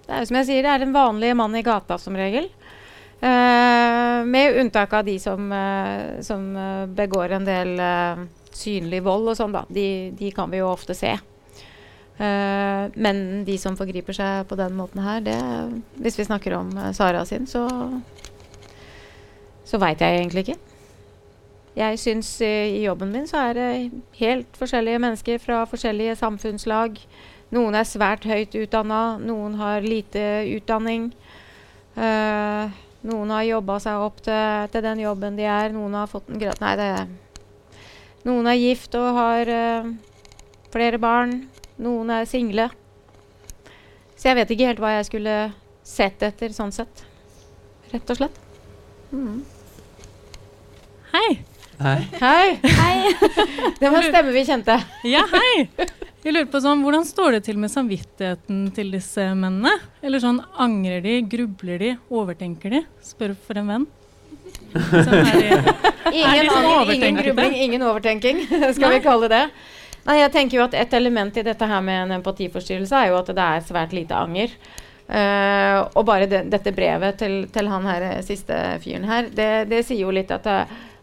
Det 0.07 0.09
er 0.09 0.25
jo 0.25 0.31
som 0.31 0.39
jeg 0.41 0.49
sier, 0.49 0.65
det 0.65 0.73
er 0.73 0.87
en 0.87 0.97
vanlig 0.97 1.35
mann 1.37 1.59
i 1.59 1.63
gata 1.67 1.99
som 2.01 2.17
regel. 2.17 2.49
Uh, 3.23 4.25
med 4.27 4.57
unntak 4.59 4.97
av 4.99 5.05
de 5.07 5.15
som, 5.23 5.53
uh, 5.55 6.19
som 6.27 6.49
begår 6.97 7.37
en 7.37 7.45
del 7.47 7.77
uh, 7.79 8.25
synlig 8.51 9.05
vold 9.07 9.31
og 9.31 9.39
sånn, 9.39 9.55
da. 9.55 9.63
De, 9.71 10.11
de 10.19 10.33
kan 10.35 10.51
vi 10.51 10.59
jo 10.59 10.73
ofte 10.73 10.97
se. 10.99 11.13
Eh, 12.23 12.85
men 12.95 13.43
de 13.49 13.57
som 13.59 13.77
forgriper 13.79 14.15
seg 14.15 14.47
på 14.51 14.59
den 14.59 14.77
måten 14.79 15.03
her, 15.03 15.23
det, 15.25 15.39
hvis 16.03 16.21
vi 16.21 16.29
snakker 16.29 16.55
om 16.61 16.71
eh, 16.79 16.93
Sara 16.95 17.25
sin, 17.27 17.49
så 17.51 17.67
så 19.73 19.79
veit 19.81 20.03
jeg 20.05 20.19
egentlig 20.19 20.45
ikke. 20.45 20.59
Jeg 21.79 21.99
syns 22.01 22.29
eh, 22.45 22.75
i 22.77 22.83
jobben 22.85 23.13
min 23.15 23.29
så 23.29 23.47
er 23.49 23.57
det 23.57 23.69
helt 24.19 24.59
forskjellige 24.61 25.01
mennesker 25.01 25.39
fra 25.41 25.63
forskjellige 25.71 26.19
samfunnslag. 26.21 26.99
Noen 27.53 27.77
er 27.77 27.89
svært 27.89 28.27
høyt 28.29 28.55
utdanna, 28.57 29.17
noen 29.21 29.57
har 29.61 29.85
lite 29.85 30.21
utdanning. 30.53 31.11
Uh, 31.93 32.73
noen 33.05 33.33
har 33.35 33.43
jobba 33.45 33.75
seg 33.85 34.01
opp 34.01 34.23
til, 34.25 34.69
til 34.73 34.85
den 34.87 35.03
jobben 35.03 35.37
de 35.37 35.45
er, 35.45 35.75
noen 35.75 35.93
har 35.99 36.09
fått 36.09 36.31
en 36.33 36.41
grad 36.41 36.57
Nei, 36.63 36.71
det 36.81 36.87
Noen 38.25 38.49
er 38.49 38.57
gift 38.57 38.97
og 38.97 39.11
har 39.19 39.51
uh, 39.53 39.91
flere 40.73 41.01
barn. 41.03 41.35
Noen 41.83 42.13
er 42.15 42.29
single. 42.31 42.69
Så 44.15 44.29
jeg 44.31 44.39
vet 44.39 44.53
ikke 44.55 44.69
helt 44.71 44.83
hva 44.83 44.93
jeg 44.99 45.09
skulle 45.09 45.37
sett 45.87 46.23
etter 46.23 46.53
sånn 46.55 46.71
sett. 46.75 47.03
Rett 47.91 48.13
og 48.13 48.21
slett. 48.21 48.37
Mm. 49.11 49.41
Hei. 51.13 51.31
Hei. 51.83 51.99
Hei! 52.23 53.11
det 53.81 53.91
var 53.91 53.99
en 53.99 54.07
stemme 54.07 54.31
vi 54.33 54.45
kjente. 54.47 54.77
Ja, 55.09 55.25
hei. 55.33 55.67
Jeg 56.23 56.37
lurer 56.37 56.47
på 56.53 56.61
sånn, 56.63 56.85
Hvordan 56.87 57.03
står 57.09 57.37
det 57.37 57.43
til 57.49 57.59
med 57.59 57.73
samvittigheten 57.73 58.69
til 58.77 58.95
disse 58.95 59.27
mennene? 59.35 59.75
Eller 60.07 60.23
sånn, 60.23 60.39
Angrer 60.63 61.03
de, 61.03 61.17
grubler 61.27 61.83
de, 61.83 61.91
overtenker 62.15 62.79
de? 62.79 62.85
Spør 63.03 63.35
for 63.35 63.59
en 63.59 63.75
venn. 63.75 63.89
Så 64.71 65.03
er 65.19 65.35
de, 65.35 65.49
Ingen, 66.13 66.47
de 66.47 66.53
sånn 66.53 66.95
ingen 66.95 67.19
grubling, 67.19 67.57
ingen 67.67 67.85
overtenking, 67.89 68.45
skal 68.77 68.95
vi 68.95 69.03
kalle 69.03 69.33
det. 69.33 69.47
Nei, 70.03 70.19
jeg 70.19 70.33
tenker 70.35 70.59
jo 70.59 70.65
at 70.65 70.75
Et 70.75 70.95
element 70.99 71.37
i 71.39 71.45
dette 71.47 71.67
her 71.69 71.83
med 71.85 72.07
en 72.07 72.17
empatiforstyrrelse 72.19 72.97
er 72.99 73.13
jo 73.13 73.21
at 73.21 73.31
det 73.31 73.45
er 73.45 73.67
svært 73.67 73.93
lite 73.97 74.19
anger. 74.19 74.55
Uh, 75.13 75.83
og 75.99 76.07
bare 76.09 76.27
de, 76.31 76.41
dette 76.49 76.73
brevet 76.73 77.19
til, 77.21 77.43
til 77.53 77.69
han 77.69 77.85
her 77.85 78.05
eh, 78.07 78.21
siste 78.25 78.55
fyren 78.81 79.05
her, 79.05 79.27
det, 79.35 79.49
det 79.69 79.83
sier 79.85 80.07
jo 80.07 80.15
litt 80.15 80.31
at 80.33 80.47
det, 80.47 80.61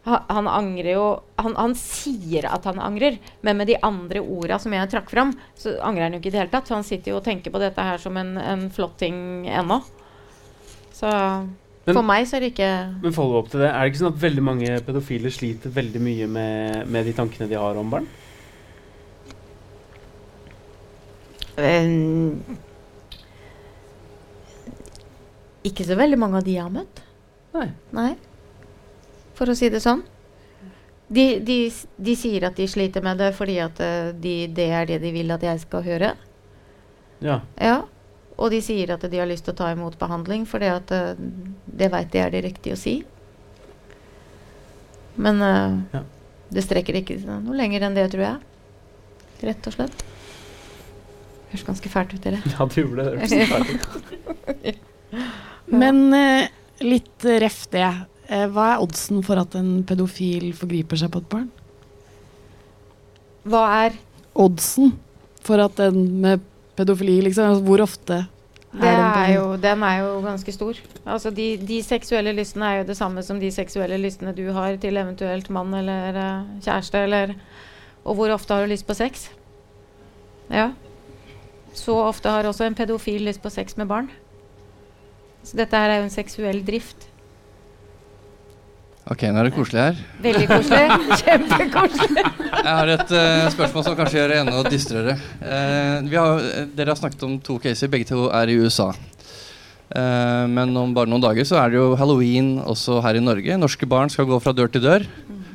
han 0.08 0.47
angrer 0.50 0.93
jo 0.95 1.06
han, 1.38 1.54
han 1.60 1.76
sier 1.78 2.47
at 2.50 2.66
han 2.66 2.80
angrer, 2.82 3.20
men 3.45 3.60
med 3.60 3.70
de 3.70 3.78
andre 3.86 4.24
orda 4.24 4.58
som 4.62 4.74
jeg 4.74 4.89
trakk 4.89 5.12
fram, 5.12 5.34
så 5.60 5.76
angrer 5.86 6.08
han 6.08 6.16
jo 6.16 6.22
ikke 6.22 6.32
i 6.32 6.36
det 6.36 6.41
hele 6.41 6.54
tatt. 6.54 6.70
Så 6.70 6.78
han 6.78 6.88
sitter 6.88 7.14
jo 7.14 7.20
og 7.20 7.26
tenker 7.28 7.54
på 7.54 7.62
dette 7.62 7.84
her 7.86 8.02
som 8.02 8.18
en, 8.18 8.38
en 8.39 8.70
flott 8.74 8.97
ting 9.02 9.47
ennå. 9.47 9.82
Så 10.95 11.10
Men- 11.10 11.95
for 11.95 12.06
meg 12.06 12.26
så 12.28 12.38
er 12.38 12.47
det 12.47 12.54
ikke 12.54 12.72
Men 13.04 13.14
follow 13.14 13.39
up 13.43 13.52
til 13.52 13.62
det, 13.62 13.70
er 13.70 13.80
det 13.84 13.91
ikke 13.91 14.02
sånn 14.04 14.14
at 14.16 14.24
veldig 14.24 14.43
mange 14.43 14.80
pedofile 14.88 15.32
sliter 15.32 15.70
veldig 15.74 16.02
mye 16.02 16.28
med, 16.28 16.88
med 16.88 17.06
de 17.06 17.14
tankene 17.18 17.50
de 17.50 17.58
har 17.60 17.78
om 17.78 17.89
barn? 17.89 18.08
Eh, 21.49 21.49
ikke 25.70 25.86
så 25.88 25.97
veldig 25.99 26.20
mange 26.20 26.39
av 26.39 26.47
de 26.47 26.55
jeg 26.55 26.64
har 26.66 26.74
møtt. 26.74 27.03
Nei. 27.95 28.14
For 29.38 29.49
å 29.49 29.55
si 29.57 29.70
det 29.72 29.82
sånn. 29.84 30.03
De, 31.10 31.39
de, 31.41 31.57
de 31.97 32.14
sier 32.18 32.43
at 32.45 32.57
de 32.60 32.68
sliter 32.70 33.01
med 33.01 33.18
det 33.18 33.32
fordi 33.34 33.55
at 33.64 33.80
eh, 33.82 34.12
de, 34.14 34.34
det 34.53 34.68
er 34.78 34.86
det 34.91 34.99
de 35.01 35.10
vil 35.16 35.32
at 35.34 35.41
jeg 35.41 35.64
skal 35.64 35.82
høre. 35.88 36.12
Ja. 37.26 37.39
Ja. 37.57 37.80
Og 38.39 38.53
de 38.53 38.60
sier 38.64 38.93
at 38.93 39.01
de 39.10 39.20
har 39.20 39.28
lyst 39.28 39.47
til 39.47 39.55
å 39.55 39.60
ta 39.60 39.72
imot 39.74 39.97
behandling 39.99 40.45
fordi 40.47 40.70
at 40.70 40.93
eh, 40.95 41.18
det 41.66 41.89
veit 41.91 42.12
de 42.14 42.22
er 42.22 42.36
det 42.36 42.43
riktige 42.45 42.78
å 42.78 42.80
si. 42.80 42.99
Men 45.20 45.41
uh, 45.43 45.82
Ja. 45.97 46.03
det 46.53 46.64
strekker 46.64 47.01
ikke 47.01 47.18
noe 47.26 47.57
lenger 47.57 47.84
enn 47.88 47.97
det, 47.97 48.05
tror 48.14 48.24
jeg. 48.24 48.38
Rett 49.49 49.68
og 49.68 49.76
slett. 49.76 50.05
Høres 51.50 51.66
ganske 51.66 51.89
fælt 51.89 52.14
ut, 52.14 52.24
dere. 52.24 52.41
ja, 52.45 52.66
det 52.66 52.84
gjorde 52.84 53.06
det. 53.06 53.12
det. 53.12 53.20
hørtes 53.20 53.50
fælt 53.54 53.70
ut. 53.74 54.86
Men 55.82 56.02
eh, 56.14 56.50
litt 56.86 57.30
ref 57.43 57.64
det. 57.74 57.88
Eh, 58.30 58.45
hva 58.54 58.74
er 58.74 58.84
oddsen 58.84 59.24
for 59.26 59.41
at 59.41 59.56
en 59.58 59.80
pedofil 59.88 60.52
forgriper 60.58 61.02
seg 61.02 61.12
på 61.14 61.24
et 61.24 61.32
barn? 61.32 61.50
Hva 63.50 63.64
er 63.86 63.97
Oddsen 64.39 64.93
for 65.43 65.60
at 65.64 65.80
en 65.82 65.97
med 66.22 66.43
pedofili, 66.78 67.18
liksom. 67.26 67.50
Altså, 67.50 67.64
hvor 67.66 67.82
ofte 67.84 68.26
Det 68.72 68.86
er 68.86 69.00
den 69.00 69.06
er 69.24 69.32
jo, 69.34 69.45
den 69.58 69.84
er 69.84 69.95
jo 69.97 70.10
ganske 70.22 70.52
stor. 70.54 70.78
Altså 71.06 71.32
de, 71.34 71.58
de 71.58 71.80
seksuelle 71.84 72.32
lystene 72.38 72.66
er 72.66 72.78
jo 72.78 72.88
det 72.91 72.97
samme 72.97 73.24
som 73.26 73.39
de 73.41 73.50
seksuelle 73.52 73.97
lystene 73.97 74.36
du 74.38 74.52
har 74.54 74.78
til 74.78 74.97
eventuelt 74.97 75.50
mann 75.50 75.74
eller 75.74 76.20
uh, 76.20 76.62
kjæreste. 76.62 77.02
Eller, 77.08 77.34
og 78.06 78.16
hvor 78.16 78.30
ofte 78.30 78.54
har 78.54 78.62
du 78.62 78.72
lyst 78.72 78.88
på 78.88 78.93
sex? 78.93 79.32
Ja. 80.54 80.70
Så 81.78 81.95
ofte 82.01 82.32
har 82.32 82.47
også 82.49 82.65
en 82.67 82.78
pedofil 82.78 83.24
lyst 83.28 83.41
på 83.43 83.51
sex 83.53 83.78
med 83.80 83.89
barn. 83.89 84.09
Så 85.43 85.57
dette 85.59 85.78
her 85.78 85.93
er 85.93 86.01
jo 86.01 86.09
en 86.09 86.13
seksuell 86.13 86.61
drift. 86.65 87.07
Ok, 89.09 89.24
nå 89.26 89.39
er 89.41 89.47
det 89.47 89.55
koselig 89.55 89.82
her. 89.82 90.01
Veldig 90.22 90.47
koselig. 90.49 90.97
Kjempekoselig. 91.24 92.26
Jeg 92.49 92.74
har 92.80 92.91
et 92.93 93.13
uh, 93.15 93.47
spørsmål 93.55 93.86
som 93.88 93.95
kanskje 93.97 94.20
gjør 94.20 94.34
det 94.34 94.41
enda 94.43 94.59
dystrere. 94.67 95.15
Uh, 95.41 95.95
vi 96.05 96.20
har, 96.20 96.43
eh, 96.45 96.67
dere 96.78 96.93
har 96.93 96.99
snakket 96.99 97.26
om 97.26 97.39
to 97.41 97.57
caser, 97.63 97.89
begge 97.89 98.11
to 98.11 98.28
er 98.30 98.51
i 98.51 98.59
USA. 98.59 98.91
Uh, 99.89 100.45
men 100.51 100.76
om 100.78 100.93
bare 100.93 101.09
noen 101.09 101.24
dager 101.24 101.47
så 101.47 101.57
er 101.63 101.74
det 101.74 101.80
jo 101.80 101.95
halloween 101.97 102.59
også 102.61 102.99
her 103.01 103.17
i 103.17 103.24
Norge. 103.24 103.57
Norske 103.57 103.89
barn 103.89 104.13
skal 104.13 104.30
gå 104.30 104.38
fra 104.43 104.53
dør 104.53 104.70
til 104.70 104.86
dør. 104.86 105.09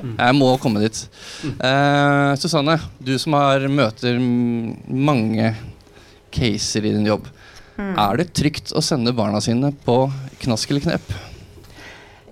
Jeg 0.05 0.35
må 0.37 0.49
komme 0.61 0.81
dit. 0.83 0.97
Eh, 1.45 2.31
Susanne, 2.39 2.77
du 3.01 3.15
som 3.21 3.35
har 3.37 3.65
møter 3.71 4.19
mange 4.19 5.53
caser 6.35 6.85
i 6.85 6.93
din 6.95 7.07
jobb. 7.07 7.29
Er 7.75 8.19
det 8.19 8.29
trygt 8.37 8.71
å 8.71 8.83
sende 8.83 9.11
barna 9.15 9.41
sine 9.43 9.73
på 9.85 9.97
knask 10.43 10.69
eller 10.71 10.85
knep? 10.85 11.15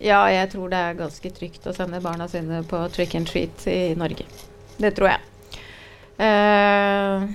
Ja, 0.04 0.26
jeg 0.32 0.52
tror 0.52 0.72
det 0.72 0.80
er 0.80 1.00
ganske 1.00 1.32
trygt 1.36 1.68
å 1.68 1.74
sende 1.76 2.00
barna 2.04 2.28
sine 2.32 2.62
på 2.68 2.80
trick 2.96 3.16
and 3.20 3.28
treat 3.28 3.68
i 3.72 3.96
Norge. 4.00 4.28
Det 4.80 4.92
tror 4.96 5.14
jeg. 5.14 5.22
Uh, 6.20 7.28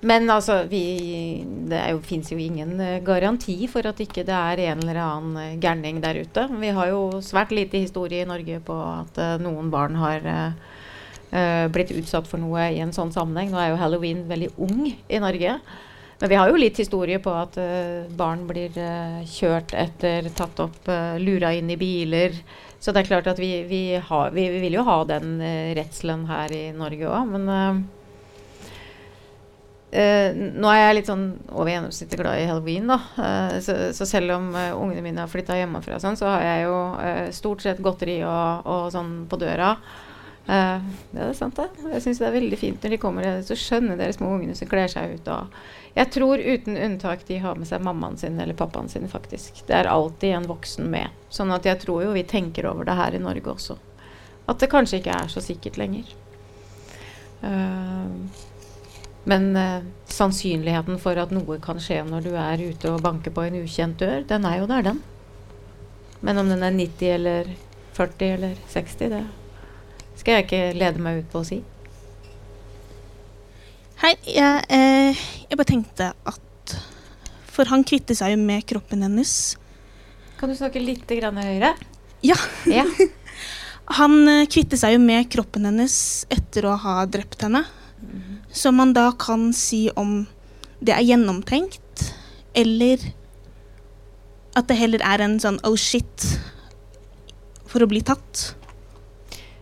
men 0.00 0.30
altså, 0.32 0.62
vi, 0.68 1.44
det 1.68 1.82
fins 2.08 2.30
jo 2.32 2.38
ingen 2.40 2.78
eh, 2.80 3.02
garanti 3.04 3.56
for 3.68 3.84
at 3.90 3.98
ikke 4.00 4.24
det 4.24 4.36
er 4.36 4.62
en 4.70 4.80
eller 4.80 5.00
annen 5.02 5.36
eh, 5.36 5.58
gærning 5.60 5.98
der 6.00 6.22
ute. 6.22 6.46
Vi 6.62 6.70
har 6.76 6.88
jo 6.88 7.02
svært 7.24 7.52
lite 7.52 7.82
historie 7.82 8.24
i 8.24 8.28
Norge 8.28 8.62
på 8.64 8.76
at 8.80 9.20
uh, 9.20 9.34
noen 9.44 9.68
barn 9.72 9.98
har 10.00 10.24
eh, 10.24 11.66
blitt 11.68 11.92
utsatt 11.92 12.30
for 12.30 12.40
noe 12.40 12.70
i 12.72 12.80
en 12.80 12.96
sånn 12.96 13.12
sammenheng. 13.12 13.52
Nå 13.52 13.60
er 13.60 13.74
jo 13.74 13.80
halloween 13.82 14.24
veldig 14.30 14.54
ung 14.64 14.88
i 14.88 15.20
Norge. 15.20 15.58
Men 16.20 16.28
vi 16.28 16.36
har 16.36 16.50
jo 16.50 16.58
litt 16.60 16.78
historie 16.78 17.20
på 17.22 17.32
at 17.32 17.56
uh, 17.56 18.08
barn 18.16 18.42
blir 18.48 18.74
uh, 18.76 19.22
kjørt 19.24 19.72
etter, 19.72 20.28
tatt 20.36 20.60
opp, 20.60 20.82
uh, 20.88 21.16
lura 21.20 21.54
inn 21.56 21.70
i 21.72 21.78
biler. 21.80 22.36
Så 22.80 22.92
det 22.92 23.02
er 23.02 23.08
klart 23.08 23.30
at 23.32 23.40
vi, 23.40 23.54
vi, 23.68 23.84
har, 23.96 24.34
vi, 24.36 24.44
vi 24.52 24.60
vil 24.66 24.76
jo 24.76 24.84
ha 24.84 24.98
den 25.08 25.38
uh, 25.40 25.72
redselen 25.76 26.26
her 26.28 26.52
i 26.52 26.66
Norge 26.76 27.08
òg, 27.08 27.32
men 27.36 27.88
Uh, 29.90 29.98
eh, 29.98 30.36
nå 30.36 30.68
er 30.70 30.76
jeg 30.78 30.94
litt 31.00 31.08
sånn 31.10 31.24
over 31.50 31.72
gjennomsnittet 31.72 32.20
glad 32.20 32.38
i 32.38 32.44
halloween, 32.46 32.86
da. 32.86 32.98
Uh, 33.16 33.56
så, 33.58 33.74
så 33.96 34.06
selv 34.06 34.36
om 34.36 34.52
uh, 34.54 34.76
ungene 34.78 35.02
mine 35.02 35.24
har 35.24 35.32
flytta 35.32 35.56
hjemmefra, 35.58 35.98
sånn, 35.98 36.18
så 36.20 36.28
har 36.30 36.44
jeg 36.46 36.68
jo 36.68 36.76
eh, 37.02 37.24
stort 37.34 37.64
sett 37.64 37.82
godteri 37.82 38.20
og, 38.22 38.70
og 38.70 38.86
sånn 38.94 39.10
på 39.26 39.40
døra. 39.40 39.72
Eh, 40.50 40.86
det 41.12 41.22
er 41.26 41.34
sant, 41.36 41.58
det. 41.58 41.90
Jeg 41.96 42.04
syns 42.04 42.22
det 42.22 42.26
er 42.28 42.34
veldig 42.38 42.58
fint 42.58 42.82
når 42.82 42.94
de 42.94 43.00
kommer, 43.02 43.28
så 43.46 43.56
skjønner 43.58 43.98
dere 43.98 44.14
små 44.16 44.32
ungene 44.36 44.56
som 44.58 44.70
kler 44.70 44.90
seg 44.90 45.18
ut. 45.18 45.30
Og 45.30 45.79
jeg 45.94 46.10
tror 46.14 46.38
uten 46.38 46.76
unntak 46.76 47.24
de 47.26 47.38
har 47.42 47.58
med 47.58 47.66
seg 47.68 47.82
mammaen 47.82 48.18
sin 48.18 48.38
eller 48.40 48.54
pappaen 48.54 48.88
sin, 48.88 49.08
faktisk. 49.10 49.64
Det 49.66 49.74
er 49.74 49.90
alltid 49.90 50.36
en 50.36 50.46
voksen 50.50 50.86
med. 50.90 51.10
Sånn 51.28 51.50
at 51.54 51.66
jeg 51.66 51.80
tror 51.82 52.04
jo 52.04 52.12
vi 52.14 52.22
tenker 52.26 52.68
over 52.70 52.86
det 52.86 52.94
her 52.98 53.16
i 53.16 53.22
Norge 53.22 53.50
også. 53.54 53.76
At 54.50 54.62
det 54.62 54.70
kanskje 54.70 55.00
ikke 55.00 55.16
er 55.16 55.32
så 55.32 55.42
sikkert 55.42 55.80
lenger. 55.80 56.06
Uh, 57.42 58.06
men 59.30 59.50
uh, 59.56 59.82
sannsynligheten 60.10 61.00
for 61.02 61.18
at 61.20 61.32
noe 61.34 61.58
kan 61.62 61.80
skje 61.82 62.02
når 62.06 62.28
du 62.28 62.30
er 62.38 62.62
ute 62.70 62.92
og 62.92 63.02
banker 63.04 63.34
på 63.34 63.48
en 63.48 63.58
ukjent 63.64 63.98
dør, 64.00 64.22
den 64.28 64.46
er 64.46 64.60
jo 64.60 64.70
der, 64.70 64.86
den. 64.92 65.02
Men 66.20 66.38
om 66.38 66.48
den 66.52 66.62
er 66.62 66.74
90 66.76 67.12
eller 67.16 67.52
40 67.98 68.34
eller 68.36 68.56
60, 68.70 69.10
det 69.10 69.24
skal 70.20 70.36
jeg 70.36 70.46
ikke 70.46 70.64
lede 70.76 71.02
meg 71.02 71.22
ut 71.22 71.30
på 71.32 71.40
å 71.40 71.48
si. 71.48 71.62
Hei, 74.00 74.14
jeg, 74.24 74.62
eh, 74.72 75.18
jeg 75.44 75.58
bare 75.60 75.68
tenkte 75.68 76.06
at 76.24 76.72
For 77.52 77.68
han 77.68 77.82
kvitter 77.84 78.16
seg 78.16 78.32
jo 78.32 78.38
med 78.40 78.64
kroppen 78.64 79.02
hennes. 79.04 79.58
Kan 80.40 80.48
du 80.48 80.56
snakke 80.56 80.80
litt 80.80 81.04
grann 81.04 81.36
høyere? 81.36 81.74
Ja. 82.24 82.38
Ja. 82.64 82.86
Han 84.00 84.22
eh, 84.24 84.46
kvitter 84.48 84.80
seg 84.80 84.94
jo 84.94 85.02
med 85.04 85.28
kroppen 85.28 85.68
hennes 85.68 85.98
etter 86.32 86.70
å 86.70 86.78
ha 86.80 86.94
drept 87.12 87.44
henne. 87.44 87.66
Så 88.48 88.72
man 88.72 88.94
da 88.96 89.10
kan 89.20 89.50
si 89.52 89.82
om 90.00 90.22
det 90.80 90.94
er 90.94 91.04
gjennomtenkt, 91.04 92.06
eller 92.56 93.04
at 94.56 94.70
det 94.70 94.78
heller 94.80 95.04
er 95.04 95.26
en 95.26 95.36
sånn 95.42 95.60
oh 95.68 95.76
shit 95.76 96.24
for 97.68 97.84
å 97.84 97.90
bli 97.90 98.00
tatt. 98.06 98.54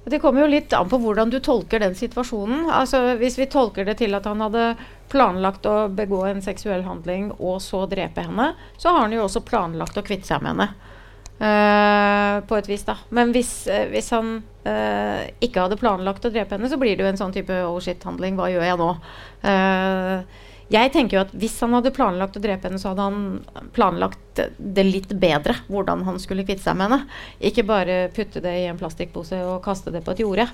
Det 0.08 0.20
kommer 0.22 0.44
jo 0.44 0.50
litt 0.52 0.72
an 0.76 0.88
på 0.90 1.00
hvordan 1.02 1.30
du 1.32 1.38
tolker 1.44 1.82
den 1.82 1.96
situasjonen. 1.98 2.68
Altså, 2.72 3.16
hvis 3.20 3.38
vi 3.40 3.48
tolker 3.50 3.88
det 3.88 3.98
til 4.00 4.16
at 4.18 4.26
han 4.28 4.40
hadde 4.44 4.70
planlagt 5.12 5.66
å 5.68 5.88
begå 5.92 6.22
en 6.28 6.42
seksuell 6.44 6.84
handling 6.84 7.30
og 7.38 7.60
så 7.64 7.84
drepe 7.90 8.26
henne, 8.26 8.52
så 8.76 8.92
har 8.92 9.06
han 9.06 9.16
jo 9.16 9.24
også 9.24 9.44
planlagt 9.48 9.98
å 9.98 10.04
kvitte 10.04 10.28
seg 10.28 10.44
med 10.44 10.54
henne. 10.54 10.70
Uh, 11.38 12.40
på 12.50 12.56
et 12.58 12.66
vis, 12.66 12.82
da. 12.82 12.96
Men 13.14 13.30
hvis, 13.30 13.52
uh, 13.70 13.84
hvis 13.92 14.10
han 14.10 14.40
uh, 14.66 15.20
ikke 15.44 15.62
hadde 15.62 15.78
planlagt 15.78 16.26
å 16.26 16.32
drepe 16.34 16.56
henne, 16.56 16.70
så 16.70 16.80
blir 16.80 16.98
det 16.98 17.04
jo 17.04 17.10
en 17.12 17.20
sånn 17.20 17.34
type 17.36 17.60
oh 17.62 17.78
shit-handling. 17.82 18.34
Hva 18.38 18.48
gjør 18.50 18.66
jeg 18.66 18.80
nå? 18.80 18.88
Eh, 19.46 20.40
jeg 20.68 20.92
tenker 20.92 21.16
jo 21.16 21.22
at 21.24 21.30
Hvis 21.32 21.56
han 21.64 21.72
hadde 21.76 21.94
planlagt 21.96 22.36
å 22.36 22.42
drepe 22.44 22.68
henne, 22.68 22.80
så 22.80 22.92
hadde 22.92 23.06
han 23.06 23.68
planlagt 23.76 24.42
det 24.58 24.84
litt 24.84 25.14
bedre. 25.16 25.56
Hvordan 25.68 26.04
han 26.06 26.20
skulle 26.22 26.44
kvitte 26.46 26.66
seg 26.66 26.76
med 26.76 26.90
henne. 26.90 27.20
Ikke 27.40 27.64
bare 27.66 28.08
putte 28.14 28.42
det 28.44 28.52
i 28.60 28.66
en 28.68 28.80
plastikkpose 28.80 29.40
og 29.48 29.62
kaste 29.64 29.94
det 29.94 30.04
på 30.04 30.12
et 30.14 30.22
jorde. 30.26 30.48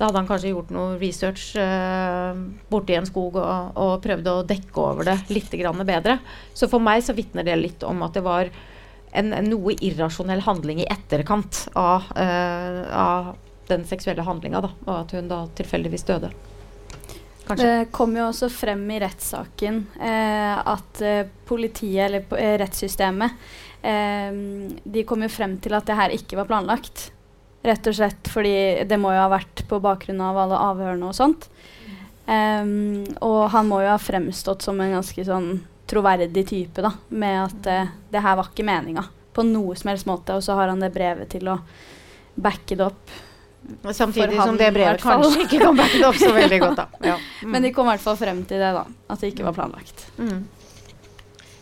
Da 0.00 0.08
hadde 0.08 0.16
han 0.22 0.28
kanskje 0.30 0.54
gjort 0.54 0.70
noe 0.72 0.96
research 0.96 1.50
uh, 1.60 2.32
borti 2.72 2.94
en 2.96 3.08
skog 3.08 3.36
og, 3.36 3.76
og 3.76 3.98
prøvd 4.00 4.30
å 4.32 4.36
dekke 4.48 4.80
over 4.80 5.10
det 5.10 5.18
litt 5.28 5.52
bedre. 5.84 6.16
Så 6.56 6.70
for 6.72 6.80
meg 6.80 7.04
så 7.04 7.12
vitner 7.12 7.44
det 7.44 7.58
litt 7.60 7.84
om 7.84 8.00
at 8.06 8.16
det 8.16 8.24
var 8.24 8.48
en, 9.12 9.32
en 9.34 9.50
noe 9.50 9.74
irrasjonell 9.76 10.40
handling 10.46 10.80
i 10.80 10.88
etterkant 10.88 11.66
av, 11.76 12.08
uh, 12.16 12.80
av 12.96 13.34
den 13.68 13.84
seksuelle 13.84 14.24
handlinga, 14.24 14.64
og 14.64 14.94
at 14.94 15.12
hun 15.12 15.28
da 15.28 15.44
tilfeldigvis 15.58 16.08
døde. 16.08 16.32
Kanskje. 17.50 17.70
Det 17.70 17.88
kom 17.94 18.14
jo 18.16 18.28
også 18.28 18.48
frem 18.52 18.84
i 18.94 19.00
rettssaken 19.02 19.80
eh, 20.00 20.58
at 20.72 21.02
eh, 21.04 21.24
politiet, 21.48 22.04
eller 22.06 22.38
eh, 22.38 22.54
rettssystemet, 22.62 23.48
eh, 23.82 24.38
de 24.84 25.06
kom 25.08 25.26
jo 25.26 25.32
frem 25.32 25.58
til 25.62 25.74
at 25.78 25.88
det 25.88 25.98
her 25.98 26.14
ikke 26.14 26.38
var 26.40 26.50
planlagt. 26.50 27.10
Rett 27.66 27.90
og 27.90 27.96
slett 27.96 28.30
fordi 28.32 28.54
det 28.88 28.96
må 29.00 29.12
jo 29.12 29.20
ha 29.20 29.28
vært 29.34 29.66
på 29.68 29.82
bakgrunn 29.84 30.22
av 30.24 30.38
alle 30.46 30.62
avhørene 30.70 31.10
og 31.10 31.16
sånt. 31.18 31.50
Um, 32.30 33.02
og 33.26 33.48
han 33.50 33.66
må 33.66 33.80
jo 33.82 33.90
ha 33.90 33.98
fremstått 33.98 34.62
som 34.62 34.78
en 34.80 34.92
ganske 34.94 35.24
sånn 35.26 35.48
troverdig 35.90 36.44
type, 36.46 36.84
da, 36.84 36.92
med 37.10 37.38
at 37.42 37.66
uh, 37.66 37.96
det 38.12 38.22
her 38.22 38.36
var 38.38 38.52
ikke 38.52 38.66
meninga 38.68 39.02
på 39.34 39.42
noe 39.48 39.74
som 39.78 39.90
helst 39.90 40.06
måte. 40.06 40.36
Og 40.38 40.44
så 40.46 40.54
har 40.58 40.70
han 40.70 40.84
det 40.84 40.92
brevet 40.94 41.32
til 41.32 41.50
å 41.50 41.58
backe 42.40 42.78
det 42.78 42.86
opp. 42.86 43.16
Samtidig 43.92 44.38
som 44.40 44.56
det 44.58 44.70
brevet 44.74 45.02
kanskje 45.02 45.44
ikke 45.44 45.60
kom 45.62 45.78
backet 45.78 45.98
det 46.02 46.08
opp 46.08 46.18
så 46.18 46.32
veldig 46.34 46.60
godt, 46.62 46.80
da. 46.80 47.06
Ja. 47.12 47.16
Mm. 47.42 47.50
Men 47.54 47.66
de 47.66 47.72
kom 47.76 47.88
i 47.88 47.94
hvert 47.94 48.04
fall 48.04 48.18
frem 48.20 48.42
til 48.48 48.62
det, 48.62 48.72
da. 48.76 48.84
At 49.12 49.22
det 49.22 49.32
ikke 49.34 49.46
var 49.46 49.56
planlagt. 49.56 50.06
Mm. 50.18 50.44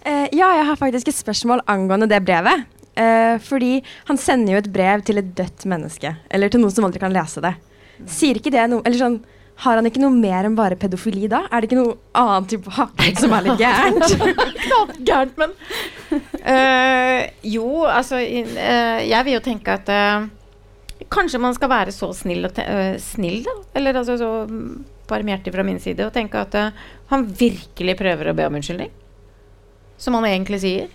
Uh, 0.06 0.26
ja, 0.32 0.50
jeg 0.56 0.66
har 0.70 0.78
faktisk 0.80 1.10
et 1.10 1.18
spørsmål 1.18 1.64
angående 1.68 2.08
det 2.10 2.22
brevet. 2.24 2.66
Uh, 2.98 3.36
fordi 3.44 3.78
han 4.08 4.18
sender 4.18 4.56
jo 4.56 4.62
et 4.62 4.70
brev 4.74 5.02
til 5.06 5.20
et 5.20 5.34
dødt 5.36 5.66
menneske. 5.70 6.14
Eller 6.30 6.50
til 6.50 6.62
noen 6.62 6.74
som 6.74 6.86
aldri 6.88 7.02
kan 7.02 7.14
lese 7.14 7.42
det. 7.44 7.54
Sier 8.08 8.38
ikke 8.38 8.52
det 8.54 8.62
noe 8.70 8.84
Eller 8.86 9.00
sånn 9.00 9.16
har 9.58 9.74
han 9.74 9.88
ikke 9.88 9.98
noe 9.98 10.14
mer 10.14 10.46
enn 10.46 10.54
bare 10.58 10.78
pedofili 10.78 11.26
da? 11.30 11.40
Er 11.50 11.62
det 11.62 11.66
ikke 11.66 11.80
noe 11.80 11.96
annet 12.14 12.52
type 12.52 12.70
hakking 12.76 13.16
som 13.18 13.32
er 13.34 13.46
litt 13.48 13.58
gærent? 13.58 14.04
Gærent, 15.08 15.40
men 15.40 15.54
uh, 16.46 17.24
Jo, 17.42 17.66
altså 17.90 18.20
uh, 18.22 19.00
Jeg 19.02 19.26
vil 19.26 19.34
jo 19.34 19.42
tenke 19.42 19.74
at 19.80 19.90
uh, 19.90 20.28
kanskje 21.12 21.40
man 21.42 21.56
skal 21.56 21.72
være 21.72 21.94
så 21.94 22.10
snill, 22.16 22.48
snill 23.02 23.42
da. 23.46 23.54
Eller 23.78 23.98
altså 24.00 24.18
så 24.20 24.30
barmhjertig 25.08 25.54
fra 25.54 25.64
min 25.64 25.80
side 25.80 26.04
og 26.04 26.12
tenke 26.12 26.40
at 26.40 26.56
han 27.08 27.24
virkelig 27.24 27.96
prøver 27.96 28.30
å 28.30 28.36
be 28.36 28.46
om 28.48 28.58
unnskyldning. 28.58 28.92
Som 29.98 30.18
han 30.18 30.28
egentlig 30.28 30.60
sier. 30.62 30.90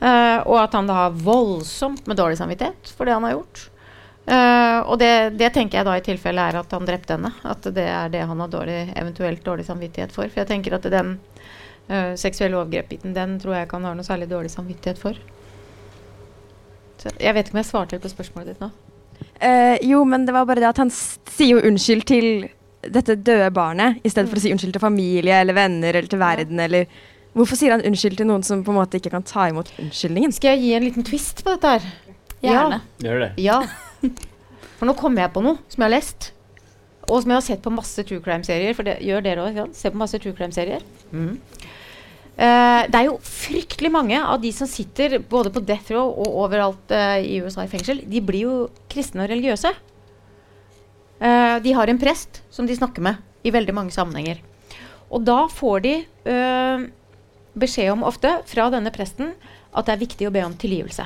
og 0.00 0.56
at 0.58 0.72
han 0.74 0.88
da 0.88 0.96
har 0.96 1.14
voldsomt 1.16 2.06
med 2.08 2.18
dårlig 2.18 2.40
samvittighet 2.40 2.90
for 2.96 3.06
det 3.06 3.14
han 3.14 3.24
har 3.28 3.36
gjort. 3.36 3.68
Uh, 4.24 4.80
og 4.88 4.96
det, 5.02 5.36
det, 5.36 5.50
tenker 5.52 5.78
jeg 5.78 5.84
da 5.84 5.98
i 5.98 6.04
tilfelle 6.04 6.44
er 6.48 6.56
at 6.56 6.70
han 6.72 6.86
drepte 6.88 7.18
henne. 7.18 7.30
At 7.44 7.66
det 7.76 7.84
er 7.92 8.12
det 8.12 8.24
han 8.24 8.40
har 8.40 8.52
dårlig, 8.52 8.78
eventuelt 8.96 9.44
dårlig 9.44 9.66
samvittighet 9.68 10.14
for. 10.16 10.30
For 10.30 10.42
jeg 10.42 10.50
tenker 10.50 10.78
at 10.78 10.88
den 10.92 11.18
uh, 11.90 12.14
seksuelle 12.20 12.56
overgrep-biten, 12.62 13.12
den 13.16 13.36
tror 13.42 13.58
jeg 13.58 13.68
ikke 13.68 13.80
han 13.80 13.90
har 13.90 13.98
noe 13.98 14.06
særlig 14.06 14.30
dårlig 14.32 14.52
samvittighet 14.54 15.00
for. 15.00 15.20
Så 17.02 17.12
jeg 17.20 17.36
vet 17.36 17.44
ikke 17.44 17.58
om 17.58 17.60
jeg 17.60 17.70
svarte 17.72 18.00
på 18.00 18.14
spørsmålet 18.14 18.54
ditt 18.54 18.64
nå. 18.64 18.72
Uh, 19.44 19.76
jo, 19.84 20.04
men 20.08 20.24
det 20.24 20.32
var 20.32 20.46
bare 20.48 20.62
det 20.62 20.70
at 20.70 20.80
han 20.80 20.92
sier 20.92 21.58
jo 21.58 21.64
unnskyld 21.68 22.06
til 22.08 22.28
dette 22.84 23.16
døde 23.24 23.50
barnet, 23.54 24.00
i 24.04 24.10
stedet 24.12 24.28
mm. 24.28 24.30
for 24.32 24.40
å 24.40 24.44
si 24.44 24.52
unnskyld 24.54 24.76
til 24.76 24.82
familie 24.82 25.40
eller 25.40 25.56
venner 25.56 25.96
eller 25.96 26.08
til 26.10 26.20
verden 26.20 26.60
ja. 26.60 26.68
eller 26.68 27.02
Hvorfor 27.34 27.58
sier 27.58 27.72
han 27.74 27.82
unnskyld 27.82 28.20
til 28.20 28.28
noen 28.28 28.44
som 28.46 28.60
på 28.62 28.70
en 28.70 28.76
måte 28.78 29.00
ikke 29.00 29.10
kan 29.10 29.24
ta 29.26 29.48
imot 29.50 29.72
unnskyldningen? 29.82 30.30
Skal 30.36 30.54
jeg 30.54 30.60
gi 30.62 30.68
en 30.76 30.84
liten 30.86 31.06
twist 31.06 31.42
på 31.42 31.56
dette 31.56 31.72
her? 31.72 31.88
Gjerne. 32.44 32.78
Ja. 32.78 33.08
Gjør 33.08 33.22
det. 33.24 33.30
Ja. 33.42 33.56
For 34.78 34.86
nå 34.86 34.94
kommer 34.98 35.24
jeg 35.24 35.32
på 35.34 35.42
noe 35.42 35.58
som 35.66 35.82
jeg 35.82 35.88
har 35.88 35.94
lest. 35.96 36.28
Og 37.08 37.24
som 37.24 37.32
jeg 37.32 37.40
har 37.40 37.46
sett 37.48 37.64
på 37.64 37.72
masse 37.74 38.04
true 38.06 38.22
crime-serier. 38.22 38.76
For 38.78 38.86
det 38.86 39.00
gjør 39.02 39.26
dere 39.26 39.48
òg. 39.48 39.58
Se 39.74 39.90
på 39.90 39.98
masse 39.98 40.20
true 40.22 40.36
crime-serier. 40.38 40.84
Mm. 41.10 41.40
Uh, 42.34 42.82
det 42.90 42.98
er 42.98 43.04
jo 43.06 43.18
fryktelig 43.22 43.92
mange 43.94 44.18
av 44.18 44.40
de 44.42 44.50
som 44.50 44.66
sitter 44.66 45.20
både 45.30 45.52
på 45.54 45.62
death 45.62 45.92
row 45.94 46.08
og 46.10 46.38
overalt 46.42 46.90
uh, 46.90 47.20
i 47.22 47.38
USA 47.44 47.62
i 47.62 47.70
fengsel, 47.70 48.00
de 48.10 48.22
blir 48.26 48.48
jo 48.48 48.56
kristne 48.90 49.22
og 49.22 49.30
religiøse. 49.30 49.70
Uh, 51.22 51.62
de 51.62 51.76
har 51.78 51.90
en 51.90 52.00
prest 52.00 52.42
som 52.50 52.66
de 52.66 52.74
snakker 52.74 53.06
med 53.06 53.22
i 53.46 53.54
veldig 53.54 53.76
mange 53.76 53.94
sammenhenger. 53.94 54.42
Og 55.14 55.22
da 55.22 55.44
får 55.52 55.84
de 55.84 55.92
beskjed 57.54 57.92
om 57.92 58.02
ofte 58.08 58.30
fra 58.50 58.64
denne 58.72 58.90
presten 58.90 59.34
at 59.76 59.86
det 59.86 59.92
er 59.92 60.00
viktig 60.00 60.26
å 60.26 60.32
be 60.34 60.42
om 60.42 60.56
tilgivelse. 60.58 61.04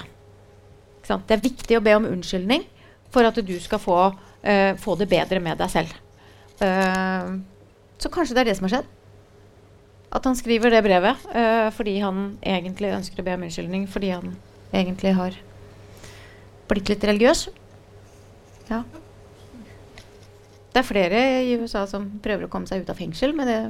Det 1.04 1.34
er 1.34 1.42
viktig 1.42 1.76
å 1.76 1.82
be 1.84 1.96
om 1.98 2.06
unnskyldning 2.08 2.62
for 3.12 3.26
at 3.28 3.36
du 3.42 3.52
skal 3.60 3.82
få, 3.82 3.98
få 4.80 4.96
det 5.02 5.10
bedre 5.10 5.42
med 5.44 5.58
deg 5.60 5.72
selv. 5.74 5.92
Så 7.98 8.12
kanskje 8.14 8.38
det 8.38 8.44
er 8.44 8.50
det 8.52 8.56
som 8.56 8.68
har 8.68 8.78
skjedd. 8.78 8.88
At 10.14 10.24
han 10.24 10.36
skriver 10.38 10.72
det 10.72 10.84
brevet 10.86 11.26
uh, 11.34 11.68
fordi 11.74 11.98
han 12.00 12.38
egentlig 12.40 12.94
ønsker 12.96 13.20
å 13.20 13.26
be 13.26 13.34
om 13.36 13.44
unnskyldning 13.44 13.84
fordi 13.90 14.12
han 14.14 14.36
egentlig 14.72 15.12
har 15.18 15.36
blitt 16.68 16.88
litt 16.92 17.04
religiøs. 17.08 17.48
Ja. 18.68 18.82
Det 20.72 20.80
er 20.82 20.86
flere 20.86 21.20
i 21.44 21.54
USA 21.60 21.84
som 21.88 22.08
prøver 22.24 22.46
å 22.46 22.52
komme 22.52 22.68
seg 22.68 22.84
ut 22.84 22.92
av 22.92 22.98
fengsel 23.00 23.34
med 23.36 23.48
det 23.48 23.60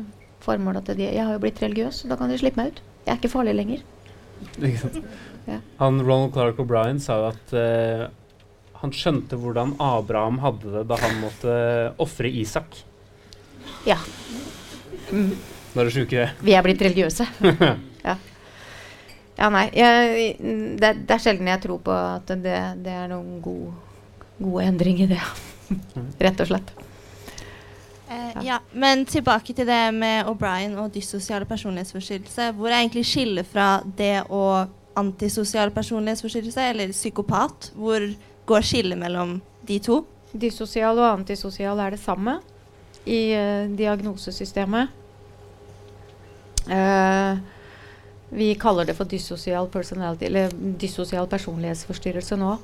formålet 0.43 0.91
at 0.91 0.99
de, 0.99 1.07
jeg 1.09 1.25
har 1.25 1.35
jo 1.35 1.43
blitt 1.43 1.63
religiøs, 1.63 2.03
så 2.03 2.11
da 2.11 2.19
kan 2.19 2.31
de 2.31 2.39
slippe 2.39 2.61
meg 2.61 2.75
ut. 2.75 2.81
Jeg 3.05 3.13
er 3.15 3.21
ikke 3.21 3.33
farlig 3.33 3.57
lenger. 3.59 3.85
Ja. 5.49 5.63
Han 5.79 6.03
Ronald 6.03 6.35
Clark 6.35 6.59
O'Brien 6.63 6.99
sa 7.03 7.15
jo 7.23 7.29
at 7.31 7.53
uh, 7.57 8.03
han 8.83 8.93
skjønte 8.95 9.39
hvordan 9.41 9.73
Abraham 9.83 10.39
hadde 10.43 10.75
det 10.75 10.83
da 10.91 10.99
han 11.01 11.17
måtte 11.23 11.55
ofre 12.05 12.31
Isak. 12.31 12.83
Ja. 13.89 13.97
Mm. 15.11 15.33
Nå 15.75 15.83
er 15.83 15.89
du 15.89 15.95
sjuke. 15.95 16.27
Vi 16.45 16.57
er 16.57 16.65
blitt 16.67 16.83
religiøse. 16.83 17.27
ja. 18.09 18.17
ja. 19.37 19.51
nei. 19.53 19.69
Jeg, 19.77 20.35
det, 20.41 20.93
det, 21.05 21.15
er 21.15 21.23
sjelden 21.23 21.51
jeg 21.51 21.65
tror 21.67 21.83
på 21.85 21.95
at 21.95 22.33
det, 22.33 22.59
det 22.85 22.99
er 23.05 23.09
noen 23.13 23.39
god, 23.45 23.73
god 24.41 24.61
endring 24.67 25.03
i 25.05 25.11
det. 25.11 25.23
Rett 26.25 26.45
og 26.45 26.53
slett. 26.53 26.73
Eh, 28.09 28.45
ja, 28.47 28.61
Men 28.73 29.05
tilbake 29.05 29.53
til 29.53 29.67
det 29.69 29.83
med 29.93 30.27
O'Brien 30.31 30.77
og 30.81 30.95
dyssosiale 30.95 31.45
personlighetsforstyrrelse. 31.49 32.53
Hvor 32.57 32.71
er 32.71 32.81
egentlig 32.81 33.05
skillet 33.07 33.47
fra 33.47 33.83
det 33.99 34.23
og 34.29 34.69
antisosial 34.97 35.71
personlighetsforstyrrelse 35.71 36.71
eller 36.71 36.93
psykopat? 36.93 37.73
Hvor 37.75 38.09
går 38.47 38.65
skillet 38.65 38.99
mellom 38.99 39.41
de 39.69 39.79
to? 39.79 40.05
Dysosial 40.33 40.99
og 40.99 41.11
antisosial 41.13 41.79
er 41.79 41.91
det 41.91 42.01
samme 42.01 42.39
i 43.07 43.21
uh, 43.37 43.69
diagnosesystemet. 43.77 44.89
Uh, 46.69 47.39
vi 48.31 48.55
kaller 48.61 48.85
det 48.89 48.97
for 48.97 49.05
dyssosial, 49.09 49.69
personlighetsforstyrrelse 49.73 52.37
nå. 52.41 52.59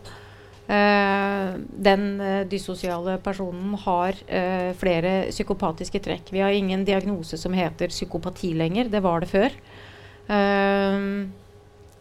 Uh, 0.64 1.48
den 1.88 2.20
uh, 2.20 2.48
dyssosiale 2.48 3.18
personen 3.24 3.74
har 3.84 4.12
uh, 4.28 4.72
flere 4.80 5.12
psykopatiske 5.30 6.00
trekk. 6.04 6.24
Vi 6.32 6.40
har 6.44 6.52
ingen 6.52 6.84
diagnose 6.84 7.36
som 7.40 7.52
heter 7.56 7.88
psykopati 7.92 8.50
lenger. 8.56 8.84
Det 8.92 9.02
var 9.04 9.18
det 9.24 9.30
før. 9.32 9.50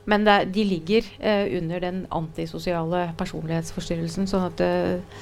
Men 0.06 0.26
det, 0.26 0.46
de 0.52 0.64
ligger 0.64 1.06
eh, 1.20 1.58
under 1.58 1.80
den 1.80 2.04
antisosiale 2.12 3.06
personlighetsforstyrrelsen. 3.18 4.28
sånn 4.28 4.50
at 4.50 4.64
eh, 4.64 5.22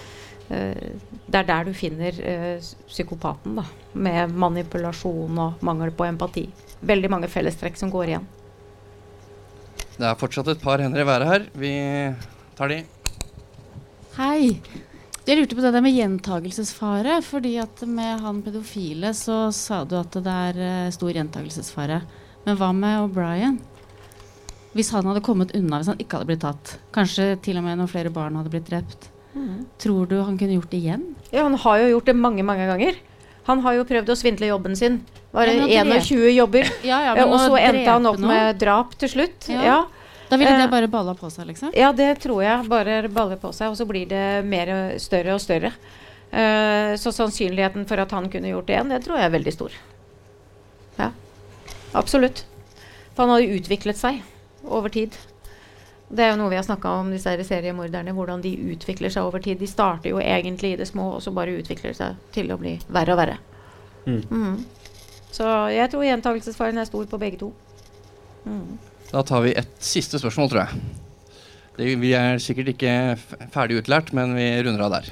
eh, 0.50 0.88
det 1.28 1.44
er 1.44 1.50
der 1.50 1.70
du 1.70 1.74
finner 1.78 2.18
eh, 2.18 2.72
psykopaten, 2.90 3.62
da, 3.62 3.68
med 3.94 4.34
manipulasjon 4.34 5.42
og 5.46 5.66
mangel 5.66 5.94
på 5.94 6.10
empati. 6.10 6.48
Veldig 6.82 7.12
mange 7.14 7.30
fellestrekk 7.32 7.78
som 7.80 7.92
går 7.94 8.14
igjen. 8.14 8.26
Det 9.98 10.08
er 10.08 10.18
fortsatt 10.18 10.50
et 10.54 10.64
par 10.64 10.82
hender 10.82 11.04
i 11.04 11.06
været 11.06 11.30
her. 11.30 11.46
Vi 11.54 11.74
tar 12.58 12.72
de. 12.72 12.80
Hei. 14.18 14.58
Jeg 15.28 15.38
lurte 15.38 15.56
på 15.56 15.62
det 15.62 15.74
der 15.76 15.86
med 15.86 15.94
gjentagelsesfare. 15.94 17.22
fordi 17.22 17.58
at 17.62 17.84
med 17.86 18.22
han 18.22 18.42
pedofile 18.42 19.14
så 19.14 19.52
sa 19.54 19.84
du 19.86 19.96
at 20.00 20.12
det 20.12 20.38
er 20.48 20.88
uh, 20.88 20.92
stor 20.92 21.14
gjentagelsesfare. 21.14 22.02
Men 22.46 22.58
hva 22.58 22.72
med 22.74 23.06
O'Brien? 23.06 23.60
Hvis 24.74 24.90
han 24.96 25.06
hadde 25.06 25.22
kommet 25.22 25.54
unna, 25.54 25.78
hvis 25.78 25.92
han 25.92 26.00
ikke 26.00 26.18
hadde 26.18 26.32
blitt 26.32 26.42
tatt, 26.42 26.78
kanskje 26.96 27.36
til 27.44 27.60
og 27.60 27.66
med 27.68 27.78
når 27.78 27.92
flere 27.92 28.10
barn 28.10 28.40
hadde 28.40 28.50
blitt 28.50 28.70
drept, 28.72 29.12
Tror 29.80 30.06
du 30.10 30.20
han 30.22 30.38
kunne 30.38 30.58
gjort 30.58 30.72
det 30.72 30.82
igjen? 30.82 31.04
Ja, 31.32 31.46
han 31.46 31.56
har 31.64 31.80
jo 31.80 31.90
gjort 31.94 32.10
det 32.12 32.18
mange, 32.20 32.44
mange 32.44 32.68
ganger. 32.68 32.98
Han 33.48 33.64
har 33.64 33.78
jo 33.78 33.88
prøvd 33.88 34.12
å 34.12 34.18
svindle 34.20 34.50
jobben 34.52 34.76
sin. 34.78 35.00
Var 35.32 35.48
det 35.48 35.72
Ja, 35.72 35.84
men 35.88 35.98
å 35.98 36.04
21 36.04 36.36
jobber? 36.36 36.70
Ja, 36.84 37.00
ja, 37.06 37.16
men 37.16 37.32
og 37.32 37.40
så 37.40 37.56
endte 37.60 37.88
han 37.88 38.06
opp 38.10 38.20
noen? 38.20 38.34
med 38.34 38.60
drap 38.60 38.96
til 39.00 39.12
slutt. 39.14 39.48
Ja. 39.52 39.64
Ja. 39.64 39.80
Da 40.32 40.38
ville 40.40 40.52
det 40.56 40.64
Eh, 40.64 40.72
bare 40.72 40.88
balla 40.88 41.14
på 41.16 41.30
seg, 41.32 41.48
liksom? 41.50 41.74
Ja, 41.76 41.92
det 41.92 42.22
tror 42.24 42.44
jeg 42.44 42.68
bare 42.72 43.02
baller 43.12 43.40
på 43.40 43.52
seg, 43.56 43.72
og 43.72 43.76
så 43.80 43.88
blir 43.88 44.08
det 44.08 44.46
mer 44.48 44.72
større 45.00 45.36
og 45.36 45.42
større. 45.44 45.74
Uh, 46.32 46.96
så 46.96 47.12
sannsynligheten 47.12 47.84
for 47.90 48.00
at 48.00 48.14
han 48.16 48.30
kunne 48.32 48.48
gjort 48.54 48.70
det 48.70 48.78
igjen, 48.78 48.94
det 48.94 49.02
tror 49.04 49.20
jeg 49.20 49.28
er 49.28 49.34
veldig 49.34 49.52
stor. 49.52 49.74
Ja, 50.96 51.10
absolutt. 51.92 52.46
For 53.12 53.26
han 53.26 53.34
har 53.36 53.58
utviklet 53.58 54.00
seg 54.00 54.22
over 54.64 54.88
tid. 54.94 55.18
Det 56.08 56.24
er 56.24 56.32
jo 56.32 56.40
noe 56.40 56.52
vi 56.52 56.60
har 56.60 56.64
snakka 56.64 56.94
om, 57.02 57.12
disse 57.12 57.34
seriemorderne, 57.48 58.16
hvordan 58.16 58.44
de 58.44 58.52
utvikler 58.72 59.12
seg 59.12 59.28
over 59.28 59.44
tid. 59.44 59.60
De 59.60 59.68
starter 59.68 60.12
jo 60.12 60.20
egentlig 60.24 60.74
i 60.74 60.80
det 60.80 60.88
små, 60.88 61.10
og 61.18 61.24
så 61.24 61.32
bare 61.36 61.56
utvikler 61.60 61.92
de 61.92 62.00
seg 62.00 62.16
til 62.36 62.52
å 62.52 62.60
bli 62.60 62.78
verre 62.88 63.16
og 63.16 63.20
verre. 63.20 63.38
Mm. 64.06 64.22
Mhm. 64.30 64.62
Så 65.32 65.48
jeg 65.72 65.92
tror 65.92 66.06
gjentakelsesfaren 66.06 66.82
er 66.82 66.90
stor 66.90 67.08
på 67.08 67.20
begge 67.22 67.40
to. 67.40 67.52
Mm. 68.44 68.80
Da 69.12 69.24
tar 69.28 69.44
vi 69.46 69.56
et 69.60 69.72
siste 69.84 70.20
spørsmål, 70.20 70.52
tror 70.52 70.66
jeg. 70.66 70.84
Det, 71.78 71.88
vi 72.02 72.12
er 72.18 72.40
sikkert 72.44 72.74
ikke 72.74 72.94
ferdig 73.54 73.80
utlært, 73.82 74.12
men 74.16 74.36
vi 74.36 74.48
runder 74.66 74.86
av 74.88 74.96
der. 74.98 75.12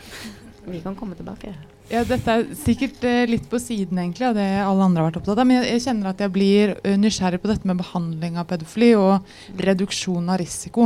Vi 0.67 0.81
kan 0.83 0.95
komme 0.99 1.15
tilbake. 1.17 1.53
Ja, 1.89 2.03
dette 2.05 2.29
er 2.29 2.43
sikkert 2.53 3.01
eh, 3.07 3.23
litt 3.25 3.47
på 3.49 3.57
siden 3.57 3.97
egentlig 3.97 4.27
av 4.27 4.35
det 4.37 4.43
alle 4.61 4.83
andre 4.85 5.01
har 5.01 5.07
vært 5.07 5.15
opptatt 5.23 5.39
av. 5.41 5.47
Men 5.49 5.63
jeg, 5.65 5.79
kjenner 5.81 6.11
at 6.11 6.19
jeg 6.21 6.29
blir 6.35 6.73
eh, 6.85 6.97
nysgjerrig 7.01 7.39
på 7.41 7.49
dette 7.49 7.65
med 7.65 7.79
behandling 7.81 8.37
av 8.37 8.45
pedofili 8.51 8.91
og 8.93 9.25
reduksjon 9.57 10.29
av 10.29 10.37
risiko. 10.37 10.85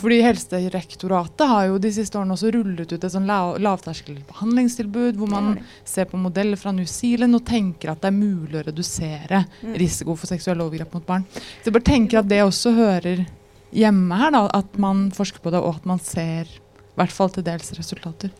Fordi 0.00 0.18
Helserektoratet 0.24 1.46
har 1.46 1.68
jo 1.70 1.78
de 1.84 1.92
siste 1.94 2.18
årene 2.18 2.34
også 2.34 2.50
rullet 2.56 2.90
ut 2.90 2.98
et 2.98 3.14
sånn 3.14 3.28
lav, 3.30 3.52
lavterskel 3.62 4.18
behandlingstilbud 4.32 5.20
hvor 5.20 5.30
man 5.30 5.52
ser 5.86 6.10
på 6.10 6.18
modeller 6.18 6.58
fra 6.58 6.74
New 6.74 6.90
Zealand 6.90 7.38
og 7.38 7.46
tenker 7.46 7.92
at 7.94 8.02
det 8.02 8.10
er 8.10 8.18
mulig 8.18 8.58
å 8.62 8.66
redusere 8.66 9.44
Mm. 9.62 9.74
risiko 9.78 10.14
for 10.18 10.26
seksuelle 10.26 10.64
overgrep 10.64 10.92
mot 10.94 11.04
barn. 11.06 11.24
Så 11.62 11.68
jeg 11.70 11.74
bare 11.76 11.86
tenker 11.86 12.18
at 12.18 12.28
det 12.30 12.40
også 12.42 12.72
hører 12.74 13.22
hjemme 13.74 14.16
her, 14.18 14.32
da, 14.34 14.42
at 14.58 14.78
man 14.80 15.10
forsker 15.14 15.42
på 15.44 15.52
det 15.54 15.60
og 15.62 15.76
at 15.76 15.86
man 15.86 16.00
ser 16.02 16.48
i 16.50 16.96
hvert 16.98 17.14
fall 17.14 17.30
til 17.30 17.44
dels 17.46 17.70
resultater. 17.78 18.32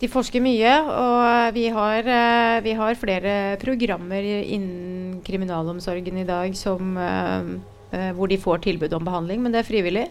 De 0.00 0.10
forsker 0.10 0.42
mye, 0.42 0.70
og 0.90 1.54
vi 1.54 1.68
har, 1.72 2.02
eh, 2.02 2.60
vi 2.64 2.72
har 2.74 2.98
flere 2.98 3.56
programmer 3.62 4.22
innen 4.26 5.20
kriminalomsorgen 5.22 6.18
i 6.18 6.26
dag 6.26 6.56
som, 6.56 6.96
eh, 6.98 7.42
eh, 7.92 8.12
hvor 8.12 8.28
de 8.28 8.36
får 8.36 8.62
tilbud 8.62 8.92
om 8.92 9.04
behandling, 9.04 9.40
men 9.42 9.52
det 9.52 9.60
er 9.60 9.70
frivillig. 9.70 10.10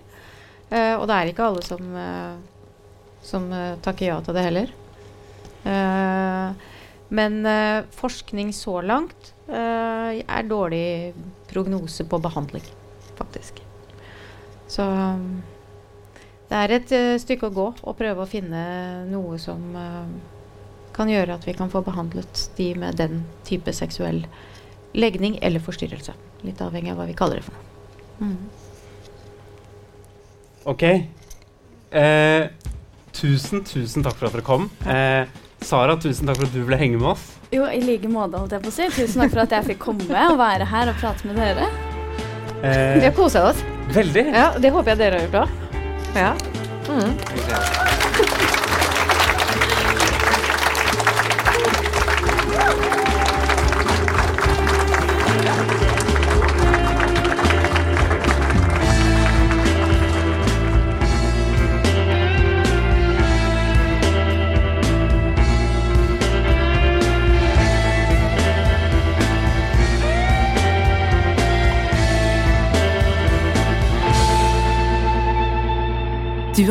Og 0.73 1.05
det 1.05 1.13
er 1.13 1.27
ikke 1.29 1.45
alle 1.45 1.61
som, 1.61 1.83
som 3.21 3.43
takker 3.83 4.07
ja 4.07 4.19
til 4.21 4.33
det 4.33 4.41
heller. 4.41 4.71
Men 7.13 7.35
forskning 7.93 8.49
så 8.49 8.81
langt 8.81 9.33
er 9.47 10.43
dårlig 10.49 11.13
prognose 11.51 12.07
på 12.09 12.19
behandling, 12.19 12.63
faktisk. 13.19 13.61
Så 14.67 14.81
det 16.53 16.59
er 16.61 16.75
et 16.75 16.91
uh, 16.93 17.15
stykke 17.17 17.49
å 17.49 17.53
gå 17.55 17.67
å 17.81 17.95
prøve 17.97 18.21
å 18.21 18.29
finne 18.29 18.61
noe 19.09 19.39
som 19.41 19.61
uh, 19.73 20.05
kan 20.93 21.09
gjøre 21.09 21.39
at 21.39 21.47
vi 21.47 21.55
kan 21.57 21.71
få 21.73 21.81
behandlet 21.81 22.47
de 22.59 22.73
med 22.77 22.99
den 23.01 23.23
type 23.47 23.73
seksuell 23.73 24.21
legning 24.93 25.39
eller 25.41 25.63
forstyrrelse. 25.63 26.13
Litt 26.45 26.61
avhengig 26.61 26.93
av 26.93 27.01
hva 27.01 27.07
vi 27.09 27.17
kaller 27.17 27.41
det 27.41 27.47
for 27.47 27.57
noe. 27.57 27.63
Mm. 28.21 28.37
Ok. 30.69 30.83
Eh, 30.83 32.43
tusen, 33.13 33.63
tusen 33.65 34.05
takk 34.05 34.19
for 34.19 34.29
at 34.29 34.37
dere 34.37 34.45
kom. 34.45 34.69
Eh, 34.85 35.25
Sara, 35.63 35.97
tusen 35.97 36.29
takk 36.29 36.37
for 36.39 36.51
at 36.51 36.53
du 36.53 36.61
ble 36.67 36.77
henge 36.77 36.99
med 37.01 37.15
oss. 37.15 37.25
Jo, 37.53 37.65
i 37.65 37.81
like 37.81 38.09
måte, 38.11 38.37
holdt 38.37 38.53
jeg 38.53 38.63
på 38.63 38.71
å 38.71 38.75
si. 38.77 38.91
Tusen 38.93 39.23
takk 39.23 39.33
for 39.33 39.43
at 39.47 39.57
jeg 39.57 39.69
fikk 39.73 39.83
komme 39.87 40.29
og 40.29 40.37
være 40.37 40.69
her 40.69 40.93
og 40.93 41.01
prate 41.01 41.29
med 41.29 41.41
dere. 41.41 41.67
Eh, 42.61 42.99
Vi 42.99 43.05
har 43.09 43.17
kosa 43.17 43.49
oss. 43.49 43.65
Veldig. 43.93 44.29
Ja, 44.29 44.53
det 44.61 44.71
håper 44.71 44.93
jeg 44.93 45.03
dere 45.03 45.19
har 45.19 45.27
gjort 45.27 45.43
òg. 45.43 45.62
Ja. 46.15 46.35
Mm. 46.87 47.17
Du 48.57 48.62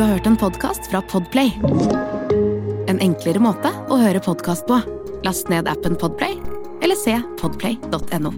har 0.03 0.17
hørt 0.17 0.25
en 0.27 0.35
podkast 0.37 0.87
fra 0.91 0.99
Podplay. 1.07 1.53
En 2.91 2.97
enklere 2.99 3.39
måte 3.39 3.69
å 3.87 3.99
høre 4.01 4.19
podkast 4.23 4.65
på. 4.67 4.79
Last 5.23 5.47
ned 5.51 5.69
appen 5.71 5.95
Podplay, 5.99 6.33
eller 6.83 6.97
se 6.99 7.13
podplay.no. 7.39 8.33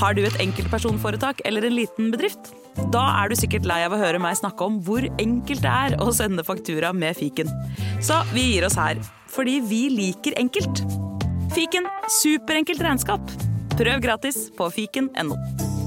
Har 0.00 0.14
du 0.14 0.22
et 0.22 0.38
enkeltpersonforetak 0.44 1.42
eller 1.48 1.66
en 1.66 1.74
liten 1.74 2.12
bedrift? 2.14 2.52
Da 2.94 3.02
er 3.18 3.32
du 3.32 3.38
sikkert 3.40 3.66
lei 3.66 3.80
av 3.88 3.96
å 3.96 4.00
høre 4.00 4.22
meg 4.22 4.38
snakke 4.38 4.70
om 4.70 4.78
hvor 4.86 5.08
enkelt 5.10 5.64
det 5.64 5.74
er 5.74 5.98
å 5.98 6.14
sende 6.14 6.46
faktura 6.46 6.92
med 6.94 7.18
fiken. 7.18 7.50
Så 7.98 8.20
vi 8.30 8.46
gir 8.52 8.68
oss 8.68 8.78
her, 8.78 9.02
fordi 9.32 9.58
vi 9.66 9.88
liker 9.96 10.38
enkelt. 10.38 10.84
Fiken 11.56 11.90
superenkelt 12.20 12.86
regnskap. 12.86 13.36
Prøv 13.74 14.06
gratis 14.06 14.46
på 14.54 14.70
fiken.no. 14.76 15.79